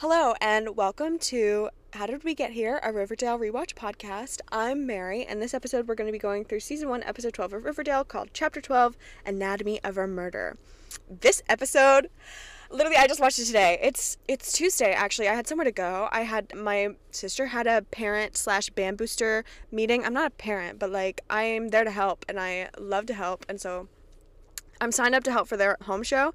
Hello, 0.00 0.32
and 0.40 0.78
welcome 0.78 1.18
to 1.18 1.68
How 1.92 2.06
Did 2.06 2.24
We 2.24 2.34
Get 2.34 2.52
Here, 2.52 2.80
a 2.82 2.90
Riverdale 2.90 3.38
rewatch 3.38 3.74
podcast. 3.74 4.40
I'm 4.50 4.86
Mary, 4.86 5.26
and 5.26 5.42
this 5.42 5.52
episode 5.52 5.86
we're 5.86 5.94
going 5.94 6.08
to 6.08 6.12
be 6.12 6.18
going 6.18 6.46
through 6.46 6.60
season 6.60 6.88
1, 6.88 7.02
episode 7.02 7.34
12 7.34 7.52
of 7.52 7.64
Riverdale 7.66 8.02
called 8.04 8.30
Chapter 8.32 8.62
12 8.62 8.96
Anatomy 9.26 9.78
of 9.84 9.98
a 9.98 10.06
Murder. 10.06 10.56
This 11.10 11.42
episode, 11.50 12.08
literally, 12.70 12.96
I 12.96 13.08
just 13.08 13.20
watched 13.20 13.40
it 13.40 13.44
today. 13.44 13.78
It's 13.82 14.16
it's 14.26 14.52
Tuesday, 14.52 14.92
actually. 14.92 15.28
I 15.28 15.34
had 15.34 15.46
somewhere 15.46 15.66
to 15.66 15.70
go. 15.70 16.08
I 16.10 16.22
had 16.22 16.54
my 16.56 16.96
sister 17.10 17.48
had 17.48 17.66
a 17.66 17.82
parent 17.82 18.38
slash 18.38 18.70
band 18.70 18.96
booster 18.96 19.44
meeting. 19.70 20.06
I'm 20.06 20.14
not 20.14 20.28
a 20.28 20.30
parent, 20.30 20.78
but 20.78 20.88
like, 20.88 21.20
I'm 21.28 21.68
there 21.68 21.84
to 21.84 21.90
help, 21.90 22.24
and 22.26 22.40
I 22.40 22.70
love 22.78 23.04
to 23.04 23.12
help, 23.12 23.44
and 23.50 23.60
so 23.60 23.88
I'm 24.80 24.92
signed 24.92 25.14
up 25.14 25.24
to 25.24 25.30
help 25.30 25.46
for 25.46 25.58
their 25.58 25.76
home 25.82 26.02
show 26.02 26.32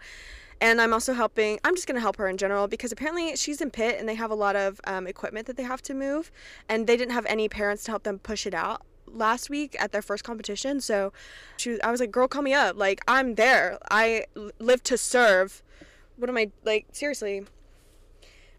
and 0.62 0.82
I'm 0.82 0.94
also 0.94 1.14
helping. 1.14 1.60
I'm 1.64 1.76
just 1.76 1.88
gonna 1.88 2.00
help 2.00 2.18
her 2.18 2.28
in 2.28 2.38
general 2.38 2.68
because 2.68 2.92
apparently 2.92 3.36
she's 3.36 3.62
in 3.62 3.72
pit 3.72 3.98
and 4.00 4.08
they 4.08 4.16
have 4.16 4.32
a 4.32 4.36
lot 4.36 4.56
of 4.56 4.80
um, 4.86 5.08
equipment 5.08 5.48
that 5.48 5.58
they 5.58 5.64
have 5.64 5.82
to 5.84 5.94
move, 5.94 6.32
and 6.70 6.88
they 6.88 6.98
didn't 6.98 7.14
have 7.14 7.26
any 7.28 7.50
parents 7.50 7.84
to 7.86 7.92
help 7.92 8.04
them 8.04 8.20
push 8.20 8.46
it 8.46 8.54
out 8.54 8.82
last 9.08 9.50
week 9.50 9.76
at 9.80 9.92
their 9.92 10.02
first 10.02 10.24
competition. 10.24 10.82
So 10.82 11.14
she, 11.58 11.72
was, 11.72 11.80
I 11.84 11.92
was 11.92 12.00
like, 12.00 12.12
"Girl, 12.12 12.28
call 12.28 12.42
me 12.42 12.54
up. 12.54 12.78
Like 12.78 13.02
I'm 13.08 13.36
there. 13.36 13.78
I 13.92 14.26
live 14.60 14.84
to 14.84 14.98
serve. 14.98 15.64
What 16.18 16.30
am 16.30 16.38
I 16.38 16.52
like? 16.64 16.88
Seriously." 16.92 17.46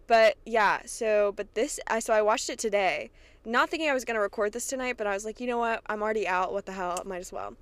But 0.07 0.37
yeah, 0.45 0.83
so 0.87 1.33
but 1.37 1.55
this 1.55 1.81
I 1.89 1.99
so 1.99 2.13
I 2.13 2.23
watched 2.23 2.49
it 2.49 2.59
today, 2.59 3.11
not 3.45 3.71
thinking 3.71 3.89
I 3.89 3.95
was 3.95 4.05
gonna 4.05 4.21
record 4.21 4.53
this 4.53 4.67
tonight, 4.67 4.97
but 4.97 5.07
I 5.07 5.15
was 5.15 5.25
like, 5.25 5.41
you 5.41 5.47
know 5.47 5.59
what? 5.59 5.83
I'm 5.87 6.03
already 6.03 6.29
out. 6.29 6.53
What 6.53 6.67
the 6.67 6.73
hell? 6.73 7.03
Might 7.05 7.19
as 7.19 7.33
well. 7.33 7.55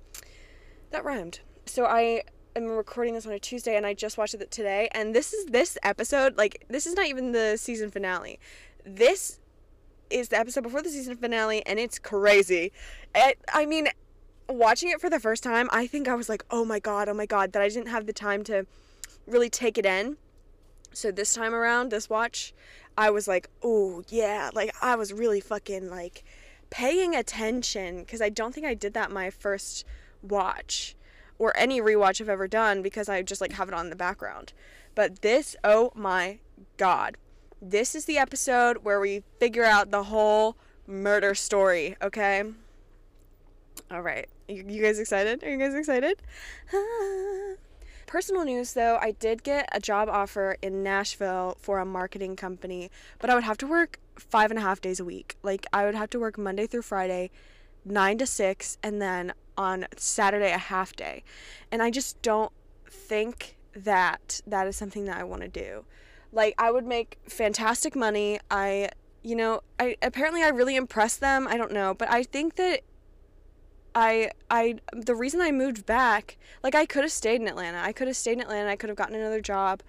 That 0.91 1.03
rhymed. 1.03 1.39
So 1.65 1.85
I 1.85 2.23
am 2.55 2.67
recording 2.67 3.13
this 3.13 3.25
on 3.25 3.33
a 3.33 3.39
Tuesday 3.39 3.75
and 3.75 3.85
I 3.85 3.93
just 3.93 4.17
watched 4.17 4.33
it 4.33 4.49
today 4.49 4.87
and 4.93 5.13
this 5.13 5.33
is 5.33 5.45
this 5.47 5.77
episode 5.83 6.37
like 6.37 6.65
this 6.69 6.85
is 6.85 6.95
not 6.95 7.07
even 7.07 7.33
the 7.33 7.57
season 7.57 7.91
finale. 7.91 8.39
This 8.85 9.39
is 10.09 10.29
the 10.29 10.39
episode 10.39 10.61
before 10.61 10.81
the 10.81 10.89
season 10.89 11.17
finale 11.17 11.65
and 11.65 11.79
it's 11.79 11.99
crazy. 11.99 12.71
It, 13.13 13.39
I 13.53 13.65
mean 13.65 13.89
watching 14.47 14.89
it 14.89 15.01
for 15.01 15.09
the 15.09 15.19
first 15.19 15.43
time, 15.43 15.67
I 15.71 15.85
think 15.85 16.07
I 16.07 16.15
was 16.15 16.29
like, 16.29 16.45
"Oh 16.49 16.63
my 16.63 16.79
god, 16.79 17.09
oh 17.09 17.13
my 17.13 17.25
god," 17.25 17.51
that 17.53 17.61
I 17.61 17.67
didn't 17.67 17.87
have 17.87 18.05
the 18.05 18.13
time 18.13 18.43
to 18.45 18.65
really 19.27 19.49
take 19.49 19.77
it 19.77 19.85
in. 19.85 20.17
So 20.93 21.11
this 21.11 21.33
time 21.33 21.53
around, 21.53 21.89
this 21.89 22.09
watch, 22.09 22.53
I 22.97 23.09
was 23.09 23.27
like, 23.27 23.49
"Oh, 23.63 24.03
yeah." 24.07 24.51
Like 24.53 24.73
I 24.81 24.95
was 24.95 25.11
really 25.11 25.41
fucking 25.41 25.89
like 25.89 26.23
paying 26.69 27.15
attention 27.15 28.05
cuz 28.05 28.21
I 28.21 28.29
don't 28.29 28.53
think 28.55 28.65
I 28.65 28.75
did 28.75 28.93
that 28.93 29.11
my 29.11 29.29
first 29.29 29.83
watch 30.21 30.95
or 31.37 31.55
any 31.57 31.81
rewatch 31.81 32.21
I've 32.21 32.29
ever 32.29 32.47
done 32.47 32.81
because 32.81 33.09
I 33.09 33.21
just 33.21 33.41
like 33.41 33.53
have 33.53 33.67
it 33.67 33.73
on 33.73 33.85
in 33.85 33.89
the 33.89 33.95
background. 33.95 34.53
But 34.93 35.21
this, 35.21 35.55
oh 35.63 35.91
my 35.95 36.39
god. 36.77 37.17
This 37.61 37.95
is 37.95 38.05
the 38.05 38.17
episode 38.17 38.79
where 38.83 38.99
we 38.99 39.23
figure 39.39 39.63
out 39.63 39.91
the 39.91 40.03
whole 40.03 40.57
murder 40.87 41.33
story, 41.35 41.95
okay? 42.01 42.43
All 43.91 44.01
right. 44.01 44.27
You, 44.47 44.65
you 44.67 44.81
guys 44.81 44.99
excited? 44.99 45.43
Are 45.43 45.49
you 45.49 45.57
guys 45.57 45.73
excited? 45.73 46.21
Personal 48.07 48.45
news 48.45 48.73
though, 48.73 48.97
I 49.01 49.11
did 49.11 49.43
get 49.43 49.67
a 49.71 49.79
job 49.79 50.07
offer 50.09 50.57
in 50.61 50.83
Nashville 50.83 51.57
for 51.59 51.79
a 51.79 51.85
marketing 51.85 52.35
company, 52.35 52.91
but 53.19 53.29
I 53.29 53.35
would 53.35 53.43
have 53.43 53.57
to 53.57 53.67
work 53.67 53.99
five 54.17 54.51
and 54.51 54.57
a 54.57 54.61
half 54.61 54.79
days 54.79 54.99
a 54.99 55.05
week. 55.05 55.35
Like, 55.43 55.65
I 55.73 55.85
would 55.85 55.95
have 55.95 56.09
to 56.11 56.19
work 56.19 56.37
Monday 56.37 56.67
through 56.67 56.83
Friday, 56.83 57.31
nine 57.85 58.17
to 58.17 58.25
six, 58.25 58.77
and 58.83 59.01
then 59.01 59.33
on 59.57 59.85
Saturday 59.95 60.51
a 60.51 60.57
half 60.57 60.95
day. 60.95 61.23
And 61.71 61.81
I 61.81 61.91
just 61.91 62.21
don't 62.21 62.51
think 62.89 63.57
that 63.75 64.41
that 64.47 64.67
is 64.67 64.75
something 64.75 65.05
that 65.05 65.17
I 65.17 65.23
want 65.23 65.41
to 65.41 65.47
do. 65.47 65.85
Like 66.31 66.55
I 66.57 66.71
would 66.71 66.85
make 66.85 67.17
fantastic 67.27 67.95
money. 67.95 68.39
I 68.49 68.89
you 69.23 69.35
know, 69.35 69.61
I 69.79 69.97
apparently 70.03 70.43
I 70.43 70.49
really 70.49 70.75
impressed 70.75 71.19
them. 71.19 71.47
I 71.47 71.57
don't 71.57 71.71
know, 71.71 71.95
but 71.95 72.11
I 72.11 72.23
think 72.23 72.55
that 72.55 72.81
I 73.95 74.31
I 74.51 74.75
the 74.93 75.15
reason 75.15 75.41
I 75.41 75.51
moved 75.51 75.85
back, 75.85 76.37
like 76.61 76.75
I 76.75 76.85
could 76.85 77.03
have 77.03 77.11
stayed 77.11 77.41
in 77.41 77.47
Atlanta. 77.47 77.79
I 77.79 77.91
could 77.91 78.07
have 78.07 78.17
stayed 78.17 78.33
in 78.33 78.41
Atlanta. 78.41 78.69
I 78.69 78.75
could 78.75 78.89
have 78.89 78.97
gotten 78.97 79.15
another 79.15 79.41
job. 79.41 79.81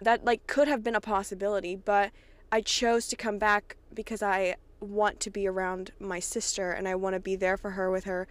That 0.00 0.24
like 0.24 0.46
could 0.46 0.68
have 0.68 0.82
been 0.82 0.96
a 0.96 1.00
possibility, 1.00 1.76
but 1.76 2.10
I 2.50 2.60
chose 2.60 3.06
to 3.08 3.16
come 3.16 3.38
back 3.38 3.76
because 3.94 4.22
I 4.22 4.56
want 4.82 5.20
to 5.20 5.30
be 5.30 5.46
around 5.46 5.92
my 5.98 6.18
sister 6.18 6.72
and 6.72 6.88
I 6.88 6.94
want 6.94 7.14
to 7.14 7.20
be 7.20 7.36
there 7.36 7.56
for 7.56 7.70
her 7.72 7.90
with 7.90 8.04
her 8.04 8.26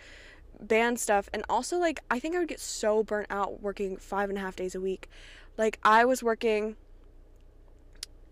band 0.60 1.00
stuff. 1.00 1.30
And 1.34 1.44
also 1.50 1.78
like 1.78 2.00
i 2.12 2.20
think 2.20 2.36
i 2.36 2.40
would 2.40 2.48
get 2.48 2.60
so 2.60 3.04
burnt 3.04 3.28
out 3.30 3.62
working 3.62 3.98
five 3.98 4.30
and 4.30 4.38
a 4.38 4.42
half 4.42 4.56
days 4.56 4.76
a 4.76 4.82
week. 4.82 5.10
Like 5.58 5.80
i 5.84 6.06
was 6.06 6.22
working 6.22 6.76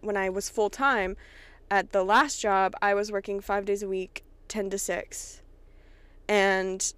when 0.01 0.15
i 0.15 0.29
was 0.29 0.49
full-time 0.49 1.17
at 1.69 1.91
the 1.91 2.03
last 2.03 2.39
job 2.39 2.73
i 2.81 2.93
was 2.93 3.11
working 3.11 3.41
five 3.41 3.65
days 3.65 3.83
a 3.83 3.87
week 3.87 4.23
10 4.47 4.69
to 4.69 4.77
6 4.77 5.41
and 6.29 6.93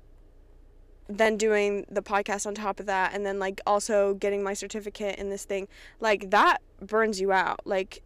then 1.18 1.38
doing 1.38 1.86
the 1.90 2.02
podcast 2.02 2.46
on 2.46 2.56
top 2.56 2.80
of 2.80 2.86
that 2.86 3.14
and 3.14 3.26
then 3.26 3.40
like 3.40 3.62
also 3.66 4.14
getting 4.16 4.44
my 4.44 4.54
certificate 4.54 5.18
in 5.18 5.30
this 5.30 5.46
thing. 5.46 5.68
Like 6.00 6.30
that 6.32 6.62
burns 6.80 7.20
you 7.20 7.32
out. 7.32 7.62
Like 7.66 8.02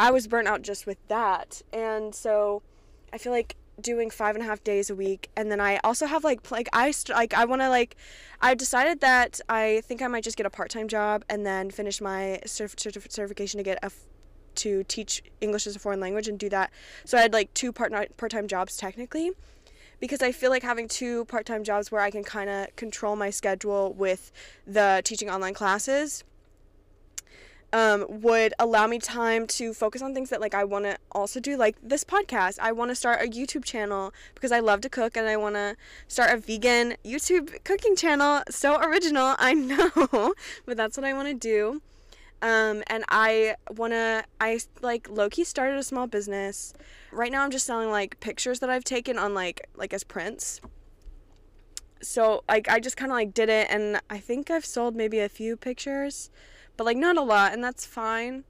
i 0.00 0.10
was 0.10 0.26
burnt 0.26 0.48
out 0.48 0.62
just 0.62 0.86
with 0.86 0.98
that. 1.08 1.62
And 1.72 2.12
so 2.14 2.62
i 3.12 3.18
feel 3.18 3.32
like 3.32 3.54
doing 3.80 4.10
five 4.10 4.34
and 4.34 4.42
a 4.44 4.46
half 4.46 4.62
days 4.64 4.90
a 4.90 4.96
week. 4.96 5.30
And 5.36 5.50
then 5.52 5.60
i 5.60 5.78
also 5.84 6.06
have 6.06 6.24
like 6.24 6.50
like 6.50 6.68
i 6.72 6.90
st- 6.90 7.16
like 7.16 7.32
i 7.34 7.44
want 7.44 7.62
to 7.62 7.68
like 7.68 7.96
i've 8.40 8.58
decided 8.58 9.00
that 9.00 9.40
i 9.48 9.82
think 9.86 10.02
i 10.02 10.08
might 10.08 10.24
just 10.24 10.36
get 10.36 10.46
a 10.46 10.50
part-time 10.50 10.88
job 10.88 11.24
and 11.28 11.46
then 11.46 11.70
finish 11.70 12.00
my 12.00 12.40
certif- 12.46 12.76
certif- 12.76 13.12
certification 13.12 13.58
to 13.58 13.64
get 13.64 13.78
a 13.82 13.86
f- 13.86 14.06
to 14.56 14.82
teach 14.84 15.22
english 15.40 15.66
as 15.66 15.76
a 15.76 15.78
foreign 15.78 16.00
language 16.00 16.26
and 16.28 16.38
do 16.38 16.48
that. 16.48 16.70
So 17.04 17.16
i 17.18 17.20
had 17.22 17.32
like 17.32 17.52
two 17.54 17.72
part 17.72 17.92
part-time 18.16 18.48
jobs 18.48 18.76
technically 18.76 19.30
because 20.00 20.22
i 20.22 20.32
feel 20.32 20.50
like 20.50 20.62
having 20.62 20.88
two 20.88 21.26
part-time 21.26 21.62
jobs 21.62 21.92
where 21.92 22.00
i 22.00 22.10
can 22.10 22.24
kind 22.24 22.48
of 22.48 22.74
control 22.76 23.16
my 23.16 23.30
schedule 23.30 23.92
with 23.92 24.32
the 24.66 25.02
teaching 25.04 25.28
online 25.28 25.54
classes 25.54 26.24
um, 27.72 28.06
would 28.08 28.52
allow 28.58 28.86
me 28.86 28.98
time 28.98 29.46
to 29.46 29.72
focus 29.72 30.02
on 30.02 30.14
things 30.14 30.30
that 30.30 30.40
like 30.40 30.54
I 30.54 30.64
want 30.64 30.84
to 30.86 30.98
also 31.12 31.40
do 31.40 31.56
like 31.56 31.76
this 31.82 32.04
podcast. 32.04 32.58
I 32.60 32.72
want 32.72 32.90
to 32.90 32.94
start 32.94 33.22
a 33.22 33.28
YouTube 33.28 33.64
channel 33.64 34.12
because 34.34 34.52
I 34.52 34.60
love 34.60 34.80
to 34.82 34.88
cook 34.88 35.16
and 35.16 35.28
I 35.28 35.36
want 35.36 35.54
to 35.54 35.76
start 36.08 36.30
a 36.30 36.36
vegan 36.36 36.96
YouTube 37.04 37.62
cooking 37.64 37.94
channel. 37.94 38.42
So 38.50 38.80
original, 38.80 39.36
I 39.38 39.54
know, 39.54 40.34
but 40.66 40.76
that's 40.76 40.96
what 40.96 41.04
I 41.04 41.12
want 41.12 41.28
to 41.28 41.34
do. 41.34 41.82
Um, 42.42 42.82
and 42.86 43.04
I 43.10 43.56
want 43.70 43.92
to 43.92 44.24
I 44.40 44.60
like 44.80 45.08
Loki 45.10 45.44
started 45.44 45.78
a 45.78 45.82
small 45.82 46.06
business. 46.06 46.72
Right 47.12 47.30
now 47.30 47.44
I'm 47.44 47.50
just 47.50 47.66
selling 47.66 47.90
like 47.90 48.18
pictures 48.20 48.60
that 48.60 48.70
I've 48.70 48.84
taken 48.84 49.18
on 49.18 49.34
like 49.34 49.68
like 49.76 49.92
as 49.92 50.04
prints. 50.04 50.60
So 52.02 52.42
like 52.48 52.68
I 52.68 52.80
just 52.80 52.96
kind 52.96 53.12
of 53.12 53.16
like 53.16 53.34
did 53.34 53.50
it 53.50 53.68
and 53.70 54.00
I 54.08 54.18
think 54.18 54.50
I've 54.50 54.64
sold 54.64 54.96
maybe 54.96 55.20
a 55.20 55.28
few 55.28 55.54
pictures 55.56 56.30
but 56.80 56.86
like 56.86 56.96
not 56.96 57.18
a 57.18 57.22
lot, 57.22 57.52
and 57.52 57.62
that's 57.62 57.84
fine. 57.84 58.42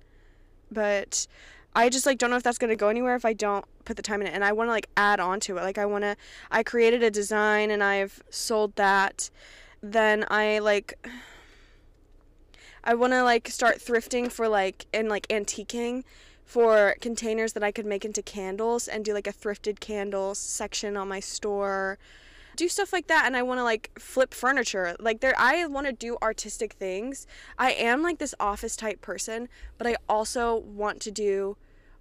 But 0.71 1.27
I 1.75 1.89
just 1.89 2.07
like 2.07 2.17
don't 2.17 2.31
know 2.31 2.37
if 2.37 2.45
that's 2.45 2.59
gonna 2.59 2.77
go 2.77 2.87
anywhere 2.87 3.17
if 3.17 3.25
I 3.25 3.33
don't 3.33 3.65
put 3.85 3.97
the 3.97 4.05
time 4.05 4.21
in 4.21 4.29
it, 4.29 4.35
and 4.35 4.45
I 4.45 4.53
want 4.53 4.69
to 4.69 4.71
like 4.71 4.89
add 4.97 5.19
on 5.19 5.41
to 5.41 5.57
it. 5.57 5.63
Like 5.63 5.79
I 5.79 5.85
want 5.85 6.05
to, 6.05 6.17
I 6.49 6.63
created 6.63 7.03
a 7.03 7.11
design 7.11 7.73
and 7.73 7.83
I've 7.83 8.23
sold 8.31 8.77
that. 8.77 9.31
Then 9.83 10.27
I 10.31 10.61
like. 10.61 10.95
I 12.85 12.95
want 12.95 13.15
to 13.15 13.25
like 13.25 13.49
start 13.49 13.79
thrifting 13.79 14.31
for 14.31 14.47
like 14.47 14.87
and 14.95 15.09
like 15.09 15.27
antiquing 15.27 16.05
for 16.45 16.95
containers 17.01 17.55
that 17.55 17.65
I 17.65 17.73
could 17.73 17.85
make 17.85 18.05
into 18.05 18.23
candles 18.23 18.87
and 18.87 19.05
do 19.05 19.13
like 19.13 19.27
a 19.27 19.33
thrifted 19.33 19.81
candles 19.81 20.39
section 20.39 20.97
on 20.97 21.09
my 21.09 21.19
store 21.19 21.99
do 22.57 22.69
stuff 22.69 22.93
like 22.93 23.07
that 23.09 23.25
and 23.27 23.37
I 23.37 23.43
want 23.43 23.59
to 23.59 23.65
like 23.65 23.91
flip 23.99 24.35
furniture. 24.35 24.97
Like 24.99 25.21
there 25.21 25.35
I 25.37 25.67
want 25.67 25.87
to 25.87 25.93
do 25.93 26.17
artistic 26.23 26.75
things. 26.75 27.27
I 27.59 27.73
am 27.73 28.03
like 28.03 28.19
this 28.19 28.35
office 28.41 28.77
type 28.77 29.01
person, 29.01 29.49
but 29.79 29.87
I 29.87 29.97
also 30.09 30.57
want 30.57 31.01
to 31.03 31.11
do 31.11 31.57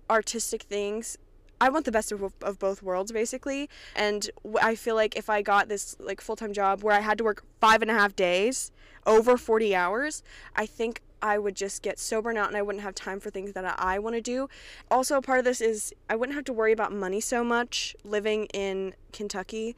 artistic 0.09 0.63
things. 0.63 1.17
I 1.61 1.69
want 1.69 1.85
the 1.85 1.91
best 1.91 2.11
of, 2.11 2.33
of 2.41 2.59
both 2.59 2.81
worlds 2.81 3.11
basically. 3.11 3.69
And 3.95 4.29
I 4.61 4.75
feel 4.75 4.95
like 4.95 5.17
if 5.17 5.29
I 5.29 5.41
got 5.41 5.69
this 5.69 5.95
like 5.99 6.21
full-time 6.21 6.53
job 6.53 6.83
where 6.83 6.95
I 6.95 7.01
had 7.01 7.17
to 7.17 7.23
work 7.23 7.43
five 7.59 7.81
and 7.81 7.91
a 7.91 7.93
half 7.93 8.15
days 8.15 8.71
over 9.05 9.37
40 9.37 9.75
hours, 9.75 10.23
I 10.55 10.65
think 10.65 11.01
I 11.21 11.37
would 11.37 11.55
just 11.55 11.81
get 11.81 11.99
so 11.99 12.21
burnt 12.21 12.37
out 12.37 12.47
and 12.47 12.55
I 12.55 12.61
wouldn't 12.61 12.83
have 12.83 12.95
time 12.95 13.19
for 13.19 13.29
things 13.29 13.53
that 13.53 13.75
I 13.77 13.99
want 13.99 14.15
to 14.15 14.21
do. 14.21 14.47
Also, 14.89 15.17
a 15.17 15.21
part 15.21 15.39
of 15.39 15.45
this 15.45 15.61
is 15.61 15.93
I 16.09 16.15
wouldn't 16.15 16.35
have 16.35 16.45
to 16.45 16.53
worry 16.53 16.71
about 16.71 16.93
money 16.93 17.19
so 17.19 17.43
much 17.43 17.95
living 18.03 18.45
in 18.53 18.95
Kentucky 19.11 19.75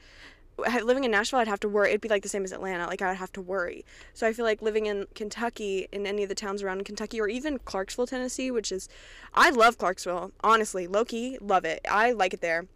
living 0.57 1.03
in 1.03 1.11
Nashville, 1.11 1.39
I'd 1.39 1.47
have 1.47 1.59
to 1.61 1.69
worry. 1.69 1.89
It'd 1.89 2.01
be 2.01 2.09
like 2.09 2.23
the 2.23 2.29
same 2.29 2.43
as 2.43 2.51
Atlanta. 2.51 2.87
Like 2.87 3.01
I 3.01 3.09
would 3.09 3.17
have 3.17 3.31
to 3.33 3.41
worry. 3.41 3.85
So 4.13 4.27
I 4.27 4.33
feel 4.33 4.45
like 4.45 4.61
living 4.61 4.85
in 4.85 5.07
Kentucky, 5.15 5.87
in 5.91 6.05
any 6.05 6.23
of 6.23 6.29
the 6.29 6.35
towns 6.35 6.61
around 6.61 6.85
Kentucky, 6.85 7.19
or 7.19 7.27
even 7.27 7.59
Clarksville, 7.59 8.07
Tennessee, 8.07 8.51
which 8.51 8.71
is, 8.71 8.87
I 9.33 9.49
love 9.49 9.77
Clarksville. 9.77 10.31
Honestly, 10.43 10.87
Loki, 10.87 11.37
love 11.41 11.65
it. 11.65 11.81
I 11.89 12.11
like 12.11 12.33
it 12.33 12.41
there. 12.41 12.67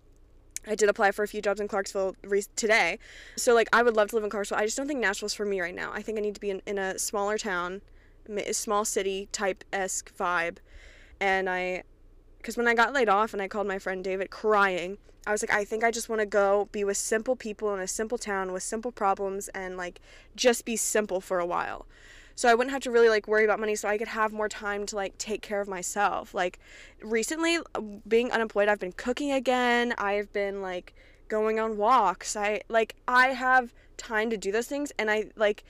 I 0.68 0.76
did 0.76 0.90
apply 0.90 1.12
for 1.12 1.24
a 1.24 1.28
few 1.28 1.42
jobs 1.42 1.60
in 1.60 1.68
Clarksville 1.68 2.16
re- 2.24 2.44
today. 2.56 2.98
So 3.36 3.54
like 3.54 3.70
I 3.72 3.84
would 3.84 3.96
love 3.96 4.10
to 4.10 4.16
live 4.16 4.24
in 4.24 4.30
Clarksville. 4.30 4.58
I 4.58 4.66
just 4.66 4.78
don't 4.78 4.88
think 4.88 5.00
Nashville's 5.00 5.34
for 5.34 5.46
me 5.46 5.62
right 5.62 5.76
now. 5.76 5.92
I 5.94 6.02
think 6.02 6.18
I 6.18 6.22
need 6.22 6.36
to 6.36 6.42
be 6.42 6.50
in, 6.50 6.62
in 6.66 6.80
a 6.80 6.98
smaller 6.98 7.38
town, 7.38 7.82
a 8.28 8.54
small 8.54 8.86
city 8.86 9.30
type 9.32 9.64
esque 9.72 10.16
vibe 10.18 10.58
And 11.20 11.48
I, 11.50 11.84
because 12.38 12.58
when 12.58 12.68
I 12.68 12.74
got 12.74 12.94
laid 12.94 13.10
off 13.10 13.34
and 13.34 13.42
I 13.42 13.48
called 13.48 13.68
my 13.68 13.78
friend 13.78 14.04
David 14.04 14.32
crying, 14.32 14.98
I 15.28 15.32
was 15.32 15.42
like, 15.42 15.52
I 15.52 15.66
think 15.66 15.84
I 15.84 15.92
just 15.92 16.10
want 16.10 16.20
to 16.20 16.26
go 16.26 16.70
be 16.72 16.84
with 16.84 16.98
simple 16.98 17.36
people 17.36 17.74
in 17.74 17.80
a 17.80 17.88
simple 17.88 18.18
town 18.18 18.52
with 18.52 18.64
simple 18.64 18.92
problems 18.92 19.48
and 19.50 19.78
like 19.78 20.00
just 20.36 20.66
be 20.66 20.76
simple 20.76 21.20
for 21.22 21.40
a 21.40 21.46
while. 21.46 21.86
So 22.36 22.50
I 22.50 22.54
wouldn't 22.54 22.74
have 22.74 22.84
to 22.84 22.92
really 22.92 23.08
like 23.10 23.28
worry 23.28 23.46
about 23.46 23.60
money 23.60 23.76
so 23.76 23.88
I 23.88 23.98
could 23.98 24.10
have 24.10 24.34
more 24.34 24.50
time 24.50 24.86
to 24.88 24.96
like 24.96 25.18
take 25.18 25.42
care 25.42 25.62
of 25.62 25.68
myself. 25.68 26.34
Like 26.34 26.60
recently 27.02 27.58
uh, 27.74 27.82
being 28.08 28.32
unemployed, 28.32 28.68
I've 28.68 28.80
been 28.80 28.92
cooking 28.92 29.32
again. 29.32 29.94
I've 29.98 30.32
been 30.34 30.62
like 30.62 30.94
going 31.30 31.60
on 31.60 31.78
walks. 31.78 32.36
I 32.36 32.62
like 32.68 32.96
I 33.08 33.28
have 33.30 33.74
time 33.98 34.30
to 34.30 34.38
do 34.38 34.52
those 34.52 34.68
things 34.68 34.92
and 35.00 35.10
I 35.10 35.32
like 35.36 35.64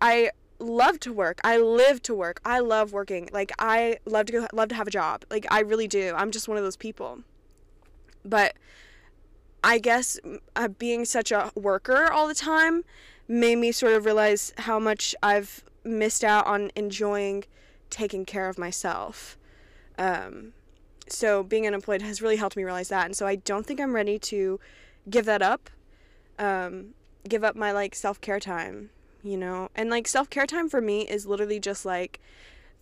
I 0.00 0.30
love 0.58 1.00
to 1.00 1.12
work. 1.12 1.40
I 1.42 1.56
live 1.56 2.02
to 2.02 2.14
work. 2.14 2.40
I 2.44 2.60
love 2.60 2.92
working. 2.92 3.28
Like 3.32 3.52
I 3.58 3.98
love 4.04 4.26
to 4.26 4.32
go 4.32 4.46
love 4.52 4.68
to 4.68 4.74
have 4.74 4.86
a 4.86 4.90
job. 4.90 5.24
Like 5.30 5.46
I 5.50 5.60
really 5.60 5.88
do. 5.88 6.14
I'm 6.16 6.30
just 6.30 6.48
one 6.48 6.58
of 6.58 6.62
those 6.62 6.76
people. 6.76 7.20
But 8.24 8.54
I 9.62 9.78
guess 9.78 10.18
uh, 10.56 10.68
being 10.68 11.04
such 11.04 11.32
a 11.32 11.50
worker 11.54 12.10
all 12.10 12.26
the 12.28 12.34
time 12.34 12.84
made 13.28 13.56
me 13.56 13.72
sort 13.72 13.92
of 13.92 14.04
realize 14.04 14.52
how 14.58 14.78
much 14.78 15.14
I've 15.22 15.64
missed 15.84 16.24
out 16.24 16.46
on 16.46 16.70
enjoying 16.74 17.44
taking 17.90 18.24
care 18.24 18.48
of 18.48 18.58
myself. 18.58 19.38
Um, 19.98 20.52
so 21.08 21.42
being 21.42 21.66
unemployed 21.66 22.02
has 22.02 22.22
really 22.22 22.36
helped 22.36 22.56
me 22.56 22.64
realize 22.64 22.88
that, 22.88 23.06
and 23.06 23.16
so 23.16 23.26
I 23.26 23.36
don't 23.36 23.66
think 23.66 23.80
I'm 23.80 23.94
ready 23.94 24.18
to 24.18 24.58
give 25.08 25.26
that 25.26 25.42
up. 25.42 25.70
Um, 26.38 26.94
give 27.28 27.44
up 27.44 27.54
my 27.54 27.72
like 27.72 27.94
self 27.94 28.20
care 28.20 28.40
time, 28.40 28.90
you 29.22 29.36
know, 29.36 29.68
and 29.74 29.90
like 29.90 30.08
self 30.08 30.30
care 30.30 30.46
time 30.46 30.68
for 30.68 30.80
me 30.80 31.02
is 31.02 31.26
literally 31.26 31.60
just 31.60 31.84
like 31.84 32.20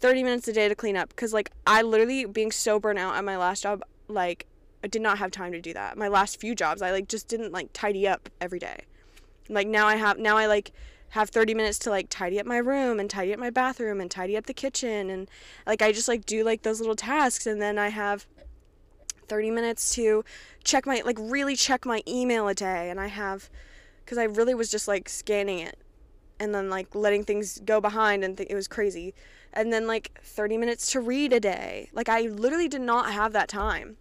30 0.00 0.22
minutes 0.22 0.48
a 0.48 0.52
day 0.52 0.68
to 0.68 0.74
clean 0.74 0.96
up 0.96 1.08
because 1.08 1.32
like 1.32 1.50
I 1.66 1.82
literally 1.82 2.24
being 2.24 2.52
so 2.52 2.78
burnt 2.78 2.98
out 2.98 3.16
at 3.16 3.24
my 3.24 3.36
last 3.36 3.64
job 3.64 3.82
like 4.06 4.46
I 4.82 4.86
did 4.86 5.02
not 5.02 5.18
have 5.18 5.30
time 5.30 5.52
to 5.52 5.60
do 5.60 5.72
that. 5.74 5.98
My 5.98 6.08
last 6.08 6.40
few 6.40 6.54
jobs, 6.54 6.82
I 6.82 6.90
like 6.90 7.08
just 7.08 7.28
didn't 7.28 7.52
like 7.52 7.70
tidy 7.72 8.06
up 8.06 8.28
every 8.40 8.58
day. 8.58 8.84
Like 9.48 9.66
now 9.66 9.86
I 9.86 9.96
have 9.96 10.18
now 10.18 10.36
I 10.36 10.46
like 10.46 10.72
have 11.10 11.30
30 11.30 11.54
minutes 11.54 11.78
to 11.80 11.90
like 11.90 12.08
tidy 12.10 12.38
up 12.38 12.46
my 12.46 12.58
room 12.58 13.00
and 13.00 13.08
tidy 13.08 13.32
up 13.32 13.40
my 13.40 13.50
bathroom 13.50 14.00
and 14.00 14.10
tidy 14.10 14.36
up 14.36 14.46
the 14.46 14.54
kitchen 14.54 15.08
and 15.08 15.28
like 15.66 15.80
I 15.80 15.90
just 15.90 16.06
like 16.06 16.26
do 16.26 16.44
like 16.44 16.62
those 16.62 16.80
little 16.80 16.96
tasks 16.96 17.46
and 17.46 17.62
then 17.62 17.78
I 17.78 17.88
have 17.88 18.26
30 19.26 19.50
minutes 19.50 19.94
to 19.94 20.24
check 20.64 20.86
my 20.86 21.02
like 21.04 21.16
really 21.18 21.56
check 21.56 21.86
my 21.86 22.02
email 22.06 22.46
a 22.46 22.54
day 22.54 22.90
and 22.90 23.00
I 23.00 23.06
have 23.06 23.48
cuz 24.04 24.18
I 24.18 24.24
really 24.24 24.54
was 24.54 24.70
just 24.70 24.86
like 24.86 25.08
scanning 25.08 25.60
it 25.60 25.78
and 26.38 26.54
then 26.54 26.68
like 26.68 26.94
letting 26.94 27.24
things 27.24 27.60
go 27.64 27.80
behind 27.80 28.22
and 28.22 28.36
th- 28.36 28.48
it 28.50 28.54
was 28.54 28.68
crazy. 28.68 29.14
And 29.52 29.72
then 29.72 29.86
like 29.86 30.20
30 30.22 30.58
minutes 30.58 30.92
to 30.92 31.00
read 31.00 31.32
a 31.32 31.40
day. 31.40 31.88
Like 31.92 32.08
I 32.08 32.22
literally 32.22 32.68
did 32.68 32.82
not 32.82 33.12
have 33.12 33.32
that 33.32 33.48
time. 33.48 33.96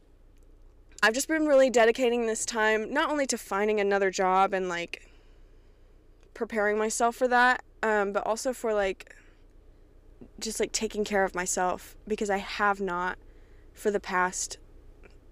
I've 1.04 1.14
just 1.14 1.28
been 1.28 1.46
really 1.46 1.70
dedicating 1.70 2.26
this 2.26 2.46
time 2.46 2.92
not 2.92 3.12
only 3.12 3.26
to 3.28 3.38
finding 3.38 3.80
another 3.80 4.10
job 4.10 4.54
and 4.54 4.68
like 4.68 5.10
preparing 6.34 6.78
myself 6.78 7.16
for 7.16 7.28
that, 7.28 7.64
um, 7.84 8.12
but 8.12 8.26
also 8.26 8.54
for 8.54 8.74
like 8.74 9.16
just 10.40 10.60
like 10.60 10.72
taking 10.72 11.04
care 11.04 11.24
of 11.24 11.36
myself 11.36 11.96
because 12.08 12.30
I 12.30 12.38
have 12.38 12.82
not 12.82 13.18
for 13.74 13.92
the 13.92 14.00
past 14.00 14.58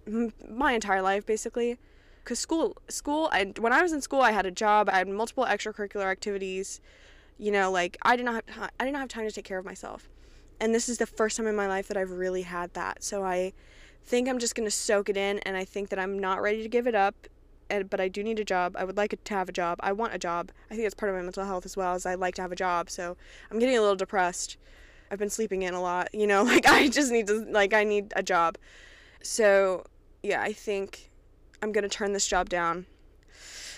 my 0.07 0.73
entire 0.73 1.01
life 1.01 1.25
basically. 1.25 1.77
Cause 2.23 2.39
school, 2.39 2.75
school, 2.89 3.29
I, 3.31 3.53
when 3.59 3.71
I 3.71 3.83
was 3.83 3.93
in 3.93 4.01
school, 4.01 4.21
I 4.21 4.31
had 4.31 4.47
a 4.47 4.51
job. 4.51 4.89
I 4.89 4.97
had 4.97 5.07
multiple 5.07 5.45
extracurricular 5.45 6.05
activities. 6.05 6.81
You 7.37 7.51
know, 7.51 7.69
like 7.69 7.97
I 8.01 8.15
did 8.15 8.25
not 8.25 8.35
have 8.35 8.45
time, 8.45 8.69
I 8.79 8.85
didn't 8.85 8.97
have 8.97 9.09
time 9.09 9.27
to 9.27 9.31
take 9.31 9.45
care 9.45 9.59
of 9.59 9.65
myself, 9.65 10.09
and 10.59 10.73
this 10.73 10.87
is 10.87 10.97
the 10.97 11.05
first 11.05 11.37
time 11.37 11.47
in 11.47 11.55
my 11.55 11.67
life 11.67 11.87
that 11.89 11.97
I've 11.97 12.11
really 12.11 12.43
had 12.43 12.73
that. 12.73 13.03
So 13.03 13.23
I 13.23 13.53
think 14.05 14.29
I'm 14.29 14.39
just 14.39 14.55
gonna 14.55 14.71
soak 14.71 15.09
it 15.09 15.17
in, 15.17 15.39
and 15.39 15.57
I 15.57 15.65
think 15.65 15.89
that 15.89 15.99
I'm 15.99 16.19
not 16.19 16.41
ready 16.41 16.63
to 16.63 16.69
give 16.69 16.87
it 16.87 16.95
up. 16.95 17.27
But 17.67 17.99
I 17.99 18.07
do 18.09 18.23
need 18.23 18.39
a 18.39 18.45
job. 18.45 18.75
I 18.77 18.83
would 18.83 18.95
like 18.95 19.15
to 19.23 19.33
have 19.33 19.49
a 19.49 19.51
job. 19.51 19.79
I 19.81 19.91
want 19.91 20.13
a 20.13 20.19
job. 20.19 20.51
I 20.69 20.75
think 20.75 20.83
that's 20.83 20.93
part 20.93 21.09
of 21.09 21.15
my 21.15 21.23
mental 21.23 21.45
health 21.45 21.65
as 21.65 21.75
well. 21.75 21.95
As 21.95 22.05
I 22.05 22.13
like 22.13 22.35
to 22.35 22.43
have 22.43 22.51
a 22.51 22.55
job. 22.55 22.91
So 22.91 23.17
I'm 23.49 23.57
getting 23.57 23.75
a 23.75 23.81
little 23.81 23.95
depressed. 23.95 24.57
I've 25.09 25.17
been 25.17 25.31
sleeping 25.31 25.63
in 25.63 25.73
a 25.73 25.81
lot. 25.81 26.13
You 26.13 26.27
know, 26.27 26.43
like 26.53 26.67
I 26.67 26.87
just 26.87 27.11
need 27.11 27.27
to 27.27 27.45
like 27.49 27.73
I 27.73 27.83
need 27.83 28.13
a 28.15 28.21
job. 28.21 28.57
So 29.23 29.85
yeah, 30.21 30.41
I 30.41 30.53
think 30.53 31.11
I'm 31.61 31.71
gonna 31.71 31.89
turn 31.89 32.13
this 32.13 32.27
job 32.27 32.49
down. 32.49 32.85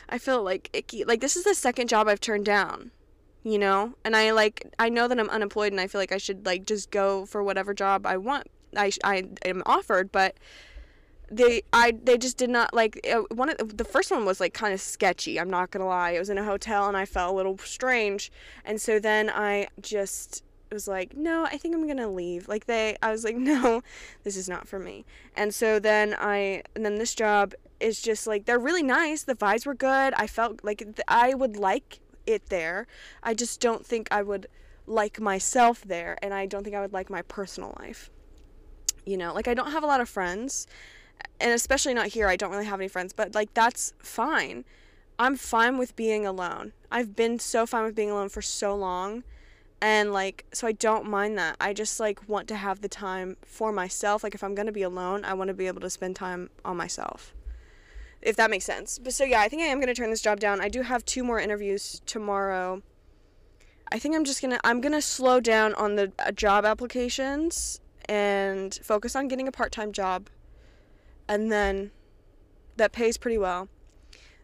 I 0.10 0.18
feel 0.18 0.44
like 0.44 0.70
icky. 0.74 1.06
Like 1.06 1.22
this 1.22 1.38
is 1.38 1.46
the 1.46 1.56
second 1.56 1.88
job 1.88 2.08
I've 2.08 2.22
turned 2.22 2.46
down 2.46 2.92
you 3.44 3.58
know 3.58 3.94
and 4.04 4.16
i 4.16 4.32
like 4.32 4.66
i 4.78 4.90
know 4.90 5.08
that 5.08 5.20
i'm 5.20 5.30
unemployed 5.30 5.72
and 5.72 5.80
i 5.80 5.88
feel 5.88 6.02
like 6.02 6.12
i 6.12 6.18
should 6.18 6.46
like 6.46 6.66
just 6.66 6.92
go 6.92 7.26
for 7.26 7.42
whatever 7.42 7.74
job 7.74 8.06
i 8.06 8.18
want 8.18 8.48
I, 8.76 8.92
I 9.04 9.24
am 9.46 9.64
offered, 9.66 10.12
but 10.12 10.36
they 11.30 11.62
I 11.74 11.94
they 12.04 12.18
just 12.18 12.38
did 12.38 12.50
not 12.50 12.74
like 12.74 13.06
uh, 13.12 13.22
one 13.34 13.50
of 13.50 13.78
the 13.78 13.84
first 13.84 14.12
one 14.12 14.26
was 14.26 14.40
like 14.40 14.54
kind 14.54 14.74
of 14.74 14.82
sketchy. 14.82 15.40
I'm 15.40 15.50
not 15.50 15.72
gonna 15.72 15.88
lie. 15.88 16.12
It 16.12 16.20
was 16.20 16.30
in 16.30 16.38
a 16.38 16.44
hotel 16.44 16.88
and 16.88 16.96
I 16.96 17.06
felt 17.06 17.34
a 17.34 17.36
little 17.36 17.58
strange, 17.58 18.32
and 18.66 18.82
so 18.82 19.00
then 19.00 19.30
I 19.30 19.68
just 19.82 20.44
was 20.72 20.88
like, 20.88 21.16
no, 21.16 21.46
I 21.46 21.58
think 21.58 21.76
I'm 21.76 21.88
gonna 21.88 22.10
leave. 22.10 22.48
Like 22.48 22.66
they, 22.66 22.98
I 23.02 23.12
was 23.12 23.24
like, 23.24 23.36
no, 23.38 23.82
this 24.24 24.38
is 24.38 24.50
not 24.50 24.68
for 24.68 24.80
me. 24.80 25.06
And 25.36 25.54
so 25.54 25.80
then 25.80 26.16
I, 26.20 26.64
and 26.76 26.86
then 26.86 26.96
this 26.96 27.16
job 27.16 27.54
is 27.80 28.02
just 28.02 28.28
like 28.28 28.46
they're 28.46 28.60
really 28.60 28.84
nice. 28.84 29.24
The 29.24 29.36
vibes 29.36 29.66
were 29.66 29.76
good. 29.76 30.14
I 30.16 30.28
felt 30.28 30.64
like 30.64 30.84
I 31.08 31.34
would 31.34 31.58
like 31.58 32.00
it 32.26 32.48
there. 32.48 32.88
I 33.24 33.34
just 33.34 33.60
don't 33.60 33.86
think 33.86 34.08
I 34.12 34.22
would 34.22 34.48
like 34.86 35.20
myself 35.20 35.82
there, 35.82 36.18
and 36.22 36.34
I 36.34 36.46
don't 36.46 36.64
think 36.64 36.76
I 36.76 36.82
would 36.82 36.94
like 36.94 37.10
my 37.10 37.22
personal 37.24 37.76
life 37.80 38.10
you 39.08 39.18
know 39.18 39.34
like 39.34 39.48
i 39.48 39.54
don't 39.54 39.72
have 39.72 39.84
a 39.84 39.88
lot 39.88 40.02
of 40.02 40.10
friends 40.10 40.68
and 41.40 41.52
especially 41.52 41.94
not 41.94 42.08
here 42.08 42.28
i 42.28 42.36
don't 42.36 42.52
really 42.52 42.66
have 42.66 42.80
any 42.80 42.88
friends 42.88 43.14
but 43.14 43.34
like 43.34 43.54
that's 43.54 43.94
fine. 44.00 44.66
I'm 45.20 45.36
fine 45.36 45.80
with 45.80 45.96
being 45.96 46.28
alone. 46.28 46.74
I've 46.92 47.16
been 47.16 47.40
so 47.40 47.66
fine 47.66 47.84
with 47.86 47.96
being 47.96 48.12
alone 48.12 48.30
for 48.30 48.42
so 48.42 48.76
long 48.76 49.24
and 49.82 50.12
like 50.12 50.46
so 50.54 50.68
i 50.68 50.72
don't 50.72 51.06
mind 51.06 51.38
that. 51.38 51.56
I 51.60 51.74
just 51.74 52.00
like 52.00 52.28
want 52.28 52.48
to 52.50 52.56
have 52.56 52.82
the 52.82 52.90
time 52.90 53.38
for 53.44 53.72
myself. 53.72 54.24
Like 54.24 54.36
if 54.36 54.44
i'm 54.44 54.56
going 54.56 54.66
to 54.68 54.72
be 54.72 54.84
alone 54.84 55.26
i 55.26 55.34
want 55.34 55.48
to 55.50 55.54
be 55.54 55.68
able 55.68 55.82
to 55.82 55.90
spend 55.90 56.16
time 56.16 56.50
on 56.66 56.78
myself 56.78 57.34
if 58.22 58.36
that 58.36 58.50
makes 58.50 58.66
sense. 58.66 59.00
But 59.00 59.14
so 59.14 59.24
yeah 59.24 59.42
i 59.42 59.48
think 59.48 59.62
i 59.62 59.66
am 59.66 59.80
going 59.80 59.88
to 59.88 60.00
turn 60.00 60.10
this 60.10 60.22
job 60.22 60.40
down. 60.40 60.62
I 60.62 60.70
do 60.70 60.82
have 60.82 61.06
two 61.06 61.24
more 61.24 61.40
interviews 61.40 62.02
tomorrow. 62.06 62.82
I 63.92 64.00
think 64.00 64.16
i'm 64.16 64.26
just 64.26 64.42
going 64.42 64.52
to 64.52 64.60
i'm 64.64 64.82
going 64.82 64.94
to 64.94 65.02
slow 65.02 65.40
down 65.40 65.74
on 65.76 65.96
the 65.96 66.12
uh, 66.20 66.32
job 66.32 66.66
applications 66.66 67.80
and 68.08 68.80
focus 68.84 69.16
on 69.16 69.28
getting 69.28 69.48
a 69.48 69.52
part 69.52 69.72
time 69.72 69.92
job. 69.92 70.30
And 71.28 71.52
then 71.52 71.92
that 72.78 72.92
pays 72.92 73.18
pretty 73.18 73.38
well. 73.38 73.68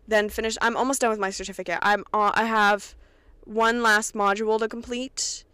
Then 0.08 0.30
finish. 0.30 0.58
I'm 0.62 0.76
almost 0.76 1.02
done 1.02 1.10
with 1.10 1.20
my 1.20 1.30
certificate. 1.30 1.80
I'm 1.82 2.04
uh, 2.14 2.32
I 2.36 2.44
have 2.46 2.96
one 3.46 3.82
last 3.82 4.14
module 4.14 4.60
to 4.60 4.68
complete, 4.68 5.46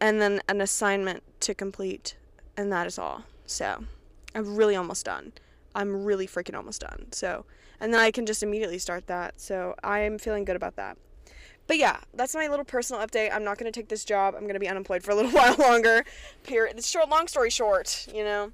and 0.00 0.20
then 0.20 0.40
an 0.48 0.60
assignment 0.60 1.22
to 1.40 1.54
complete, 1.54 2.16
and 2.56 2.70
that 2.72 2.86
is 2.86 2.98
all. 2.98 3.24
So 3.46 3.84
I'm 4.34 4.56
really 4.56 4.76
almost 4.76 5.04
done. 5.04 5.32
I'm 5.74 6.04
really 6.04 6.26
freaking 6.26 6.56
almost 6.56 6.82
done. 6.82 7.06
So, 7.10 7.46
and 7.80 7.92
then 7.92 8.00
I 8.00 8.12
can 8.12 8.26
just 8.26 8.44
immediately 8.44 8.78
start 8.78 9.08
that. 9.08 9.40
So 9.40 9.74
I'm 9.82 10.18
feeling 10.18 10.44
good 10.44 10.56
about 10.56 10.76
that. 10.76 10.96
But 11.66 11.78
yeah, 11.78 11.98
that's 12.12 12.34
my 12.34 12.46
little 12.48 12.64
personal 12.64 13.04
update. 13.04 13.32
I'm 13.32 13.44
not 13.44 13.58
going 13.58 13.70
to 13.70 13.78
take 13.78 13.88
this 13.88 14.04
job. 14.04 14.34
I'm 14.34 14.42
going 14.42 14.54
to 14.54 14.60
be 14.60 14.68
unemployed 14.68 15.02
for 15.02 15.12
a 15.12 15.14
little 15.14 15.30
while 15.32 15.56
longer. 15.58 16.04
Period. 16.42 16.76
It's 16.76 16.88
short, 16.88 17.08
long 17.08 17.26
story 17.26 17.50
short, 17.50 18.06
you 18.12 18.24
know. 18.24 18.52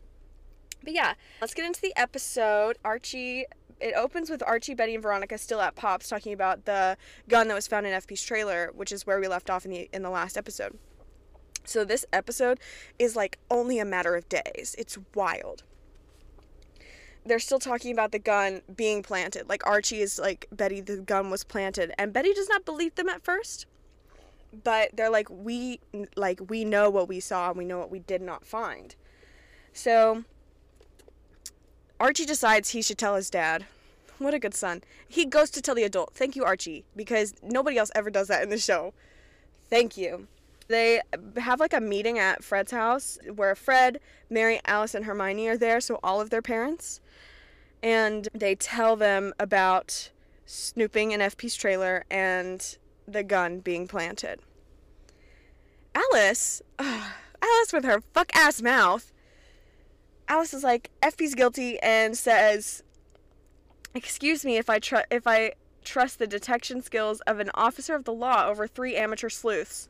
But 0.82 0.94
yeah, 0.94 1.14
let's 1.40 1.52
get 1.54 1.66
into 1.66 1.80
the 1.80 1.92
episode. 1.96 2.78
Archie 2.84 3.46
it 3.80 3.94
opens 3.94 4.28
with 4.28 4.42
Archie, 4.42 4.74
Betty, 4.74 4.94
and 4.94 5.02
Veronica 5.02 5.38
still 5.38 5.60
at 5.60 5.74
Pops 5.74 6.08
talking 6.08 6.32
about 6.32 6.66
the 6.66 6.96
gun 7.28 7.48
that 7.48 7.54
was 7.54 7.66
found 7.66 7.86
in 7.86 7.98
FP's 7.98 8.22
trailer, 8.22 8.70
which 8.74 8.92
is 8.92 9.06
where 9.06 9.18
we 9.18 9.26
left 9.26 9.48
off 9.48 9.64
in 9.64 9.70
the 9.70 9.88
in 9.92 10.02
the 10.02 10.10
last 10.10 10.36
episode. 10.36 10.78
So 11.64 11.84
this 11.84 12.04
episode 12.12 12.60
is 12.98 13.16
like 13.16 13.38
only 13.50 13.78
a 13.78 13.84
matter 13.84 14.16
of 14.16 14.28
days. 14.28 14.74
It's 14.78 14.98
wild 15.14 15.62
they're 17.24 17.38
still 17.38 17.58
talking 17.58 17.92
about 17.92 18.12
the 18.12 18.18
gun 18.18 18.62
being 18.74 19.02
planted. 19.02 19.48
Like 19.48 19.66
Archie 19.66 20.00
is 20.00 20.18
like, 20.18 20.46
Betty, 20.52 20.80
the 20.80 20.98
gun 20.98 21.30
was 21.30 21.44
planted. 21.44 21.92
And 21.98 22.12
Betty 22.12 22.32
does 22.32 22.48
not 22.48 22.64
believe 22.64 22.94
them 22.94 23.08
at 23.08 23.22
first. 23.22 23.66
But 24.64 24.96
they're 24.96 25.10
like, 25.10 25.28
we 25.30 25.78
like 26.16 26.40
we 26.48 26.64
know 26.64 26.90
what 26.90 27.08
we 27.08 27.20
saw 27.20 27.50
and 27.50 27.58
we 27.58 27.64
know 27.64 27.78
what 27.78 27.90
we 27.90 28.00
did 28.00 28.20
not 28.20 28.44
find. 28.44 28.96
So 29.72 30.24
Archie 32.00 32.24
decides 32.24 32.70
he 32.70 32.82
should 32.82 32.98
tell 32.98 33.14
his 33.14 33.30
dad. 33.30 33.66
What 34.18 34.34
a 34.34 34.38
good 34.38 34.54
son. 34.54 34.82
He 35.08 35.24
goes 35.24 35.50
to 35.50 35.62
tell 35.62 35.76
the 35.76 35.84
adult. 35.84 36.14
Thank 36.14 36.34
you, 36.34 36.44
Archie, 36.44 36.84
because 36.96 37.34
nobody 37.42 37.78
else 37.78 37.90
ever 37.94 38.10
does 38.10 38.28
that 38.28 38.42
in 38.42 38.50
the 38.50 38.58
show. 38.58 38.92
Thank 39.68 39.96
you. 39.96 40.26
They 40.70 41.02
have 41.36 41.60
like 41.60 41.74
a 41.74 41.80
meeting 41.80 42.18
at 42.18 42.42
Fred's 42.42 42.72
house 42.72 43.18
where 43.34 43.54
Fred, 43.54 44.00
Mary, 44.30 44.60
Alice, 44.64 44.94
and 44.94 45.04
Hermione 45.04 45.48
are 45.48 45.58
there, 45.58 45.80
so 45.80 46.00
all 46.02 46.20
of 46.20 46.30
their 46.30 46.42
parents 46.42 47.00
and 47.82 48.28
they 48.34 48.54
tell 48.54 48.96
them 48.96 49.32
about 49.38 50.10
snooping 50.46 51.12
in 51.12 51.20
FP's 51.20 51.54
trailer 51.54 52.04
and 52.10 52.76
the 53.06 53.22
gun 53.22 53.60
being 53.60 53.86
planted. 53.86 54.40
Alice, 55.94 56.62
Alice 56.78 57.72
with 57.72 57.84
her 57.84 58.02
fuck 58.12 58.34
ass 58.34 58.60
mouth, 58.62 59.12
Alice 60.28 60.54
is 60.54 60.62
like, 60.62 60.90
FP's 61.02 61.34
guilty 61.34 61.78
and 61.80 62.16
says, 62.16 62.84
"Excuse 63.94 64.44
me 64.44 64.56
if 64.56 64.70
I 64.70 64.78
tr- 64.78 65.08
if 65.10 65.26
I 65.26 65.54
trust 65.82 66.18
the 66.18 66.26
detection 66.26 66.82
skills 66.82 67.20
of 67.22 67.40
an 67.40 67.50
officer 67.54 67.94
of 67.94 68.04
the 68.04 68.12
law 68.12 68.46
over 68.46 68.68
three 68.68 68.96
amateur 68.96 69.28
sleuths." 69.28 69.88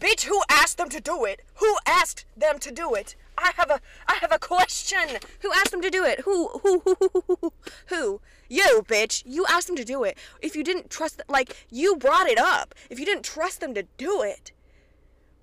Bitch, 0.00 0.22
who 0.22 0.40
asked 0.48 0.78
them 0.78 0.88
to 0.88 1.00
do 1.00 1.26
it? 1.26 1.42
Who 1.56 1.76
asked 1.86 2.24
them 2.34 2.58
to 2.60 2.72
do 2.72 2.94
it? 2.94 3.16
I 3.36 3.52
have 3.56 3.70
a 3.70 3.80
I 4.08 4.14
have 4.14 4.32
a 4.32 4.38
question. 4.38 5.18
Who 5.40 5.52
asked 5.52 5.72
them 5.72 5.82
to 5.82 5.90
do 5.90 6.04
it? 6.04 6.20
Who 6.20 6.48
who 6.62 6.80
who 6.80 6.96
who 6.98 7.22
who 7.26 7.52
who? 7.86 8.20
You, 8.48 8.82
bitch. 8.88 9.22
You 9.26 9.44
asked 9.46 9.66
them 9.66 9.76
to 9.76 9.84
do 9.84 10.02
it. 10.04 10.16
If 10.40 10.56
you 10.56 10.64
didn't 10.64 10.88
trust 10.88 11.20
like 11.28 11.66
you 11.70 11.96
brought 11.96 12.28
it 12.28 12.38
up. 12.38 12.74
If 12.88 12.98
you 12.98 13.04
didn't 13.04 13.24
trust 13.24 13.60
them 13.60 13.74
to 13.74 13.84
do 13.98 14.22
it. 14.22 14.52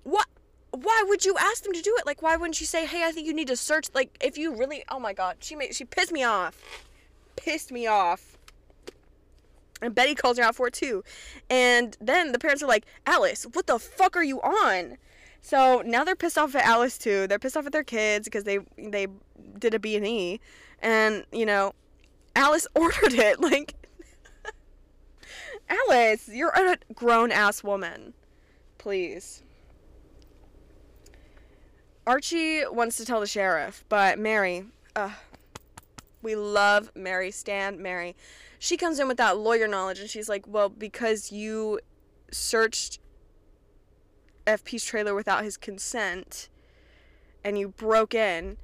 What 0.02 0.26
why 0.72 1.04
would 1.06 1.24
you 1.24 1.36
ask 1.38 1.62
them 1.62 1.72
to 1.72 1.80
do 1.80 1.94
it? 1.96 2.04
Like 2.04 2.20
why 2.20 2.36
wouldn't 2.36 2.60
you 2.60 2.66
say, 2.66 2.84
"Hey, 2.84 3.04
I 3.04 3.12
think 3.12 3.28
you 3.28 3.34
need 3.34 3.48
to 3.48 3.56
search 3.56 3.86
like 3.94 4.18
if 4.20 4.36
you 4.36 4.54
really 4.54 4.82
Oh 4.88 4.98
my 4.98 5.12
god. 5.12 5.36
She 5.38 5.54
made 5.54 5.72
she 5.72 5.84
pissed 5.84 6.10
me 6.10 6.24
off. 6.24 6.60
Pissed 7.36 7.70
me 7.70 7.86
off. 7.86 8.37
And 9.80 9.94
Betty 9.94 10.14
calls 10.14 10.38
her 10.38 10.44
out 10.44 10.56
for 10.56 10.68
it 10.68 10.74
too. 10.74 11.04
And 11.48 11.96
then 12.00 12.32
the 12.32 12.38
parents 12.38 12.62
are 12.62 12.66
like, 12.66 12.84
Alice, 13.06 13.46
what 13.52 13.66
the 13.66 13.78
fuck 13.78 14.16
are 14.16 14.24
you 14.24 14.40
on? 14.40 14.96
So 15.40 15.82
now 15.86 16.04
they're 16.04 16.16
pissed 16.16 16.36
off 16.36 16.54
at 16.54 16.64
Alice 16.64 16.98
too. 16.98 17.26
They're 17.26 17.38
pissed 17.38 17.56
off 17.56 17.66
at 17.66 17.72
their 17.72 17.84
kids 17.84 18.26
because 18.26 18.44
they 18.44 18.58
they 18.76 19.06
did 19.58 19.74
a 19.74 19.78
B 19.78 19.96
and 19.96 20.06
E, 20.06 20.40
and 20.80 21.24
you 21.32 21.46
know, 21.46 21.74
Alice 22.34 22.66
ordered 22.74 23.14
it. 23.14 23.40
Like, 23.40 23.74
Alice, 25.68 26.28
you're 26.28 26.50
a 26.50 26.76
grown 26.94 27.30
ass 27.30 27.62
woman. 27.62 28.14
Please. 28.78 29.42
Archie 32.06 32.62
wants 32.66 32.96
to 32.96 33.04
tell 33.04 33.20
the 33.20 33.26
sheriff, 33.26 33.84
but 33.90 34.18
Mary, 34.18 34.64
uh, 34.96 35.10
we 36.22 36.36
love 36.36 36.90
Mary, 36.94 37.30
stand 37.30 37.78
Mary. 37.80 38.16
She 38.58 38.76
comes 38.76 38.98
in 38.98 39.08
with 39.08 39.16
that 39.18 39.38
lawyer 39.38 39.68
knowledge 39.68 40.00
and 40.00 40.10
she's 40.10 40.28
like, 40.28 40.46
Well, 40.46 40.68
because 40.68 41.32
you 41.32 41.80
searched 42.30 42.98
FP's 44.46 44.84
trailer 44.84 45.14
without 45.14 45.44
his 45.44 45.56
consent 45.56 46.48
and 47.44 47.58
you 47.58 47.68
broke 47.68 48.14
in, 48.14 48.56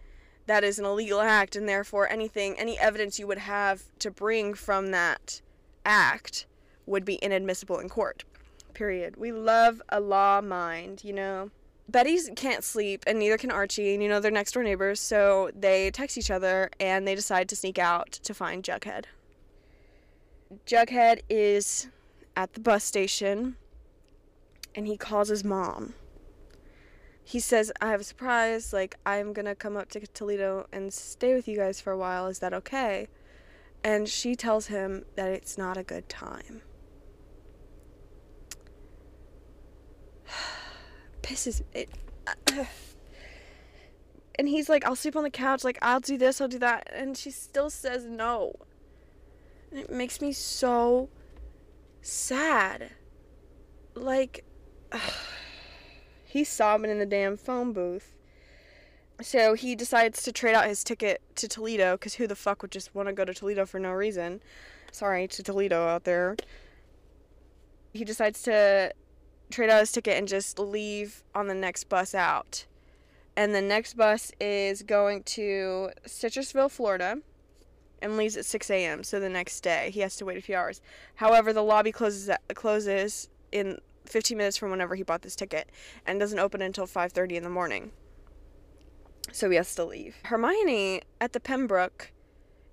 that 0.47 0.65
is 0.65 0.79
an 0.79 0.85
illegal 0.85 1.21
act, 1.21 1.57
and 1.57 1.69
therefore 1.69 2.09
anything, 2.11 2.59
any 2.59 2.79
evidence 2.79 3.19
you 3.19 3.27
would 3.27 3.39
have 3.39 3.85
to 3.99 4.11
bring 4.11 4.55
from 4.55 4.91
that 4.91 5.41
act 5.87 6.47
would 6.87 7.05
be 7.05 7.15
inadmissible 7.23 7.79
in 7.79 7.89
court. 7.89 8.25
Period. 8.75 9.17
We 9.17 9.33
love 9.33 9.81
a 9.89 10.01
law 10.01 10.41
mind, 10.41 11.03
you 11.05 11.13
know. 11.13 11.51
Betty 11.89 12.19
can't 12.35 12.65
sleep, 12.65 13.05
and 13.07 13.19
neither 13.19 13.39
can 13.39 13.51
Archie, 13.51 13.95
and 13.95 14.03
you 14.03 14.09
know, 14.09 14.21
they're 14.21 14.31
next 14.31 14.53
door 14.53 14.63
neighbors, 14.63 15.01
so 15.01 15.51
they 15.55 15.91
text 15.91 16.19
each 16.19 16.31
other 16.31 16.71
and 16.81 17.07
they 17.07 17.15
decide 17.15 17.49
to 17.51 17.57
sneak 17.57 17.79
out 17.79 18.11
to 18.11 18.35
find 18.35 18.63
Jughead. 18.63 19.05
Jughead 20.67 21.21
is 21.29 21.89
at 22.37 22.55
the 22.55 22.61
bus 22.61 22.85
station 22.85 23.57
and 24.75 24.87
he 24.87 24.97
calls 24.97 25.29
his 25.29 25.45
mom. 25.45 25.95
He 27.23 27.41
says, 27.41 27.73
I 27.81 27.91
have 27.91 28.01
a 28.01 28.05
surprise. 28.05 28.73
Like, 28.73 28.97
I'm 29.07 29.33
going 29.33 29.47
to 29.47 29.55
come 29.55 29.77
up 29.77 29.89
to 29.91 30.01
Toledo 30.01 30.67
and 30.73 30.93
stay 30.93 31.35
with 31.35 31.49
you 31.49 31.57
guys 31.57 31.81
for 31.81 31.91
a 31.93 31.97
while. 31.97 32.27
Is 32.27 32.41
that 32.41 32.53
okay? 32.53 33.09
And 33.83 34.09
she 34.09 34.37
tells 34.37 34.67
him 34.67 35.05
that 35.17 35.31
it's 35.31 35.57
not 35.57 35.77
a 35.77 35.83
good 35.83 36.09
time. 36.09 36.61
Pisses 41.23 41.63
it. 41.73 41.89
and 44.39 44.49
he's 44.49 44.69
like, 44.69 44.85
I'll 44.85 44.97
sleep 44.97 45.17
on 45.17 45.23
the 45.23 45.31
couch. 45.31 45.65
Like, 45.65 45.79
I'll 45.81 46.01
do 46.01 46.19
this, 46.19 46.43
I'll 46.43 46.49
do 46.49 46.59
that. 46.59 46.91
And 46.93 47.17
she 47.17 47.31
still 47.31 47.71
says 47.71 48.05
no. 48.05 48.55
It 49.75 49.91
makes 49.91 50.21
me 50.21 50.33
so 50.33 51.09
sad. 52.01 52.91
Like, 53.95 54.45
he's 56.25 56.49
sobbing 56.49 56.91
in 56.91 57.01
the 57.01 57.07
damn 57.07 57.37
phone 57.37 57.73
booth. 57.73 58.15
So 59.21 59.55
he 59.55 59.75
decides 59.75 60.23
to 60.23 60.33
trade 60.33 60.55
out 60.55 60.67
his 60.67 60.85
ticket 60.85 61.23
to 61.37 61.49
Toledo 61.49 61.97
because 61.97 62.15
who 62.15 62.27
the 62.27 62.37
fuck 62.37 62.63
would 62.63 62.71
just 62.71 62.95
want 62.95 63.09
to 63.09 63.13
go 63.13 63.25
to 63.25 63.35
Toledo 63.35 63.67
for 63.67 63.79
no 63.81 63.93
reason? 63.93 64.41
Sorry 64.93 65.27
to 65.29 65.43
Toledo 65.43 65.87
out 65.87 66.05
there. 66.05 66.37
He 67.93 68.05
decides 68.05 68.43
to 68.43 68.93
trade 69.51 69.71
out 69.71 69.81
his 69.81 69.93
ticket 69.93 70.17
and 70.19 70.27
just 70.27 70.59
leave 70.59 71.23
on 71.35 71.49
the 71.49 71.55
next 71.55 71.89
bus 71.89 72.15
out. 72.15 72.67
And 73.37 73.55
the 73.55 73.63
next 73.63 73.97
bus 73.97 74.31
is 74.41 74.83
going 74.83 75.25
to 75.25 75.91
Citrusville, 76.07 76.71
Florida, 76.71 77.19
and 78.05 78.19
leaves 78.19 78.37
at 78.37 78.45
6 78.45 78.71
a.m. 78.71 79.03
So 79.03 79.19
the 79.19 79.31
next 79.31 79.61
day 79.63 79.91
he 79.91 80.01
has 80.01 80.15
to 80.17 80.27
wait 80.27 80.37
a 80.37 80.43
few 80.43 80.55
hours. 80.55 80.81
However, 81.17 81.53
the 81.53 81.63
lobby 81.63 81.91
closes 81.91 82.31
closes 82.55 83.31
in 83.51 83.79
15 84.05 84.37
minutes 84.37 84.59
from 84.59 84.71
whenever 84.71 84.95
he 84.95 85.03
bought 85.03 85.23
this 85.23 85.35
ticket 85.35 85.71
and 86.07 86.21
doesn't 86.21 86.39
open 86.39 86.61
until 86.61 86.87
5:30 86.87 87.37
in 87.37 87.43
the 87.43 87.51
morning. 87.51 87.93
So 89.33 89.49
he 89.49 89.57
has 89.57 89.75
to 89.77 89.85
leave. 89.85 90.17
Hermione 90.25 91.01
at 91.19 91.33
the 91.33 91.41
Pembroke 91.41 92.13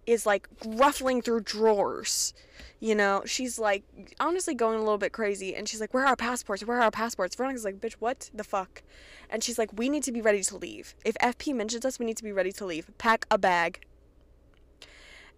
is 0.05 0.25
like 0.25 0.49
ruffling 0.65 1.21
through 1.21 1.41
drawers. 1.41 2.33
You 2.81 2.95
know, 2.95 3.23
she's 3.25 3.57
like 3.57 3.83
honestly 4.19 4.53
going 4.53 4.75
a 4.75 4.83
little 4.83 4.97
bit 4.97 5.13
crazy 5.13 5.55
and 5.55 5.69
she's 5.69 5.79
like, 5.79 5.93
"Where 5.93 6.03
are 6.03 6.07
our 6.07 6.15
passports? 6.17 6.65
Where 6.65 6.77
are 6.79 6.81
our 6.81 6.91
passports?" 6.91 7.35
Veronica's 7.37 7.63
like, 7.63 7.79
"Bitch, 7.79 7.93
what 7.93 8.29
the 8.33 8.43
fuck?" 8.43 8.83
And 9.29 9.41
she's 9.41 9.57
like, 9.57 9.71
"We 9.71 9.87
need 9.87 10.03
to 10.03 10.11
be 10.11 10.21
ready 10.21 10.43
to 10.43 10.57
leave. 10.57 10.93
If 11.05 11.15
FP 11.21 11.53
mentions 11.53 11.85
us, 11.85 11.99
we 11.99 12.05
need 12.05 12.17
to 12.17 12.23
be 12.23 12.33
ready 12.33 12.51
to 12.51 12.65
leave. 12.65 12.89
Pack 12.97 13.25
a 13.31 13.37
bag." 13.37 13.85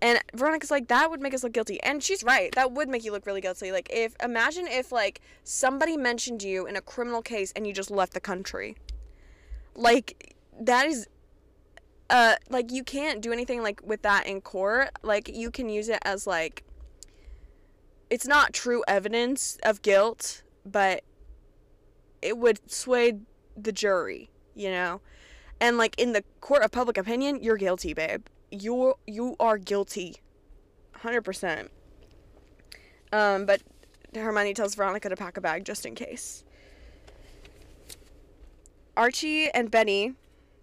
And 0.03 0.19
Veronica's 0.33 0.69
like, 0.69 0.89
that 0.89 1.09
would 1.09 1.21
make 1.21 1.33
us 1.33 1.43
look 1.43 1.53
guilty. 1.53 1.81
And 1.81 2.03
she's 2.03 2.25
right. 2.25 2.53
That 2.55 2.73
would 2.73 2.89
make 2.89 3.05
you 3.05 3.13
look 3.13 3.25
really 3.25 3.39
guilty. 3.39 3.71
Like, 3.71 3.87
if, 3.89 4.17
imagine 4.21 4.67
if, 4.67 4.91
like, 4.91 5.21
somebody 5.45 5.95
mentioned 5.95 6.43
you 6.43 6.67
in 6.67 6.75
a 6.75 6.81
criminal 6.81 7.21
case 7.21 7.53
and 7.55 7.65
you 7.65 7.71
just 7.71 7.89
left 7.89 8.13
the 8.13 8.19
country. 8.19 8.75
Like, 9.75 10.35
that 10.59 10.87
is, 10.87 11.07
uh, 12.09 12.35
like, 12.49 12.69
you 12.69 12.83
can't 12.83 13.21
do 13.21 13.31
anything, 13.31 13.63
like, 13.63 13.79
with 13.81 14.01
that 14.01 14.27
in 14.27 14.41
court. 14.41 14.89
Like, 15.03 15.29
you 15.33 15.49
can 15.49 15.69
use 15.69 15.87
it 15.87 15.99
as, 16.03 16.27
like, 16.27 16.65
it's 18.09 18.27
not 18.27 18.51
true 18.51 18.83
evidence 18.89 19.57
of 19.63 19.81
guilt, 19.81 20.43
but 20.65 21.05
it 22.21 22.37
would 22.37 22.59
sway 22.69 23.19
the 23.55 23.71
jury, 23.71 24.29
you 24.53 24.69
know? 24.69 24.99
And, 25.61 25.77
like, 25.77 25.97
in 25.97 26.11
the 26.11 26.25
court 26.41 26.61
of 26.61 26.71
public 26.71 26.97
opinion, 26.97 27.41
you're 27.41 27.55
guilty, 27.55 27.93
babe 27.93 28.25
you 28.53 28.95
you 29.07 29.35
are 29.39 29.57
guilty. 29.57 30.15
100% 30.99 31.67
um 33.11 33.45
but 33.45 33.61
hermione 34.15 34.53
tells 34.53 34.75
veronica 34.75 35.09
to 35.09 35.15
pack 35.15 35.37
a 35.37 35.41
bag 35.41 35.65
just 35.65 35.85
in 35.85 35.95
case. 35.95 36.43
Archie 38.95 39.49
and 39.49 39.71
betty 39.71 40.13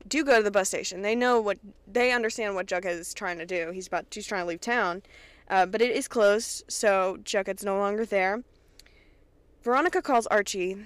do 0.06 0.24
go 0.24 0.38
to 0.38 0.42
the 0.42 0.50
bus 0.50 0.68
station. 0.68 1.02
They 1.02 1.14
know 1.14 1.40
what 1.40 1.58
they 1.86 2.12
understand 2.12 2.54
what 2.54 2.66
jughead 2.66 2.98
is 2.98 3.12
trying 3.12 3.38
to 3.38 3.46
do. 3.46 3.70
He's 3.72 3.86
about 3.86 4.06
he's 4.10 4.26
trying 4.26 4.42
to 4.42 4.48
leave 4.48 4.60
town. 4.60 5.02
Uh, 5.48 5.66
but 5.66 5.82
it 5.82 5.90
is 5.90 6.06
closed 6.06 6.64
so 6.68 7.18
jughead's 7.24 7.64
no 7.64 7.76
longer 7.76 8.04
there. 8.04 8.42
Veronica 9.62 10.00
calls 10.00 10.26
archie 10.28 10.76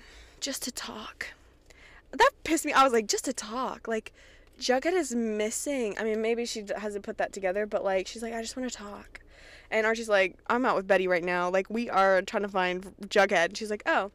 just 0.41 0.63
to 0.63 0.73
talk. 0.73 1.29
That 2.13 2.31
pissed 2.45 2.65
me 2.65 2.73
i 2.73 2.83
was 2.83 2.93
like 2.93 3.07
just 3.07 3.25
to 3.27 3.33
talk. 3.33 3.87
Like 3.87 4.13
Jughead 4.61 4.93
is 4.93 5.15
missing. 5.15 5.97
I 5.99 6.05
mean, 6.05 6.23
maybe 6.23 6.47
she 6.47 6.65
hasn't 6.77 7.05
put 7.05 7.19
that 7.19 7.33
together, 7.33 7.67
but 7.67 7.85
like, 7.85 8.07
she's 8.07 8.23
like, 8.23 8.35
I 8.35 8.41
just 8.41 8.57
want 8.57 8.71
to 8.71 8.77
talk. 8.77 9.21
And 9.71 9.87
Archie's 9.87 10.09
like, 10.09 10.39
I'm 10.49 10.65
out 10.65 10.77
with 10.77 10.87
Betty 10.87 11.09
right 11.09 11.25
now. 11.25 11.51
Like, 11.51 11.69
we 11.69 11.91
are 11.91 12.23
trying 12.23 12.43
to 12.43 12.49
find 12.49 12.95
Jughead. 13.09 13.47
And 13.47 13.57
she's 13.57 13.71
like, 13.71 13.83
oh. 13.87 14.11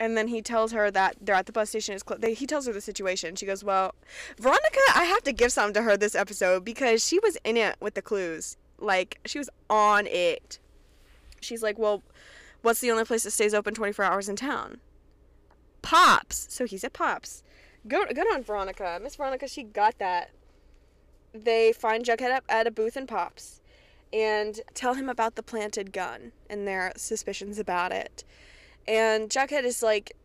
And 0.00 0.16
then 0.16 0.28
he 0.28 0.42
tells 0.42 0.72
her 0.72 0.90
that 0.90 1.16
they're 1.20 1.34
at 1.34 1.46
the 1.46 1.52
bus 1.52 1.68
station. 1.68 1.94
It's 1.94 2.04
they, 2.18 2.34
he 2.34 2.46
tells 2.46 2.66
her 2.66 2.72
the 2.72 2.80
situation. 2.80 3.36
She 3.36 3.46
goes, 3.46 3.62
well, 3.62 3.94
Veronica, 4.38 4.80
I 4.94 5.04
have 5.04 5.22
to 5.24 5.32
give 5.32 5.52
something 5.52 5.74
to 5.74 5.82
her 5.82 5.96
this 5.96 6.14
episode 6.14 6.64
because 6.64 7.04
she 7.04 7.18
was 7.20 7.36
in 7.44 7.56
it 7.56 7.76
with 7.80 7.94
the 7.94 8.02
clues. 8.02 8.56
Like, 8.78 9.18
she 9.24 9.38
was 9.38 9.50
on 9.70 10.06
it. 10.06 10.58
She's 11.40 11.62
like, 11.62 11.78
well, 11.78 12.02
what's 12.62 12.80
the 12.80 12.90
only 12.90 13.04
place 13.04 13.22
that 13.24 13.30
stays 13.32 13.54
open 13.54 13.74
24 13.74 14.04
hours 14.04 14.28
in 14.28 14.36
town? 14.36 14.80
Pops. 15.82 16.46
So 16.50 16.64
he's 16.64 16.82
at 16.82 16.92
Pops. 16.92 17.42
Good, 17.86 18.14
good 18.14 18.32
on 18.32 18.42
Veronica. 18.42 18.98
Miss 19.02 19.16
Veronica, 19.16 19.46
she 19.46 19.62
got 19.62 19.98
that. 19.98 20.30
They 21.34 21.72
find 21.72 22.04
Jughead 22.04 22.30
up 22.30 22.44
at 22.48 22.66
a 22.66 22.70
booth 22.70 22.96
in 22.96 23.06
Pops 23.06 23.60
and 24.12 24.60
tell 24.72 24.94
him 24.94 25.08
about 25.08 25.34
the 25.34 25.42
planted 25.42 25.92
gun 25.92 26.32
and 26.48 26.66
their 26.66 26.92
suspicions 26.96 27.58
about 27.58 27.92
it. 27.92 28.24
And 28.88 29.28
Jughead 29.28 29.64
is 29.64 29.82
like, 29.82 30.16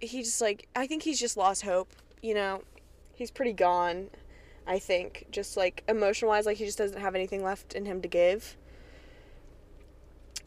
he's 0.00 0.26
just 0.26 0.40
like, 0.40 0.68
I 0.74 0.86
think 0.86 1.02
he's 1.02 1.20
just 1.20 1.36
lost 1.36 1.62
hope. 1.62 1.92
You 2.22 2.34
know, 2.34 2.62
he's 3.14 3.30
pretty 3.30 3.52
gone, 3.52 4.08
I 4.66 4.78
think. 4.78 5.26
Just 5.30 5.56
like 5.56 5.82
emotion 5.88 6.28
wise, 6.28 6.46
like 6.46 6.56
he 6.56 6.64
just 6.64 6.78
doesn't 6.78 7.00
have 7.00 7.14
anything 7.14 7.42
left 7.42 7.74
in 7.74 7.84
him 7.84 8.00
to 8.00 8.08
give. 8.08 8.56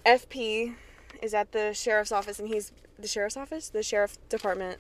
FP 0.04 0.74
is 1.22 1.34
at 1.34 1.52
the 1.52 1.74
sheriff's 1.74 2.12
office 2.12 2.40
and 2.40 2.48
he's 2.48 2.72
the 2.98 3.08
sheriff's 3.08 3.38
office? 3.38 3.70
The 3.70 3.84
sheriff 3.84 4.18
department 4.30 4.80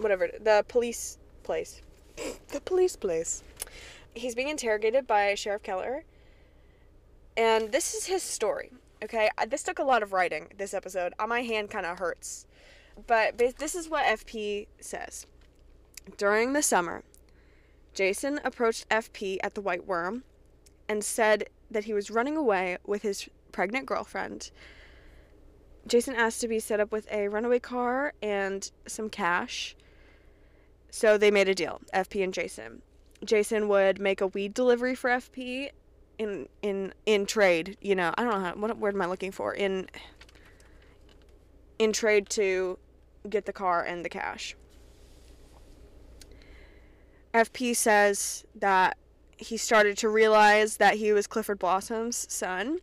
whatever 0.00 0.28
the 0.40 0.64
police 0.68 1.18
place. 1.42 1.82
the 2.48 2.60
police 2.60 2.96
place. 2.96 3.42
He's 4.14 4.34
being 4.34 4.48
interrogated 4.48 5.06
by 5.06 5.34
Sheriff 5.34 5.62
Keller. 5.62 6.04
And 7.36 7.72
this 7.72 7.94
is 7.94 8.06
his 8.06 8.22
story. 8.22 8.72
Okay, 9.02 9.30
this 9.48 9.62
took 9.62 9.78
a 9.78 9.84
lot 9.84 10.02
of 10.02 10.12
writing, 10.12 10.48
this 10.58 10.74
episode. 10.74 11.14
Uh, 11.18 11.26
My 11.26 11.40
hand 11.42 11.70
kind 11.70 11.86
of 11.86 11.98
hurts. 11.98 12.46
But 13.06 13.38
this 13.38 13.74
is 13.74 13.88
what 13.88 14.04
FP 14.04 14.66
says. 14.80 15.26
During 16.16 16.52
the 16.52 16.62
summer, 16.62 17.02
Jason 17.94 18.40
approached 18.44 18.88
FP 18.88 19.38
at 19.42 19.54
the 19.54 19.60
Whyte 19.60 19.86
Wyrm 19.86 20.22
and 20.88 21.04
said 21.04 21.48
that 21.70 21.84
he 21.84 21.94
was 21.94 22.10
running 22.10 22.36
away 22.36 22.78
with 22.84 23.02
his 23.02 23.28
pregnant 23.52 23.86
girlfriend. 23.86 24.50
Jason 25.86 26.14
asked 26.14 26.40
to 26.40 26.48
be 26.48 26.60
set 26.60 26.80
up 26.80 26.92
with 26.92 27.10
a 27.10 27.28
runaway 27.28 27.58
car 27.58 28.12
and 28.20 28.70
some 28.86 29.08
cash. 29.08 29.76
So 30.90 31.16
they 31.16 31.30
made 31.30 31.48
a 31.48 31.54
deal, 31.54 31.80
FP 31.94 32.22
and 32.24 32.34
Jason. 32.34 32.82
Jason 33.24 33.68
would 33.68 34.00
make 34.00 34.20
a 34.20 34.26
weed 34.26 34.54
delivery 34.54 34.94
for 34.94 35.10
FP 35.10 35.70
in 36.18 36.48
in 36.62 36.92
in 37.06 37.26
trade, 37.26 37.76
you 37.80 37.94
know. 37.94 38.12
I 38.16 38.24
don't 38.24 38.32
know 38.32 38.40
how 38.40 38.54
what 38.54 38.76
word 38.78 38.94
am 38.94 39.02
I 39.02 39.06
looking 39.06 39.32
for? 39.32 39.54
In 39.54 39.88
in 41.78 41.92
trade 41.92 42.28
to 42.30 42.78
get 43.28 43.46
the 43.46 43.52
car 43.52 43.82
and 43.82 44.04
the 44.04 44.08
cash. 44.08 44.54
FP 47.32 47.76
says 47.76 48.44
that 48.54 48.96
he 49.36 49.56
started 49.56 49.96
to 49.98 50.08
realize 50.08 50.76
that 50.78 50.96
he 50.96 51.12
was 51.12 51.26
Clifford 51.26 51.58
Blossom's 51.58 52.26
son 52.30 52.78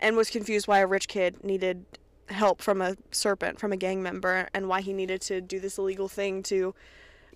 and 0.00 0.16
was 0.16 0.30
confused 0.30 0.66
why 0.66 0.80
a 0.80 0.86
rich 0.86 1.06
kid 1.06 1.44
needed 1.44 1.84
help 2.28 2.62
from 2.62 2.80
a 2.80 2.96
serpent, 3.12 3.60
from 3.60 3.72
a 3.72 3.76
gang 3.76 4.02
member, 4.02 4.48
and 4.54 4.68
why 4.68 4.80
he 4.80 4.92
needed 4.92 5.20
to 5.20 5.40
do 5.40 5.60
this 5.60 5.78
illegal 5.78 6.08
thing 6.08 6.42
to 6.42 6.74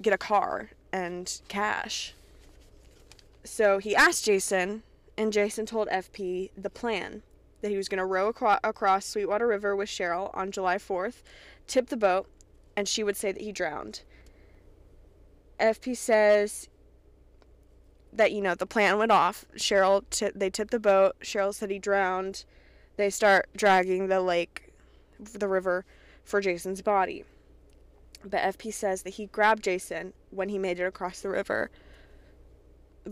get 0.00 0.12
a 0.12 0.18
car 0.18 0.70
and 0.92 1.40
cash. 1.48 2.14
So 3.44 3.78
he 3.78 3.94
asked 3.94 4.24
Jason, 4.24 4.82
and 5.16 5.32
Jason 5.32 5.66
told 5.66 5.88
FP 5.88 6.50
the 6.56 6.70
plan 6.70 7.22
that 7.60 7.70
he 7.70 7.76
was 7.76 7.88
going 7.88 7.98
to 7.98 8.04
row 8.04 8.28
acro- 8.28 8.58
across 8.62 9.06
Sweetwater 9.06 9.46
River 9.46 9.74
with 9.74 9.88
Cheryl 9.88 10.30
on 10.34 10.50
July 10.50 10.76
4th, 10.76 11.22
tip 11.66 11.88
the 11.88 11.96
boat, 11.96 12.28
and 12.76 12.88
she 12.88 13.02
would 13.02 13.16
say 13.16 13.32
that 13.32 13.42
he 13.42 13.52
drowned. 13.52 14.02
FP 15.58 15.96
says 15.96 16.68
that 18.12 18.32
you 18.32 18.40
know 18.40 18.54
the 18.54 18.66
plan 18.66 18.98
went 18.98 19.12
off. 19.12 19.44
Cheryl 19.56 20.04
t- 20.10 20.30
they 20.34 20.50
tipped 20.50 20.70
the 20.70 20.78
boat. 20.78 21.16
Cheryl 21.22 21.54
said 21.54 21.70
he 21.70 21.78
drowned. 21.78 22.44
They 22.96 23.10
start 23.10 23.48
dragging 23.56 24.08
the 24.08 24.20
lake, 24.20 24.72
the 25.18 25.48
river, 25.48 25.84
for 26.24 26.40
Jason's 26.40 26.82
body. 26.82 27.24
But 28.25 28.40
FP 28.40 28.73
says 28.73 29.02
that 29.02 29.14
he 29.14 29.26
grabbed 29.26 29.64
Jason 29.64 30.12
when 30.30 30.49
he 30.49 30.58
made 30.58 30.80
it 30.80 30.85
across 30.85 31.20
the 31.20 31.28
river 31.28 31.70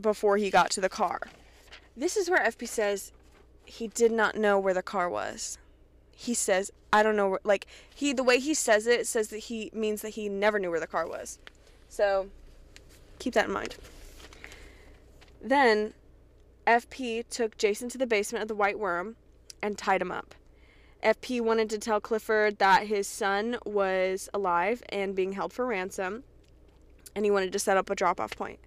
before 0.00 0.36
he 0.36 0.50
got 0.50 0.70
to 0.70 0.80
the 0.80 0.88
car. 0.88 1.20
This 1.96 2.16
is 2.16 2.28
where 2.28 2.44
FP 2.44 2.66
says 2.66 3.12
he 3.64 3.88
did 3.88 4.12
not 4.12 4.36
know 4.36 4.58
where 4.58 4.74
the 4.74 4.82
car 4.82 5.08
was. 5.08 5.58
He 6.16 6.34
says, 6.34 6.70
I 6.92 7.02
don't 7.02 7.16
know 7.16 7.30
where, 7.30 7.40
like, 7.44 7.66
he, 7.94 8.12
the 8.12 8.22
way 8.22 8.38
he 8.38 8.54
says 8.54 8.86
it 8.86 9.06
says 9.06 9.28
that 9.28 9.38
he 9.38 9.70
means 9.72 10.02
that 10.02 10.10
he 10.10 10.28
never 10.28 10.58
knew 10.58 10.70
where 10.70 10.80
the 10.80 10.86
car 10.86 11.08
was. 11.08 11.38
So, 11.88 12.28
keep 13.18 13.34
that 13.34 13.46
in 13.46 13.52
mind. 13.52 13.76
Then, 15.42 15.92
FP 16.66 17.28
took 17.28 17.58
Jason 17.58 17.88
to 17.90 17.98
the 17.98 18.06
basement 18.06 18.42
of 18.42 18.48
the 18.48 18.54
Whyte 18.54 18.76
Wyrm 18.76 19.14
and 19.60 19.76
tied 19.76 20.02
him 20.02 20.10
up. 20.10 20.34
FP 21.04 21.42
wanted 21.42 21.68
to 21.68 21.78
tell 21.78 22.00
Clifford 22.00 22.58
that 22.58 22.86
his 22.86 23.06
son 23.06 23.58
was 23.66 24.30
alive 24.32 24.82
and 24.88 25.14
being 25.14 25.32
held 25.32 25.52
for 25.52 25.66
ransom, 25.66 26.24
and 27.14 27.26
he 27.26 27.30
wanted 27.30 27.52
to 27.52 27.58
set 27.58 27.76
up 27.76 27.90
a 27.90 27.94
drop 27.94 28.18
off 28.18 28.34
point. 28.34 28.58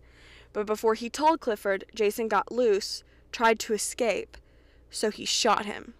But 0.53 0.67
before 0.67 0.93
he 0.93 1.09
told 1.09 1.39
Clifford, 1.39 1.85
Jason 1.95 2.27
got 2.27 2.51
loose, 2.51 3.03
tried 3.31 3.57
to 3.61 3.73
escape, 3.73 4.37
so 4.91 5.09
he 5.09 5.25
shot 5.25 5.65
him 5.65 5.95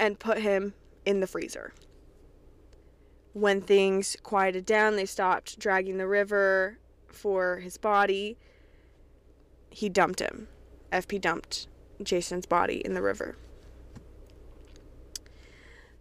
and 0.00 0.18
put 0.18 0.38
him 0.38 0.72
in 1.04 1.20
the 1.20 1.26
freezer. 1.26 1.74
When 3.34 3.60
things 3.60 4.16
quieted 4.22 4.64
down, 4.64 4.96
they 4.96 5.06
stopped 5.06 5.58
dragging 5.58 5.98
the 5.98 6.08
river 6.08 6.78
for 7.06 7.58
his 7.58 7.76
body. 7.76 8.38
He 9.70 9.90
dumped 9.90 10.20
him. 10.20 10.48
FP 10.90 11.20
dumped 11.20 11.68
Jason's 12.02 12.46
body 12.46 12.78
in 12.84 12.94
the 12.94 13.02
river. 13.02 13.36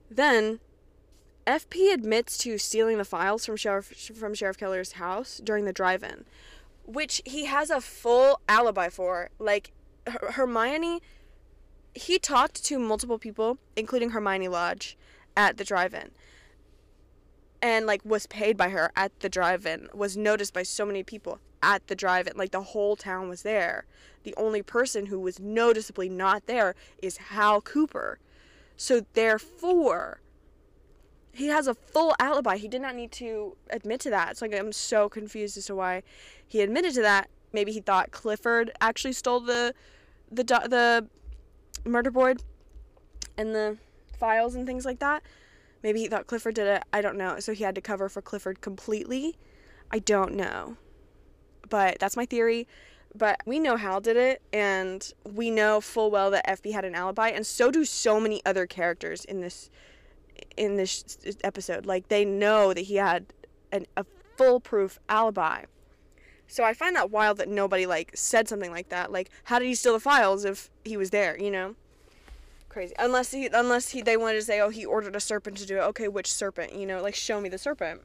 Then, 0.10 0.60
FP 1.46 1.94
admits 1.94 2.38
to 2.40 2.58
stealing 2.58 2.98
the 2.98 3.06
files 3.06 3.46
from 3.46 3.56
Sheriff 3.56 3.88
from 4.16 4.34
Sheriff 4.34 4.58
Keller's 4.58 4.94
house 4.94 5.40
during 5.44 5.66
the 5.66 5.74
drive-in, 5.74 6.26
which 6.86 7.22
he 7.26 7.46
has 7.46 7.70
a 7.70 7.82
full 7.82 8.42
alibi 8.50 8.90
for. 8.90 9.30
Like 9.40 9.72
Her- 10.06 10.32
Hermione, 10.34 11.02
he 11.94 12.20
talked 12.20 12.64
to 12.66 12.80
multiple 12.80 13.18
people, 13.18 13.58
including 13.76 14.10
Hermione 14.10 14.50
Lodge, 14.50 14.98
at 15.36 15.58
the 15.58 15.64
drive-in, 15.64 16.12
and 17.62 17.86
like 17.86 18.02
was 18.04 18.28
paid 18.28 18.58
by 18.58 18.70
her 18.70 18.92
at 18.96 19.18
the 19.22 19.30
drive-in. 19.30 19.88
Was 19.94 20.18
noticed 20.18 20.54
by 20.54 20.64
so 20.64 20.86
many 20.86 21.04
people 21.04 21.40
at 21.64 21.88
the 21.88 21.96
drive-in. 21.96 22.36
Like 22.36 22.52
the 22.52 22.62
whole 22.62 22.96
town 22.96 23.30
was 23.30 23.44
there. 23.44 23.86
The 24.24 24.36
only 24.36 24.62
person 24.62 25.06
who 25.08 25.20
was 25.20 25.40
noticeably 25.40 26.10
not 26.10 26.46
there 26.46 26.76
is 27.02 27.18
Hal 27.18 27.62
Cooper. 27.62 28.20
So 28.78 29.06
therefore, 29.14 30.22
he 31.34 31.48
has 31.48 31.68
a 31.68 31.74
full 31.74 32.16
alibi. 32.20 32.58
He 32.58 32.68
did 32.68 32.82
not 32.82 32.96
need 32.96 33.12
to 33.14 33.58
admit 33.70 34.00
to 34.02 34.10
that. 34.12 34.32
It's 34.32 34.42
like 34.42 34.56
I'm 34.56 34.72
so 34.72 35.10
confused 35.10 35.58
as 35.58 35.66
to 35.66 35.76
why 35.76 36.04
he 36.48 36.62
admitted 36.62 36.94
to 36.96 37.02
that. 37.02 37.30
Maybe 37.52 37.72
he 37.72 37.82
thought 37.82 38.12
Clifford 38.12 38.72
actually 38.80 39.14
stole 39.14 39.40
the 39.40 39.74
the 40.32 40.44
the 40.44 41.08
murder 41.90 42.12
board 42.12 42.42
and 43.38 43.54
the 43.54 43.78
files 44.20 44.56
and 44.56 44.66
things 44.66 44.86
like 44.86 45.00
that. 45.00 45.24
Maybe 45.84 46.00
he 46.00 46.08
thought 46.08 46.28
Clifford 46.28 46.56
did 46.56 46.68
it. 46.68 46.84
I 46.92 47.02
don't 47.02 47.18
know. 47.18 47.40
So 47.40 47.54
he 47.54 47.64
had 47.64 47.76
to 47.76 47.82
cover 47.82 48.10
for 48.10 48.22
Clifford 48.22 48.62
completely. 48.62 49.38
I 49.92 50.00
don't 50.00 50.34
know. 50.34 50.78
But 51.70 52.00
that's 52.00 52.18
my 52.18 52.26
theory. 52.26 52.68
But 53.16 53.42
we 53.46 53.60
know 53.60 53.78
Hal 53.78 54.02
did 54.02 54.18
it, 54.18 54.42
and 54.54 55.12
we 55.24 55.50
know 55.50 55.82
full 55.82 56.12
well 56.12 56.30
that 56.32 56.46
FP 56.48 56.72
had 56.74 56.86
an 56.86 56.94
alibi, 56.96 57.30
and 57.30 57.46
so 57.46 57.72
do 57.72 57.84
so 57.84 58.20
many 58.20 58.42
other 58.46 58.68
characters 58.68 59.26
in 59.26 59.42
this 59.42 59.70
in 60.56 60.76
this 60.76 61.18
episode. 61.44 61.86
Like 61.86 62.10
they 62.10 62.26
know 62.26 62.74
that 62.74 62.82
he 62.82 62.96
had 62.96 63.26
an, 63.72 63.86
a 63.96 64.06
foolproof 64.38 65.00
alibi. 65.10 65.64
So 66.48 66.64
I 66.64 66.74
find 66.74 66.96
that 66.96 67.12
wild 67.12 67.38
that 67.38 67.50
nobody 67.50 67.86
like 67.86 68.12
said 68.16 68.48
something 68.48 68.72
like 68.72 68.90
that. 68.90 69.12
Like, 69.12 69.30
how 69.46 69.60
did 69.60 69.66
he 69.66 69.76
steal 69.76 69.94
the 69.94 70.00
files 70.00 70.46
if 70.46 70.70
he 70.86 70.96
was 70.96 71.10
there? 71.10 71.38
You 71.38 71.52
know, 71.52 71.76
crazy. 72.70 72.94
Unless 72.98 73.32
he, 73.32 73.48
unless 73.48 73.90
he, 73.90 74.02
they 74.02 74.16
wanted 74.16 74.36
to 74.36 74.44
say, 74.44 74.62
oh, 74.62 74.70
he 74.70 74.86
ordered 74.86 75.16
a 75.16 75.20
serpent 75.20 75.58
to 75.58 75.66
do 75.66 75.78
it. 75.78 75.82
Okay, 75.82 76.08
which 76.08 76.32
serpent? 76.32 76.74
You 76.74 76.86
know, 76.86 77.02
like 77.02 77.16
show 77.16 77.42
me 77.42 77.50
the 77.50 77.58
serpent. 77.58 78.02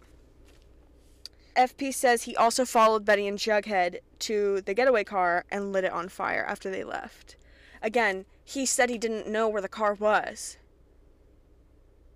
FP 1.57 1.93
says 1.93 2.23
he 2.23 2.37
also 2.37 2.65
followed 2.65 3.05
Betty 3.05 3.27
and 3.27 3.39
Jughead 3.39 3.99
to 4.21 4.61
the 4.63 4.75
getaway 4.75 5.05
car 5.05 5.45
and 5.51 5.73
lit 5.73 5.85
it 5.85 5.93
on 5.93 6.09
fire 6.09 6.45
after 6.49 6.71
they 6.71 6.85
left. 6.85 7.37
Again, 7.83 8.25
he 8.45 8.65
said 8.65 8.89
he 8.89 8.99
didn't 8.99 9.29
know 9.29 9.49
where 9.49 9.63
the 9.63 9.69
car 9.69 9.95
was. 9.95 10.57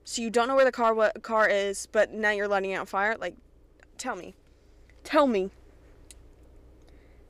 So 0.05 0.23
you 0.23 0.31
don't 0.31 0.49
know 0.49 0.55
where 0.55 0.65
the 0.65 0.73
car 0.73 0.95
wa- 0.95 1.11
car 1.23 1.49
is, 1.49 1.87
but 1.87 2.13
now 2.13 2.31
you're 2.31 2.49
letting 2.49 2.71
it 2.71 2.77
on 2.77 2.87
fire? 2.87 3.17
Like, 3.19 3.35
tell 3.99 4.17
me. 4.17 4.35
Tell 5.03 5.27
me 5.27 5.51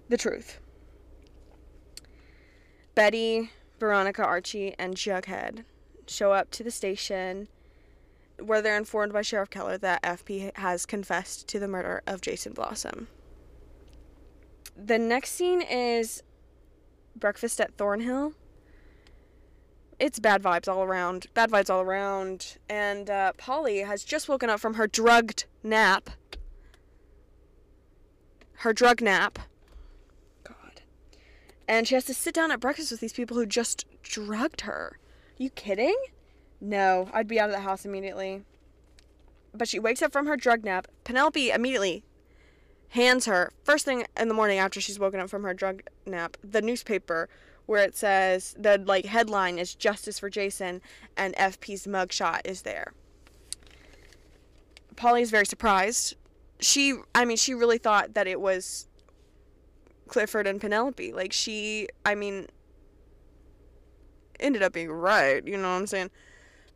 the 0.08 0.16
truth. 0.16 0.60
Betty, 2.94 3.50
Veronica, 3.80 4.24
Archie, 4.24 4.74
and 4.78 4.94
Jughead 4.94 5.64
show 6.06 6.32
up 6.32 6.50
to 6.52 6.62
the 6.62 6.70
station 6.70 7.48
where 8.40 8.60
they're 8.60 8.76
informed 8.76 9.12
by 9.12 9.22
Sheriff 9.22 9.50
Keller 9.50 9.78
that 9.78 10.02
FP 10.02 10.56
has 10.56 10.86
confessed 10.86 11.48
to 11.48 11.58
the 11.58 11.68
murder 11.68 12.02
of 12.06 12.20
Jason 12.20 12.52
Blossom. 12.52 13.08
The 14.76 14.98
next 14.98 15.32
scene 15.32 15.62
is 15.62 16.22
breakfast 17.14 17.60
at 17.60 17.76
Thornhill. 17.76 18.34
It's 19.98 20.18
bad 20.18 20.42
vibes 20.42 20.68
all 20.68 20.82
around. 20.82 21.26
Bad 21.32 21.50
vibes 21.50 21.70
all 21.70 21.80
around. 21.80 22.58
And 22.68 23.08
uh, 23.08 23.32
Polly 23.38 23.78
has 23.78 24.04
just 24.04 24.28
woken 24.28 24.50
up 24.50 24.60
from 24.60 24.74
her 24.74 24.86
drugged 24.86 25.46
nap. 25.62 26.10
Her 28.56 28.74
drug 28.74 29.00
nap. 29.00 29.38
God. 30.44 30.82
And 31.66 31.88
she 31.88 31.94
has 31.94 32.04
to 32.04 32.14
sit 32.14 32.34
down 32.34 32.50
at 32.50 32.60
breakfast 32.60 32.90
with 32.90 33.00
these 33.00 33.14
people 33.14 33.38
who 33.38 33.46
just 33.46 33.86
drugged 34.02 34.62
her. 34.62 34.98
you 35.38 35.48
kidding? 35.48 35.96
No, 36.60 37.08
I'd 37.12 37.28
be 37.28 37.38
out 37.38 37.50
of 37.50 37.54
the 37.54 37.62
house 37.62 37.84
immediately. 37.84 38.42
But 39.54 39.68
she 39.68 39.78
wakes 39.78 40.02
up 40.02 40.12
from 40.12 40.26
her 40.26 40.36
drug 40.36 40.64
nap. 40.64 40.88
Penelope 41.04 41.50
immediately 41.50 42.02
hands 42.90 43.26
her, 43.26 43.52
first 43.64 43.84
thing 43.84 44.06
in 44.16 44.28
the 44.28 44.34
morning 44.34 44.58
after 44.58 44.80
she's 44.80 44.98
woken 44.98 45.20
up 45.20 45.28
from 45.28 45.42
her 45.42 45.54
drug 45.54 45.82
nap, 46.06 46.36
the 46.42 46.62
newspaper 46.62 47.28
where 47.66 47.82
it 47.82 47.96
says 47.96 48.54
the 48.58 48.78
like 48.78 49.06
headline 49.06 49.58
is 49.58 49.74
Justice 49.74 50.20
for 50.20 50.30
Jason 50.30 50.80
and 51.16 51.34
FP's 51.34 51.86
mugshot 51.86 52.40
is 52.44 52.62
there. 52.62 52.92
Polly 54.94 55.20
is 55.20 55.30
very 55.30 55.46
surprised. 55.46 56.14
She 56.60 56.94
I 57.14 57.24
mean 57.24 57.36
she 57.36 57.54
really 57.54 57.78
thought 57.78 58.14
that 58.14 58.26
it 58.26 58.40
was 58.40 58.86
Clifford 60.08 60.46
and 60.46 60.60
Penelope. 60.60 61.12
Like 61.12 61.32
she, 61.32 61.88
I 62.04 62.14
mean, 62.14 62.46
ended 64.38 64.62
up 64.62 64.72
being 64.72 64.90
right. 64.90 65.46
You 65.46 65.56
know 65.56 65.70
what 65.70 65.80
I'm 65.80 65.86
saying? 65.86 66.10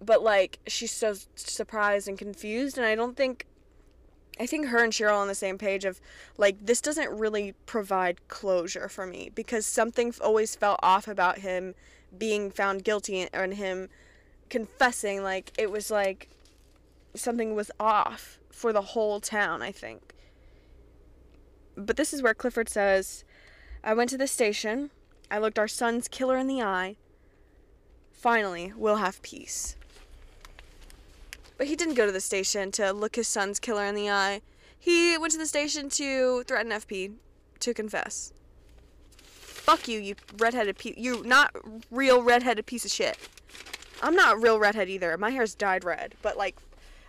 But 0.01 0.23
like 0.23 0.59
she's 0.67 0.93
so 0.93 1.15
surprised 1.35 2.09
and 2.09 2.19
confused, 2.19 2.79
and 2.79 2.87
I 2.87 2.95
don't 2.95 3.17
think. 3.17 3.47
I 4.39 4.47
think 4.47 4.69
her 4.69 4.83
and 4.83 4.91
Cheryl 4.91 5.19
on 5.19 5.29
the 5.29 5.35
same 5.35 5.59
page 5.59 5.85
of 5.85 6.01
like 6.39 6.65
this 6.65 6.81
doesn't 6.81 7.11
really 7.11 7.55
provide 7.67 8.27
closure 8.29 8.89
for 8.89 9.07
me 9.07 9.31
because 9.35 9.67
something 9.67 10.15
always 10.23 10.57
felt 10.57 10.81
off 10.83 11.07
about 11.07 11.39
him 11.39 11.75
being 12.17 12.51
found 12.51 12.83
guilty 12.83 13.29
and 13.35 13.55
him 13.55 13.91
confessing 14.49 15.23
like 15.23 15.53
it 15.59 15.71
was 15.71 15.91
like 15.91 16.29
something 17.15 17.55
was 17.55 17.71
off 17.79 18.39
for 18.51 18.73
the 18.73 18.83
whole 18.83 19.21
town, 19.21 19.63
I 19.63 19.73
think. 19.73 20.15
But 21.77 21.97
this 21.97 22.13
is 22.13 22.23
where 22.23 22.35
Clifford 22.35 22.69
says, 22.69 23.25
I 23.83 23.95
went 23.95 24.11
to 24.11 24.19
the 24.19 24.27
station. 24.27 24.91
I 25.31 25.39
looked 25.39 25.59
our 25.59 25.69
son's 25.69 26.09
killer 26.09 26.37
in 26.37 26.47
the 26.47 26.63
eye. 26.63 26.97
Finally, 28.13 28.73
we'll 28.77 28.97
have 28.97 29.23
peace. 29.23 29.77
But 31.61 31.67
he 31.67 31.77
didn't 31.77 31.97
go 31.97 32.07
to 32.07 32.13
the 32.13 32.23
station 32.23 32.73
to 32.73 32.91
look 32.91 33.17
his 33.17 33.29
son's 33.29 33.59
killer 33.59 33.85
in 33.85 33.95
the 33.95 34.09
eye. 34.09 34.41
He 34.79 35.19
went 35.19 35.33
to 35.33 35.39
the 35.39 35.45
station 35.45 35.91
to 35.91 36.43
threaten 36.45 36.73
FP 36.73 37.17
to 37.59 37.75
confess. 37.75 38.33
Fuck 39.21 39.87
you, 39.87 40.01
you 40.01 40.15
redheaded 40.39 40.79
piece. 40.79 40.97
You 40.97 41.23
not 41.23 41.55
real 41.91 42.23
redheaded 42.23 42.65
piece 42.65 42.87
of 42.87 42.91
shit. 42.91 43.19
I'm 44.03 44.17
not 44.17 44.41
real 44.41 44.59
redhead 44.59 44.89
either. 44.89 45.19
My 45.19 45.29
hair's 45.29 45.55
dyed 45.55 45.85
red, 45.85 46.15
but 46.23 46.39
like, 46.39 46.57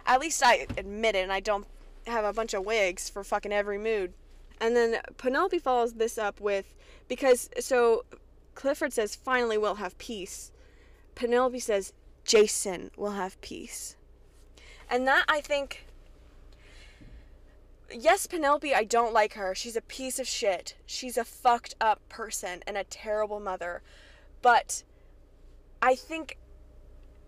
at 0.06 0.20
least 0.20 0.44
I 0.46 0.68
admit 0.78 1.16
it, 1.16 1.20
and 1.20 1.32
I 1.32 1.40
don't 1.40 1.66
have 2.06 2.26
a 2.26 2.34
bunch 2.34 2.54
of 2.54 2.66
wigs 2.66 3.10
for 3.10 3.24
fucking 3.24 3.54
every 3.54 3.78
mood. 3.78 4.12
And 4.60 4.76
then 4.76 4.98
Penelope 5.16 5.60
follows 5.60 5.94
this 5.94 6.18
up 6.18 6.42
with 6.42 6.74
because 7.08 7.50
so 7.62 8.04
Clifford 8.56 8.92
says 8.92 9.16
finally 9.16 9.58
we'll 9.58 9.76
have 9.76 9.98
peace. 9.98 10.52
Penelope 11.16 11.62
says 11.62 11.94
Jason 12.26 12.92
will 12.98 13.12
have 13.12 13.40
peace. 13.40 13.96
And 14.92 15.08
that 15.08 15.24
I 15.30 15.40
think 15.40 15.86
yes, 17.94 18.28
Penelope, 18.28 18.76
I 18.76 18.84
don't 18.84 19.14
like 19.14 19.34
her. 19.34 19.56
She's 19.56 19.76
a 19.78 19.82
piece 19.82 20.20
of 20.20 20.28
shit. 20.28 20.76
She's 20.86 21.18
a 21.18 21.24
fucked 21.24 21.76
up 21.80 22.08
person 22.10 22.62
and 22.68 22.78
a 22.78 22.84
terrible 22.84 23.40
mother. 23.40 23.82
But 24.42 24.84
I 25.82 25.96
think 25.96 26.38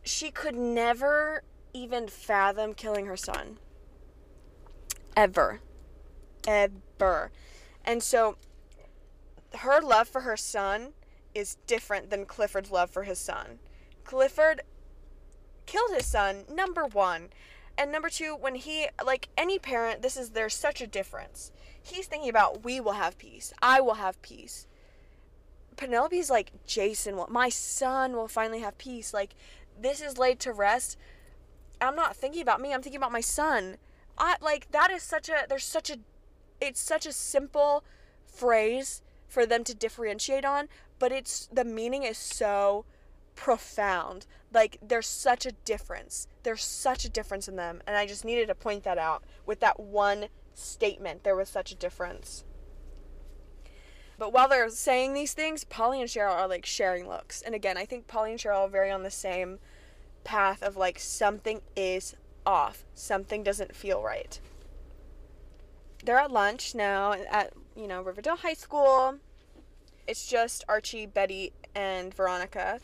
she 0.03 0.29
could 0.29 0.55
never 0.55 1.43
even 1.73 2.07
fathom 2.07 2.73
killing 2.73 3.05
her 3.05 3.17
son. 3.17 3.57
Ever. 5.15 5.61
Ever. 6.45 7.31
And 7.85 8.03
so 8.03 8.37
her 9.55 9.81
love 9.81 10.07
for 10.07 10.21
her 10.21 10.37
son 10.37 10.93
is 11.33 11.57
different 11.65 12.09
than 12.09 12.25
Clifford's 12.25 12.71
love 12.71 12.89
for 12.89 13.03
his 13.03 13.19
son. 13.19 13.59
Clifford 14.03 14.61
killed 15.65 15.91
his 15.95 16.05
son, 16.05 16.43
number 16.51 16.85
one. 16.85 17.29
And 17.77 17.91
number 17.91 18.09
two, 18.09 18.35
when 18.35 18.55
he, 18.55 18.87
like 19.03 19.29
any 19.37 19.57
parent, 19.59 20.01
this 20.01 20.15
is, 20.15 20.31
there's 20.31 20.53
such 20.53 20.81
a 20.81 20.87
difference. 20.87 21.51
He's 21.81 22.07
thinking 22.07 22.29
about, 22.29 22.63
we 22.63 22.79
will 22.79 22.93
have 22.93 23.17
peace. 23.17 23.53
I 23.61 23.81
will 23.81 23.95
have 23.95 24.21
peace. 24.21 24.67
Penelope's 25.75 26.29
like, 26.29 26.51
Jason 26.65 27.17
will, 27.17 27.27
my 27.29 27.49
son 27.49 28.13
will 28.13 28.27
finally 28.27 28.59
have 28.59 28.77
peace. 28.77 29.13
Like, 29.13 29.35
this 29.79 30.01
is 30.01 30.17
laid 30.17 30.39
to 30.41 30.53
rest. 30.53 30.97
I'm 31.81 31.95
not 31.95 32.15
thinking 32.15 32.41
about 32.41 32.61
me, 32.61 32.73
I'm 32.73 32.81
thinking 32.81 32.99
about 32.99 33.11
my 33.11 33.21
son. 33.21 33.77
I 34.17 34.35
like 34.41 34.71
that 34.71 34.91
is 34.91 35.01
such 35.03 35.27
a 35.27 35.45
there's 35.49 35.63
such 35.65 35.89
a 35.89 35.97
it's 36.61 36.79
such 36.79 37.05
a 37.05 37.11
simple 37.11 37.83
phrase 38.25 39.01
for 39.27 39.45
them 39.45 39.63
to 39.63 39.73
differentiate 39.73 40.45
on, 40.45 40.69
but 40.99 41.11
it's 41.11 41.49
the 41.51 41.65
meaning 41.65 42.03
is 42.03 42.17
so 42.17 42.85
profound. 43.35 44.25
Like 44.53 44.77
there's 44.81 45.07
such 45.07 45.45
a 45.45 45.51
difference. 45.51 46.27
There's 46.43 46.63
such 46.63 47.05
a 47.05 47.09
difference 47.09 47.47
in 47.47 47.55
them, 47.55 47.81
and 47.87 47.95
I 47.95 48.05
just 48.05 48.25
needed 48.25 48.47
to 48.47 48.55
point 48.55 48.83
that 48.83 48.97
out 48.97 49.23
with 49.45 49.59
that 49.61 49.79
one 49.79 50.27
statement. 50.53 51.23
There 51.23 51.35
was 51.35 51.49
such 51.49 51.71
a 51.71 51.75
difference. 51.75 52.43
But 54.17 54.31
while 54.31 54.47
they're 54.47 54.69
saying 54.69 55.13
these 55.13 55.33
things, 55.33 55.63
Polly 55.63 55.99
and 55.99 56.09
Cheryl 56.09 56.35
are 56.35 56.47
like 56.47 56.65
sharing 56.65 57.07
looks. 57.07 57.41
And 57.41 57.55
again, 57.55 57.77
I 57.77 57.85
think 57.85 58.07
Polly 58.07 58.31
and 58.31 58.39
Cheryl 58.39 58.65
are 58.65 58.69
very 58.69 58.91
on 58.91 59.03
the 59.03 59.11
same 59.11 59.59
path 60.23 60.61
of 60.61 60.77
like 60.77 60.99
something 60.99 61.61
is 61.75 62.15
off. 62.45 62.83
Something 62.93 63.43
doesn't 63.43 63.75
feel 63.75 64.01
right. 64.01 64.39
They're 66.05 66.19
at 66.19 66.31
lunch 66.31 66.75
now 66.75 67.13
at, 67.13 67.53
you 67.75 67.87
know, 67.87 68.01
Riverdale 68.01 68.37
High 68.37 68.53
School. 68.53 69.15
It's 70.07 70.27
just 70.27 70.63
Archie, 70.67 71.05
Betty, 71.05 71.53
and 71.73 72.13
Veronica. 72.13 72.79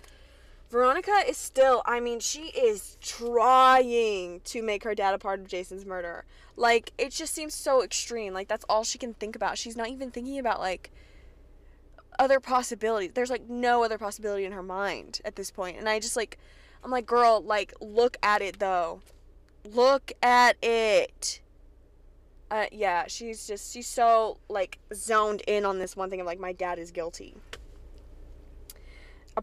Veronica 0.70 1.24
is 1.28 1.38
still, 1.38 1.82
I 1.86 2.00
mean, 2.00 2.20
she 2.20 2.50
is 2.50 2.98
trying 3.02 4.42
to 4.42 4.62
make 4.62 4.84
her 4.84 4.94
dad 4.94 5.16
a 5.16 5.18
part 5.18 5.40
of 5.40 5.48
Jason's 5.48 5.86
murder. 5.86 6.26
Like, 6.56 6.94
it 6.98 7.12
just 7.12 7.34
seems 7.34 7.56
so 7.56 7.84
extreme. 7.84 8.34
Like, 8.34 8.48
that's 8.48 8.66
all 8.70 8.84
she 8.84 9.00
can 9.00 9.16
think 9.16 9.36
about. 9.36 9.58
She's 9.58 9.76
not 9.76 9.90
even 9.90 10.12
thinking 10.12 10.38
about, 10.38 10.60
like, 10.60 10.92
other 12.20 12.40
possibilities. 12.40 13.12
There's, 13.14 13.32
like, 13.32 13.50
no 13.50 13.84
other 13.84 13.98
possibility 13.98 14.46
in 14.46 14.52
her 14.52 14.62
mind 14.62 15.22
at 15.26 15.36
this 15.36 15.50
point. 15.50 15.78
And 15.78 15.90
I 15.90 16.00
just, 16.00 16.16
like, 16.16 16.38
I'm 16.84 16.92
like, 16.92 17.06
girl, 17.06 17.42
like, 17.42 17.74
look 17.82 18.18
at 18.24 18.42
it 18.42 18.60
though. 18.60 19.02
Look 19.66 20.12
at 20.22 20.56
it. 20.64 21.42
Uh, 22.52 22.66
yeah, 22.72 23.06
she's 23.08 23.46
just, 23.46 23.74
she's 23.74 23.88
so, 23.88 24.38
like, 24.50 24.80
zoned 24.94 25.42
in 25.48 25.66
on 25.66 25.80
this 25.80 25.96
one 25.96 26.10
thing 26.10 26.20
of, 26.20 26.26
like, 26.26 26.40
my 26.40 26.52
dad 26.52 26.80
is 26.80 26.92
guilty. 26.92 27.36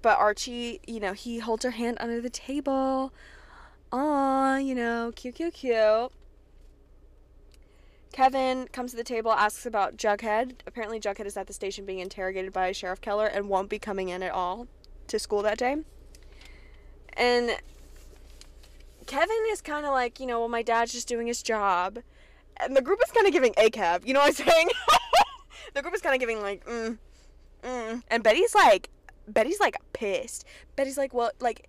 But 0.03 0.19
Archie, 0.19 0.81
you 0.87 1.01
know, 1.01 1.13
he 1.13 1.39
holds 1.39 1.65
her 1.65 1.73
hand 1.73 1.99
under 2.01 2.21
the 2.21 2.31
table. 2.31 3.13
Aw, 3.93 4.57
you 4.59 4.75
know, 4.75 5.13
cute, 5.15 5.37
cute, 5.37 5.55
cute. 5.55 6.13
Kevin 8.13 8.67
comes 8.69 8.93
to 8.93 8.97
the 8.97 9.05
table, 9.05 9.31
asks 9.31 9.67
about 9.67 9.97
Jughead. 9.97 10.55
Apparently, 10.67 10.99
Jughead 10.99 11.27
is 11.27 11.37
at 11.37 11.47
the 11.47 11.53
station 11.53 11.85
being 11.85 11.99
interrogated 11.99 12.53
by 12.53 12.73
Sheriff 12.73 13.01
Keller 13.01 13.27
and 13.27 13.49
won't 13.49 13.69
be 13.69 13.79
coming 13.79 14.09
in 14.09 14.23
at 14.23 14.33
all 14.33 14.67
to 15.09 15.19
school 15.19 15.43
that 15.43 15.59
day. 15.59 15.77
And 17.13 17.57
Kevin 19.07 19.37
is 19.51 19.61
kind 19.61 19.87
of 19.87 19.93
like, 19.93 20.19
you 20.19 20.27
know, 20.27 20.41
well, 20.41 20.49
my 20.49 20.63
dad's 20.63 20.93
just 20.93 21.09
doing 21.09 21.27
his 21.27 21.43
job. 21.43 21.99
And 22.57 22.75
the 22.75 22.83
group 22.83 23.01
is 23.05 23.13
kind 23.13 23.27
of 23.27 23.33
giving 23.33 23.53
a 23.59 23.71
cab. 23.71 24.03
You 24.07 24.15
know 24.15 24.21
what 24.21 24.29
I'm 24.29 24.47
saying? 24.47 24.69
the 25.75 25.83
group 25.83 25.95
is 25.95 26.01
kind 26.01 26.15
of 26.15 26.21
giving, 26.21 26.41
like, 26.41 26.65
mm, 26.65 26.99
mm. 27.63 28.03
And 28.09 28.23
Betty's 28.23 28.55
like, 28.55 28.89
Betty's 29.29 29.61
like 29.61 29.77
pissed. 29.93 30.45
Betty's 30.77 30.99
like, 30.99 31.13
well, 31.13 31.31
like, 31.41 31.69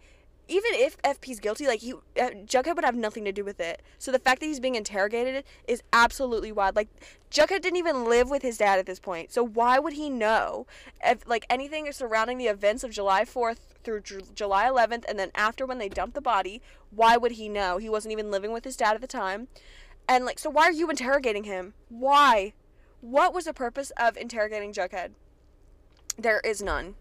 even 0.49 0.71
if 0.73 1.01
FP's 1.01 1.39
guilty, 1.39 1.67
like 1.67 1.81
he 1.81 1.93
uh, 1.93 2.29
Jughead 2.45 2.75
would 2.75 2.85
have 2.85 2.95
nothing 2.95 3.25
to 3.25 3.31
do 3.31 3.43
with 3.43 3.59
it. 3.59 3.81
So 3.97 4.11
the 4.11 4.19
fact 4.19 4.39
that 4.39 4.45
he's 4.45 4.59
being 4.59 4.75
interrogated 4.75 5.43
is 5.67 5.83
absolutely 5.91 6.51
wild. 6.51 6.75
Like 6.75 6.89
Jughead 7.31 7.61
didn't 7.61 7.77
even 7.77 8.05
live 8.05 8.29
with 8.29 8.41
his 8.41 8.57
dad 8.57 8.79
at 8.79 8.85
this 8.85 8.99
point, 8.99 9.31
so 9.31 9.43
why 9.43 9.79
would 9.79 9.93
he 9.93 10.09
know 10.09 10.65
if 11.03 11.27
like 11.27 11.45
anything 11.49 11.91
surrounding 11.91 12.37
the 12.37 12.47
events 12.47 12.83
of 12.83 12.91
July 12.91 13.25
fourth 13.25 13.75
through 13.83 14.01
J- 14.01 14.21
July 14.33 14.65
11th, 14.65 15.03
and 15.07 15.19
then 15.19 15.31
after 15.35 15.65
when 15.65 15.79
they 15.79 15.89
dumped 15.89 16.15
the 16.15 16.21
body? 16.21 16.61
Why 16.91 17.17
would 17.17 17.33
he 17.33 17.49
know? 17.49 17.77
He 17.77 17.89
wasn't 17.89 18.13
even 18.13 18.31
living 18.31 18.53
with 18.53 18.63
his 18.63 18.77
dad 18.77 18.95
at 18.95 19.01
the 19.01 19.07
time, 19.07 19.49
and 20.07 20.25
like, 20.25 20.39
so 20.39 20.49
why 20.49 20.63
are 20.63 20.71
you 20.71 20.89
interrogating 20.89 21.43
him? 21.43 21.73
Why? 21.89 22.53
What 23.01 23.33
was 23.33 23.45
the 23.45 23.53
purpose 23.53 23.91
of 23.97 24.17
interrogating 24.17 24.73
Jughead? 24.73 25.11
There 26.17 26.39
is 26.43 26.63
none. 26.63 26.95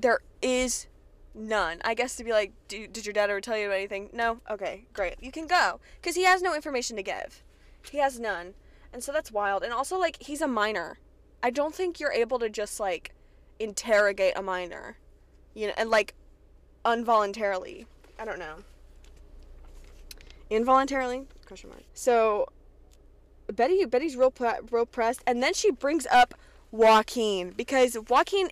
There 0.00 0.20
is 0.40 0.86
None. 1.34 1.80
I 1.84 1.94
guess 1.94 2.16
to 2.16 2.24
be 2.24 2.32
like, 2.32 2.52
did 2.66 3.06
your 3.06 3.12
dad 3.12 3.30
ever 3.30 3.40
tell 3.40 3.56
you 3.56 3.70
anything? 3.70 4.10
No? 4.12 4.40
Okay, 4.50 4.86
great. 4.92 5.14
You 5.20 5.30
can 5.30 5.46
go. 5.46 5.80
Because 6.00 6.16
he 6.16 6.24
has 6.24 6.42
no 6.42 6.54
information 6.54 6.96
to 6.96 7.02
give. 7.02 7.42
He 7.88 7.98
has 7.98 8.18
none. 8.18 8.54
And 8.92 9.02
so 9.02 9.12
that's 9.12 9.30
wild. 9.30 9.62
And 9.62 9.72
also, 9.72 9.96
like, 9.96 10.16
he's 10.20 10.42
a 10.42 10.48
minor. 10.48 10.98
I 11.42 11.50
don't 11.50 11.74
think 11.74 12.00
you're 12.00 12.12
able 12.12 12.38
to 12.40 12.50
just, 12.50 12.80
like, 12.80 13.14
interrogate 13.60 14.36
a 14.36 14.42
minor. 14.42 14.98
You 15.54 15.68
know, 15.68 15.74
and, 15.76 15.88
like, 15.88 16.14
involuntarily. 16.84 17.86
I 18.18 18.24
don't 18.24 18.40
know. 18.40 18.56
Involuntarily? 20.50 21.26
Question 21.46 21.70
mark. 21.70 21.82
So, 21.94 22.48
Betty, 23.54 23.84
Betty's 23.84 24.16
real, 24.16 24.34
real 24.70 24.86
pressed. 24.86 25.22
And 25.28 25.40
then 25.40 25.54
she 25.54 25.70
brings 25.70 26.08
up 26.10 26.34
Joaquin. 26.72 27.50
Because 27.50 27.96
Joaquin 28.08 28.50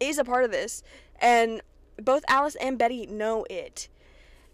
is 0.00 0.18
a 0.18 0.24
part 0.24 0.44
of 0.44 0.50
this. 0.50 0.82
And 1.20 1.62
both 2.02 2.24
Alice 2.28 2.56
and 2.56 2.78
Betty 2.78 3.06
know 3.06 3.44
it. 3.50 3.88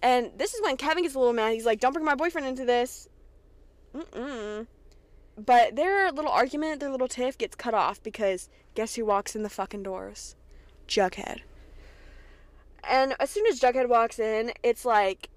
And 0.03 0.33
this 0.37 0.55
is 0.55 0.63
when 0.63 0.77
Kevin 0.77 1.03
gets 1.03 1.15
a 1.15 1.19
little 1.19 1.33
mad. 1.33 1.55
He's 1.55 1.67
like, 1.67 1.81
"Don't 1.81 1.93
bring 1.93 2.05
my 2.05 2.15
boyfriend 2.15 2.47
into 2.47 2.65
this." 2.65 3.09
Mm-mm. 3.95 4.67
But 5.37 5.77
their 5.77 6.13
little 6.13 6.31
argument, 6.31 6.81
their 6.81 6.91
little 6.91 7.09
tiff 7.09 7.39
gets 7.39 7.57
cut 7.57 7.75
off 7.75 8.03
because 8.03 8.49
guess 8.75 8.95
who 8.95 9.05
walks 9.05 9.35
in 9.35 9.43
the 9.43 9.51
fucking 9.51 9.83
doors? 9.83 10.37
Jughead. 10.87 11.41
And 12.83 13.15
as 13.19 13.31
soon 13.31 13.47
as 13.47 13.61
Jughead 13.61 13.89
walks 13.89 14.19
in, 14.19 14.53
it's 14.63 14.85
like 14.85 15.31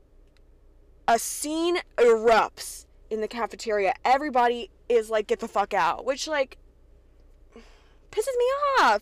a 1.08 1.18
scene 1.18 1.78
erupts 1.96 2.86
in 3.10 3.22
the 3.22 3.28
cafeteria. 3.28 3.94
Everybody 4.04 4.70
is 4.90 5.10
like, 5.10 5.28
"Get 5.28 5.40
the 5.40 5.48
fuck 5.48 5.74
out!" 5.74 6.04
Which 6.04 6.28
like 6.28 6.58
pisses 8.12 8.38
me 8.38 8.46
off. 8.82 9.02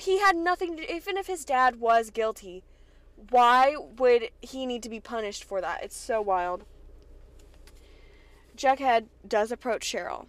He 0.00 0.18
had 0.18 0.36
nothing 0.36 0.76
to, 0.76 0.94
even 0.94 1.16
if 1.16 1.26
his 1.26 1.44
dad 1.44 1.80
was 1.80 2.10
guilty, 2.10 2.62
why 3.30 3.76
would 3.76 4.30
he 4.40 4.66
need 4.66 4.82
to 4.82 4.88
be 4.88 5.00
punished 5.00 5.44
for 5.44 5.60
that? 5.60 5.82
It's 5.82 5.96
so 5.96 6.20
wild. 6.20 6.64
Jughead 8.56 9.06
does 9.26 9.50
approach 9.50 9.90
Cheryl 9.90 10.26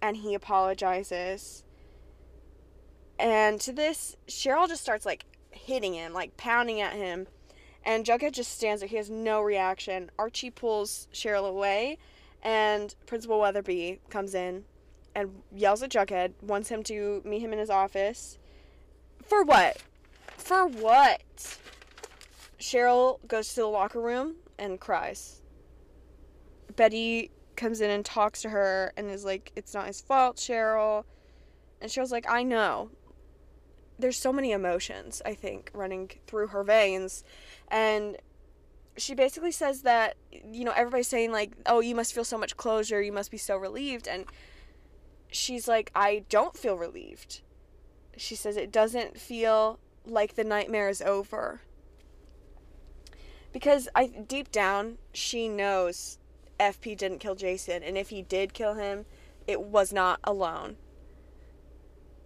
and 0.00 0.18
he 0.18 0.34
apologizes. 0.34 1.64
And 3.18 3.60
to 3.60 3.72
this, 3.72 4.16
Cheryl 4.26 4.68
just 4.68 4.82
starts 4.82 5.06
like 5.06 5.24
hitting 5.50 5.94
him, 5.94 6.12
like 6.12 6.36
pounding 6.36 6.80
at 6.80 6.94
him. 6.94 7.28
And 7.84 8.04
Jughead 8.04 8.32
just 8.32 8.52
stands 8.52 8.80
there. 8.80 8.88
He 8.88 8.96
has 8.96 9.10
no 9.10 9.40
reaction. 9.40 10.10
Archie 10.18 10.50
pulls 10.50 11.08
Cheryl 11.12 11.48
away, 11.48 11.98
and 12.42 12.94
Principal 13.06 13.40
Weatherbee 13.40 13.98
comes 14.08 14.34
in 14.34 14.64
and 15.14 15.42
yells 15.54 15.82
at 15.82 15.90
Jughead, 15.90 16.32
wants 16.42 16.68
him 16.68 16.82
to 16.84 17.22
meet 17.24 17.40
him 17.40 17.52
in 17.52 17.58
his 17.58 17.70
office. 17.70 18.38
For 19.26 19.42
what? 19.42 19.78
For 20.36 20.66
what? 20.66 21.58
Cheryl 22.58 23.26
goes 23.26 23.48
to 23.50 23.60
the 23.60 23.66
locker 23.66 24.00
room 24.00 24.36
and 24.58 24.80
cries. 24.80 25.42
Betty 26.76 27.30
comes 27.56 27.80
in 27.80 27.90
and 27.90 28.04
talks 28.04 28.42
to 28.42 28.48
her 28.50 28.92
and 28.96 29.10
is 29.10 29.24
like, 29.24 29.52
It's 29.56 29.74
not 29.74 29.86
his 29.86 30.00
fault, 30.00 30.36
Cheryl. 30.36 31.04
And 31.80 31.90
Cheryl's 31.90 32.12
like, 32.12 32.28
I 32.30 32.42
know. 32.42 32.90
There's 33.98 34.18
so 34.18 34.32
many 34.32 34.52
emotions, 34.52 35.20
I 35.24 35.34
think, 35.34 35.70
running 35.74 36.10
through 36.26 36.48
her 36.48 36.64
veins. 36.64 37.24
And 37.68 38.16
she 38.96 39.14
basically 39.14 39.52
says 39.52 39.82
that, 39.82 40.16
you 40.30 40.64
know, 40.64 40.72
everybody's 40.72 41.08
saying, 41.08 41.32
like, 41.32 41.52
oh, 41.66 41.80
you 41.80 41.94
must 41.94 42.14
feel 42.14 42.24
so 42.24 42.38
much 42.38 42.56
closure. 42.56 43.02
You 43.02 43.12
must 43.12 43.30
be 43.30 43.38
so 43.38 43.56
relieved. 43.56 44.08
And 44.08 44.26
she's 45.28 45.68
like, 45.68 45.90
I 45.94 46.24
don't 46.28 46.56
feel 46.56 46.76
relieved. 46.76 47.42
She 48.16 48.34
says 48.34 48.56
it 48.56 48.72
doesn't 48.72 49.18
feel 49.18 49.78
like 50.04 50.34
the 50.34 50.44
nightmare 50.44 50.88
is 50.88 51.02
over. 51.02 51.62
Because 53.52 53.88
I 53.94 54.06
deep 54.06 54.50
down 54.50 54.98
she 55.12 55.48
knows 55.48 56.18
FP 56.58 56.96
didn't 56.96 57.18
kill 57.18 57.34
Jason 57.34 57.82
and 57.82 57.96
if 57.96 58.08
he 58.08 58.22
did 58.22 58.54
kill 58.54 58.74
him, 58.74 59.04
it 59.46 59.60
was 59.60 59.92
not 59.92 60.20
alone. 60.24 60.76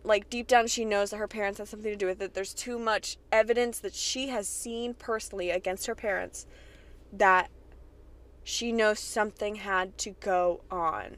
Like 0.05 0.31
deep 0.31 0.47
down 0.47 0.69
she 0.69 0.85
knows 0.85 1.11
that 1.11 1.17
her 1.17 1.29
parents 1.29 1.59
had 1.59 1.69
something 1.69 1.91
to 1.91 1.97
do 1.97 2.07
with 2.07 2.23
it. 2.23 2.35
There's 2.35 2.55
too 2.55 2.79
much 2.79 3.17
evidence 3.33 3.79
that 3.81 3.95
she 3.95 4.29
has 4.29 4.49
seen 4.49 4.95
personally 4.95 5.51
against 5.51 5.87
her 5.87 5.95
parents 5.95 6.47
that 7.13 7.51
she 8.45 8.71
knows 8.71 9.01
something 9.01 9.57
had 9.57 9.99
to 9.99 10.11
go 10.11 10.61
on. 10.71 11.17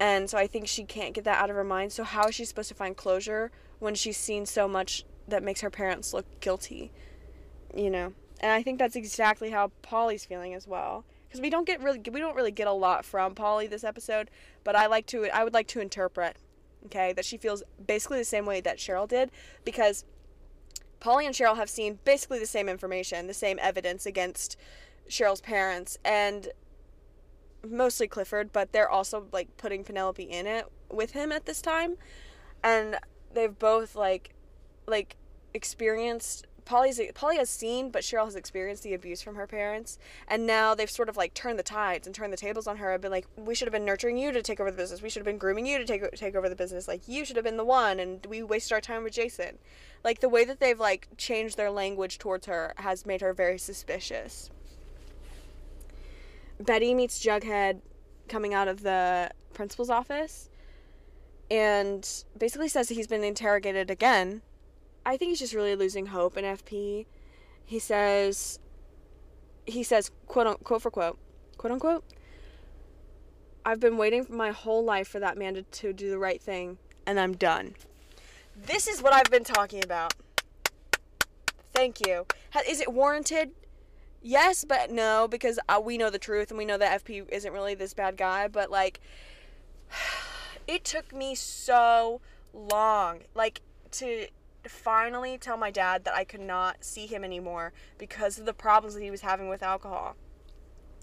And 0.00 0.30
so 0.30 0.38
I 0.38 0.46
think 0.46 0.66
she 0.66 0.84
can't 0.84 1.12
get 1.12 1.24
that 1.24 1.40
out 1.40 1.50
of 1.50 1.56
her 1.56 1.62
mind. 1.62 1.92
So 1.92 2.02
how 2.04 2.28
is 2.28 2.34
she 2.34 2.46
supposed 2.46 2.70
to 2.70 2.74
find 2.74 2.96
closure 2.96 3.52
when 3.78 3.94
she's 3.94 4.16
seen 4.16 4.46
so 4.46 4.66
much 4.66 5.04
that 5.28 5.42
makes 5.42 5.60
her 5.60 5.70
parents 5.70 6.14
look 6.14 6.40
guilty? 6.40 6.90
You 7.76 7.90
know. 7.90 8.14
And 8.40 8.50
I 8.50 8.62
think 8.62 8.78
that's 8.78 8.96
exactly 8.96 9.50
how 9.50 9.70
Polly's 9.82 10.24
feeling 10.24 10.54
as 10.54 10.66
well. 10.66 11.04
Because 11.28 11.42
we 11.42 11.50
don't 11.50 11.66
get 11.66 11.82
really 11.82 12.00
we 12.10 12.18
don't 12.18 12.34
really 12.34 12.50
get 12.50 12.66
a 12.66 12.72
lot 12.72 13.04
from 13.04 13.34
Polly 13.34 13.66
this 13.66 13.84
episode, 13.84 14.30
but 14.64 14.74
I 14.74 14.86
like 14.86 15.06
to 15.08 15.26
I 15.26 15.44
would 15.44 15.52
like 15.52 15.68
to 15.68 15.80
interpret, 15.80 16.36
okay, 16.86 17.12
that 17.12 17.26
she 17.26 17.36
feels 17.36 17.62
basically 17.86 18.18
the 18.18 18.24
same 18.24 18.46
way 18.46 18.60
that 18.62 18.78
Cheryl 18.78 19.06
did 19.06 19.30
because 19.64 20.04
Polly 20.98 21.26
and 21.26 21.34
Cheryl 21.34 21.56
have 21.56 21.70
seen 21.70 21.98
basically 22.04 22.38
the 22.38 22.46
same 22.46 22.68
information, 22.68 23.26
the 23.26 23.34
same 23.34 23.58
evidence 23.60 24.06
against 24.06 24.56
Cheryl's 25.08 25.40
parents, 25.40 25.98
and 26.04 26.48
mostly 27.68 28.08
Clifford, 28.08 28.52
but 28.52 28.72
they're 28.72 28.90
also 28.90 29.26
like 29.32 29.56
putting 29.56 29.84
Penelope 29.84 30.22
in 30.22 30.46
it 30.46 30.66
with 30.90 31.12
him 31.12 31.32
at 31.32 31.46
this 31.46 31.62
time. 31.62 31.96
And 32.62 32.98
they've 33.32 33.58
both 33.58 33.94
like 33.94 34.34
like 34.86 35.16
experienced 35.54 36.46
Polly's 36.64 37.00
Polly 37.14 37.36
has 37.36 37.50
seen, 37.50 37.90
but 37.90 38.02
Cheryl 38.02 38.26
has 38.26 38.36
experienced 38.36 38.84
the 38.84 38.94
abuse 38.94 39.22
from 39.22 39.34
her 39.34 39.46
parents, 39.46 39.98
and 40.28 40.46
now 40.46 40.72
they've 40.74 40.90
sort 40.90 41.08
of 41.08 41.16
like 41.16 41.34
turned 41.34 41.58
the 41.58 41.64
tides 41.64 42.06
and 42.06 42.14
turned 42.14 42.32
the 42.32 42.36
tables 42.36 42.66
on 42.66 42.76
her. 42.76 42.92
I've 42.92 43.00
been 43.00 43.10
like, 43.10 43.26
we 43.36 43.54
should 43.54 43.66
have 43.66 43.72
been 43.72 43.84
nurturing 43.84 44.16
you 44.18 44.30
to 44.30 44.40
take 44.40 44.60
over 44.60 44.70
the 44.70 44.76
business. 44.76 45.02
We 45.02 45.10
should 45.10 45.20
have 45.20 45.26
been 45.26 45.38
grooming 45.38 45.66
you 45.66 45.78
to 45.78 45.84
take 45.84 46.08
take 46.12 46.36
over 46.36 46.48
the 46.48 46.56
business. 46.56 46.86
Like 46.86 47.08
you 47.08 47.24
should 47.24 47.36
have 47.36 47.44
been 47.44 47.56
the 47.56 47.64
one, 47.64 47.98
and 47.98 48.24
we 48.26 48.42
wasted 48.42 48.72
our 48.72 48.80
time 48.80 49.02
with 49.02 49.14
Jason. 49.14 49.58
Like 50.04 50.20
the 50.20 50.28
way 50.28 50.44
that 50.44 50.60
they've 50.60 50.78
like 50.78 51.08
changed 51.16 51.56
their 51.56 51.70
language 51.70 52.18
towards 52.18 52.46
her 52.46 52.74
has 52.76 53.04
made 53.04 53.20
her 53.20 53.32
very 53.32 53.58
suspicious. 53.58 54.50
Betty 56.60 56.94
meets 56.94 57.24
Jughead 57.24 57.80
coming 58.28 58.54
out 58.54 58.68
of 58.68 58.82
the 58.82 59.30
principal's 59.54 59.90
office 59.90 60.50
and 61.50 62.08
basically 62.38 62.68
says 62.68 62.88
he's 62.88 63.06
been 63.06 63.24
interrogated 63.24 63.90
again. 63.90 64.42
I 65.04 65.16
think 65.16 65.30
he's 65.30 65.38
just 65.38 65.54
really 65.54 65.74
losing 65.74 66.06
hope 66.06 66.36
in 66.36 66.44
FP. 66.44 67.06
He 67.64 67.78
says 67.78 68.58
he 69.66 69.82
says 69.82 70.10
quote 70.26 70.46
unquote 70.46 70.82
for 70.82 70.90
quote 70.90 71.18
quote 71.56 71.72
unquote 71.72 72.04
I've 73.64 73.80
been 73.80 73.96
waiting 73.96 74.24
for 74.24 74.32
my 74.32 74.50
whole 74.50 74.84
life 74.84 75.08
for 75.08 75.20
that 75.20 75.36
man 75.36 75.54
to, 75.54 75.62
to 75.62 75.92
do 75.92 76.10
the 76.10 76.18
right 76.18 76.40
thing 76.40 76.78
and 77.06 77.18
I'm 77.18 77.34
done. 77.34 77.74
This 78.56 78.86
is 78.86 79.02
what 79.02 79.12
I've 79.12 79.30
been 79.30 79.44
talking 79.44 79.82
about. 79.82 80.14
Thank 81.72 82.06
you. 82.06 82.26
Is 82.68 82.80
it 82.80 82.92
warranted? 82.92 83.50
Yes, 84.22 84.64
but 84.64 84.90
no, 84.90 85.28
because 85.28 85.58
uh, 85.68 85.80
we 85.82 85.98
know 85.98 86.10
the 86.10 86.18
truth 86.18 86.50
and 86.50 86.58
we 86.58 86.64
know 86.64 86.78
that 86.78 87.04
FP 87.04 87.28
isn't 87.28 87.52
really 87.52 87.74
this 87.74 87.94
bad 87.94 88.16
guy, 88.16 88.48
but 88.48 88.70
like, 88.70 89.00
it 90.66 90.84
took 90.84 91.14
me 91.14 91.34
so 91.34 92.20
long, 92.52 93.20
like, 93.34 93.60
to 93.92 94.26
finally 94.68 95.38
tell 95.38 95.56
my 95.56 95.70
dad 95.70 96.04
that 96.04 96.14
I 96.14 96.24
could 96.24 96.40
not 96.40 96.84
see 96.84 97.06
him 97.06 97.24
anymore 97.24 97.72
because 97.98 98.38
of 98.38 98.46
the 98.46 98.52
problems 98.52 98.94
that 98.94 99.02
he 99.02 99.10
was 99.10 99.22
having 99.22 99.48
with 99.48 99.62
alcohol. 99.62 100.16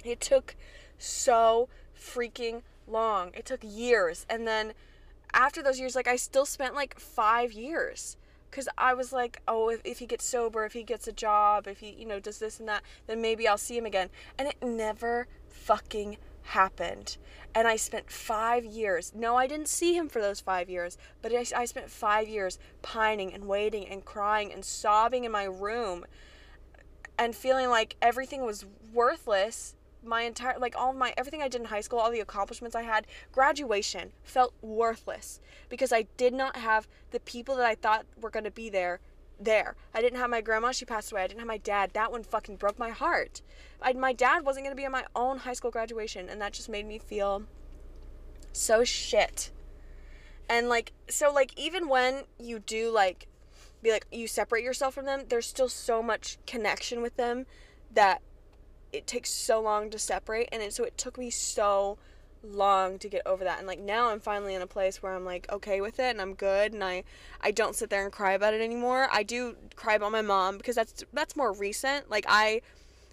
It 0.04 0.22
took 0.22 0.56
so 0.98 1.70
freaking 1.96 2.62
long. 2.88 3.32
It 3.34 3.46
took 3.46 3.62
years. 3.64 4.26
And 4.30 4.48
then 4.48 4.74
after 5.34 5.62
those 5.64 5.80
years, 5.80 5.96
like, 5.96 6.08
I 6.08 6.16
still 6.16 6.46
spent 6.46 6.76
like 6.76 7.00
five 7.00 7.52
years 7.52 8.18
because 8.50 8.70
I 8.78 8.94
was 8.94 9.12
like, 9.12 9.42
oh, 9.48 9.70
if, 9.70 9.82
if 9.84 10.00
he 10.00 10.06
gets 10.06 10.26
sober, 10.26 10.66
if 10.66 10.74
he 10.74 10.84
gets 10.84 11.08
a 11.08 11.12
job, 11.12 11.68
if 11.68 11.80
he, 11.80 11.92
you 11.92 12.06
know, 12.06 12.20
does 12.20 12.40
this 12.40 12.60
and 12.60 12.68
that, 12.68 12.84
then 13.06 13.22
maybe 13.22 13.48
I'll 13.48 13.58
see 13.58 13.78
him 13.78 13.86
again. 13.86 14.10
And 14.38 14.48
it 14.48 14.58
never 14.62 15.28
fucking 15.50 16.18
happened. 16.44 17.18
And 17.54 17.68
I 17.68 17.76
spent 17.76 18.10
five 18.10 18.66
years. 18.66 19.12
No, 19.16 19.36
I 19.36 19.48
didn't 19.48 19.68
see 19.68 19.96
him 19.96 20.10
for 20.10 20.22
those 20.22 20.40
five 20.40 20.70
years, 20.70 20.98
but 21.22 21.34
I, 21.34 21.46
I 21.56 21.66
spent 21.66 21.90
five 21.90 22.28
years 22.28 22.60
pining 22.82 23.34
and 23.34 23.46
waiting 23.46 23.88
and 23.88 24.06
crying 24.06 24.54
and 24.54 24.64
sobbing 24.64 25.24
in 25.24 25.32
my 25.32 25.44
room 25.44 26.06
and 27.18 27.36
feeling 27.36 27.70
like 27.70 27.96
everything 28.02 28.46
was 28.46 28.66
worthless 28.94 29.76
my 30.04 30.22
entire 30.22 30.58
like 30.60 30.76
all 30.78 30.94
my 30.94 31.14
everything 31.18 31.42
I 31.42 31.48
did 31.48 31.62
in 31.62 31.68
high 31.68 31.82
school, 31.82 32.00
all 32.00 32.12
the 32.12 32.20
accomplishments 32.20 32.76
I 32.76 32.84
had, 32.84 33.08
graduation 33.32 34.12
felt 34.24 34.54
worthless 34.62 35.40
because 35.70 35.92
I 35.92 36.08
did 36.18 36.34
not 36.34 36.58
have 36.58 36.88
the 37.12 37.20
people 37.20 37.56
that 37.58 37.66
I 37.66 37.76
thought 37.76 38.06
were 38.20 38.30
going 38.30 38.46
to 38.46 38.52
be 38.52 38.70
there 38.70 39.00
there. 39.40 39.76
I 39.94 40.02
didn't 40.02 40.20
have 40.20 40.30
my 40.30 40.42
grandma, 40.42 40.72
she 40.72 40.86
passed 40.86 41.12
away. 41.12 41.24
I 41.24 41.28
didn't 41.28 41.40
have 41.40 41.48
my 41.48 41.58
dad. 41.58 41.92
That 41.94 42.12
one 42.12 42.24
fucking 42.24 42.56
broke 42.56 42.80
my 42.80 42.90
heart. 42.90 43.42
I, 43.82 43.94
my 43.94 44.14
dad 44.14 44.46
wasn't 44.46 44.66
going 44.66 44.76
to 44.76 44.80
be 44.80 44.86
at 44.86 44.92
my 44.92 45.06
own 45.16 45.40
high 45.40 45.54
school 45.54 45.72
graduation 45.72 46.30
and 46.30 46.42
that 46.42 46.54
just 46.54 46.70
made 46.70 46.88
me 46.88 46.98
feel 46.98 47.44
so 48.52 48.84
shit. 48.84 49.52
And 50.50 50.70
like 50.70 50.94
so 51.10 51.32
like 51.32 51.58
even 51.58 51.88
when 51.90 52.24
you 52.40 52.60
do 52.60 52.90
like 52.90 53.28
be 53.82 53.92
like 53.92 54.08
you 54.12 54.28
separate 54.28 54.64
yourself 54.64 54.94
from 54.94 55.06
them, 55.06 55.24
there's 55.30 55.46
still 55.46 55.70
so 55.70 56.02
much 56.02 56.38
connection 56.48 57.02
with 57.02 57.18
them 57.18 57.46
that 57.94 58.22
it 58.94 59.08
takes 59.08 59.30
so 59.30 59.62
long 59.62 59.90
to 59.90 60.00
separate 60.00 60.50
and 60.52 60.62
it, 60.62 60.74
so 60.74 60.84
it 60.84 60.98
took 60.98 61.18
me 61.18 61.30
so 61.30 61.98
long 62.44 63.00
to 63.00 63.10
get 63.10 63.26
over 63.26 63.44
that 63.44 63.58
and 63.58 63.68
like 63.68 63.80
now 63.80 64.10
I'm 64.10 64.20
finally 64.20 64.54
in 64.54 64.62
a 64.62 64.68
place 64.68 65.02
where 65.02 65.14
I'm 65.14 65.26
like 65.26 65.52
okay 65.52 65.82
with 65.82 66.00
it 66.00 66.12
and 66.12 66.22
I'm 66.22 66.34
good 66.34 66.74
and 66.74 66.84
I 66.84 67.04
I 67.42 67.52
don't 67.52 67.76
sit 67.76 67.90
there 67.90 68.04
and 68.04 68.12
cry 68.12 68.34
about 68.34 68.54
it 68.54 68.62
anymore. 68.62 69.10
I 69.12 69.24
do 69.24 69.56
cry 69.76 69.96
about 69.96 70.12
my 70.12 70.22
mom 70.22 70.58
because 70.58 70.76
that's 70.76 71.04
that's 71.14 71.36
more 71.36 71.52
recent. 71.54 72.10
Like 72.10 72.26
I 72.28 72.62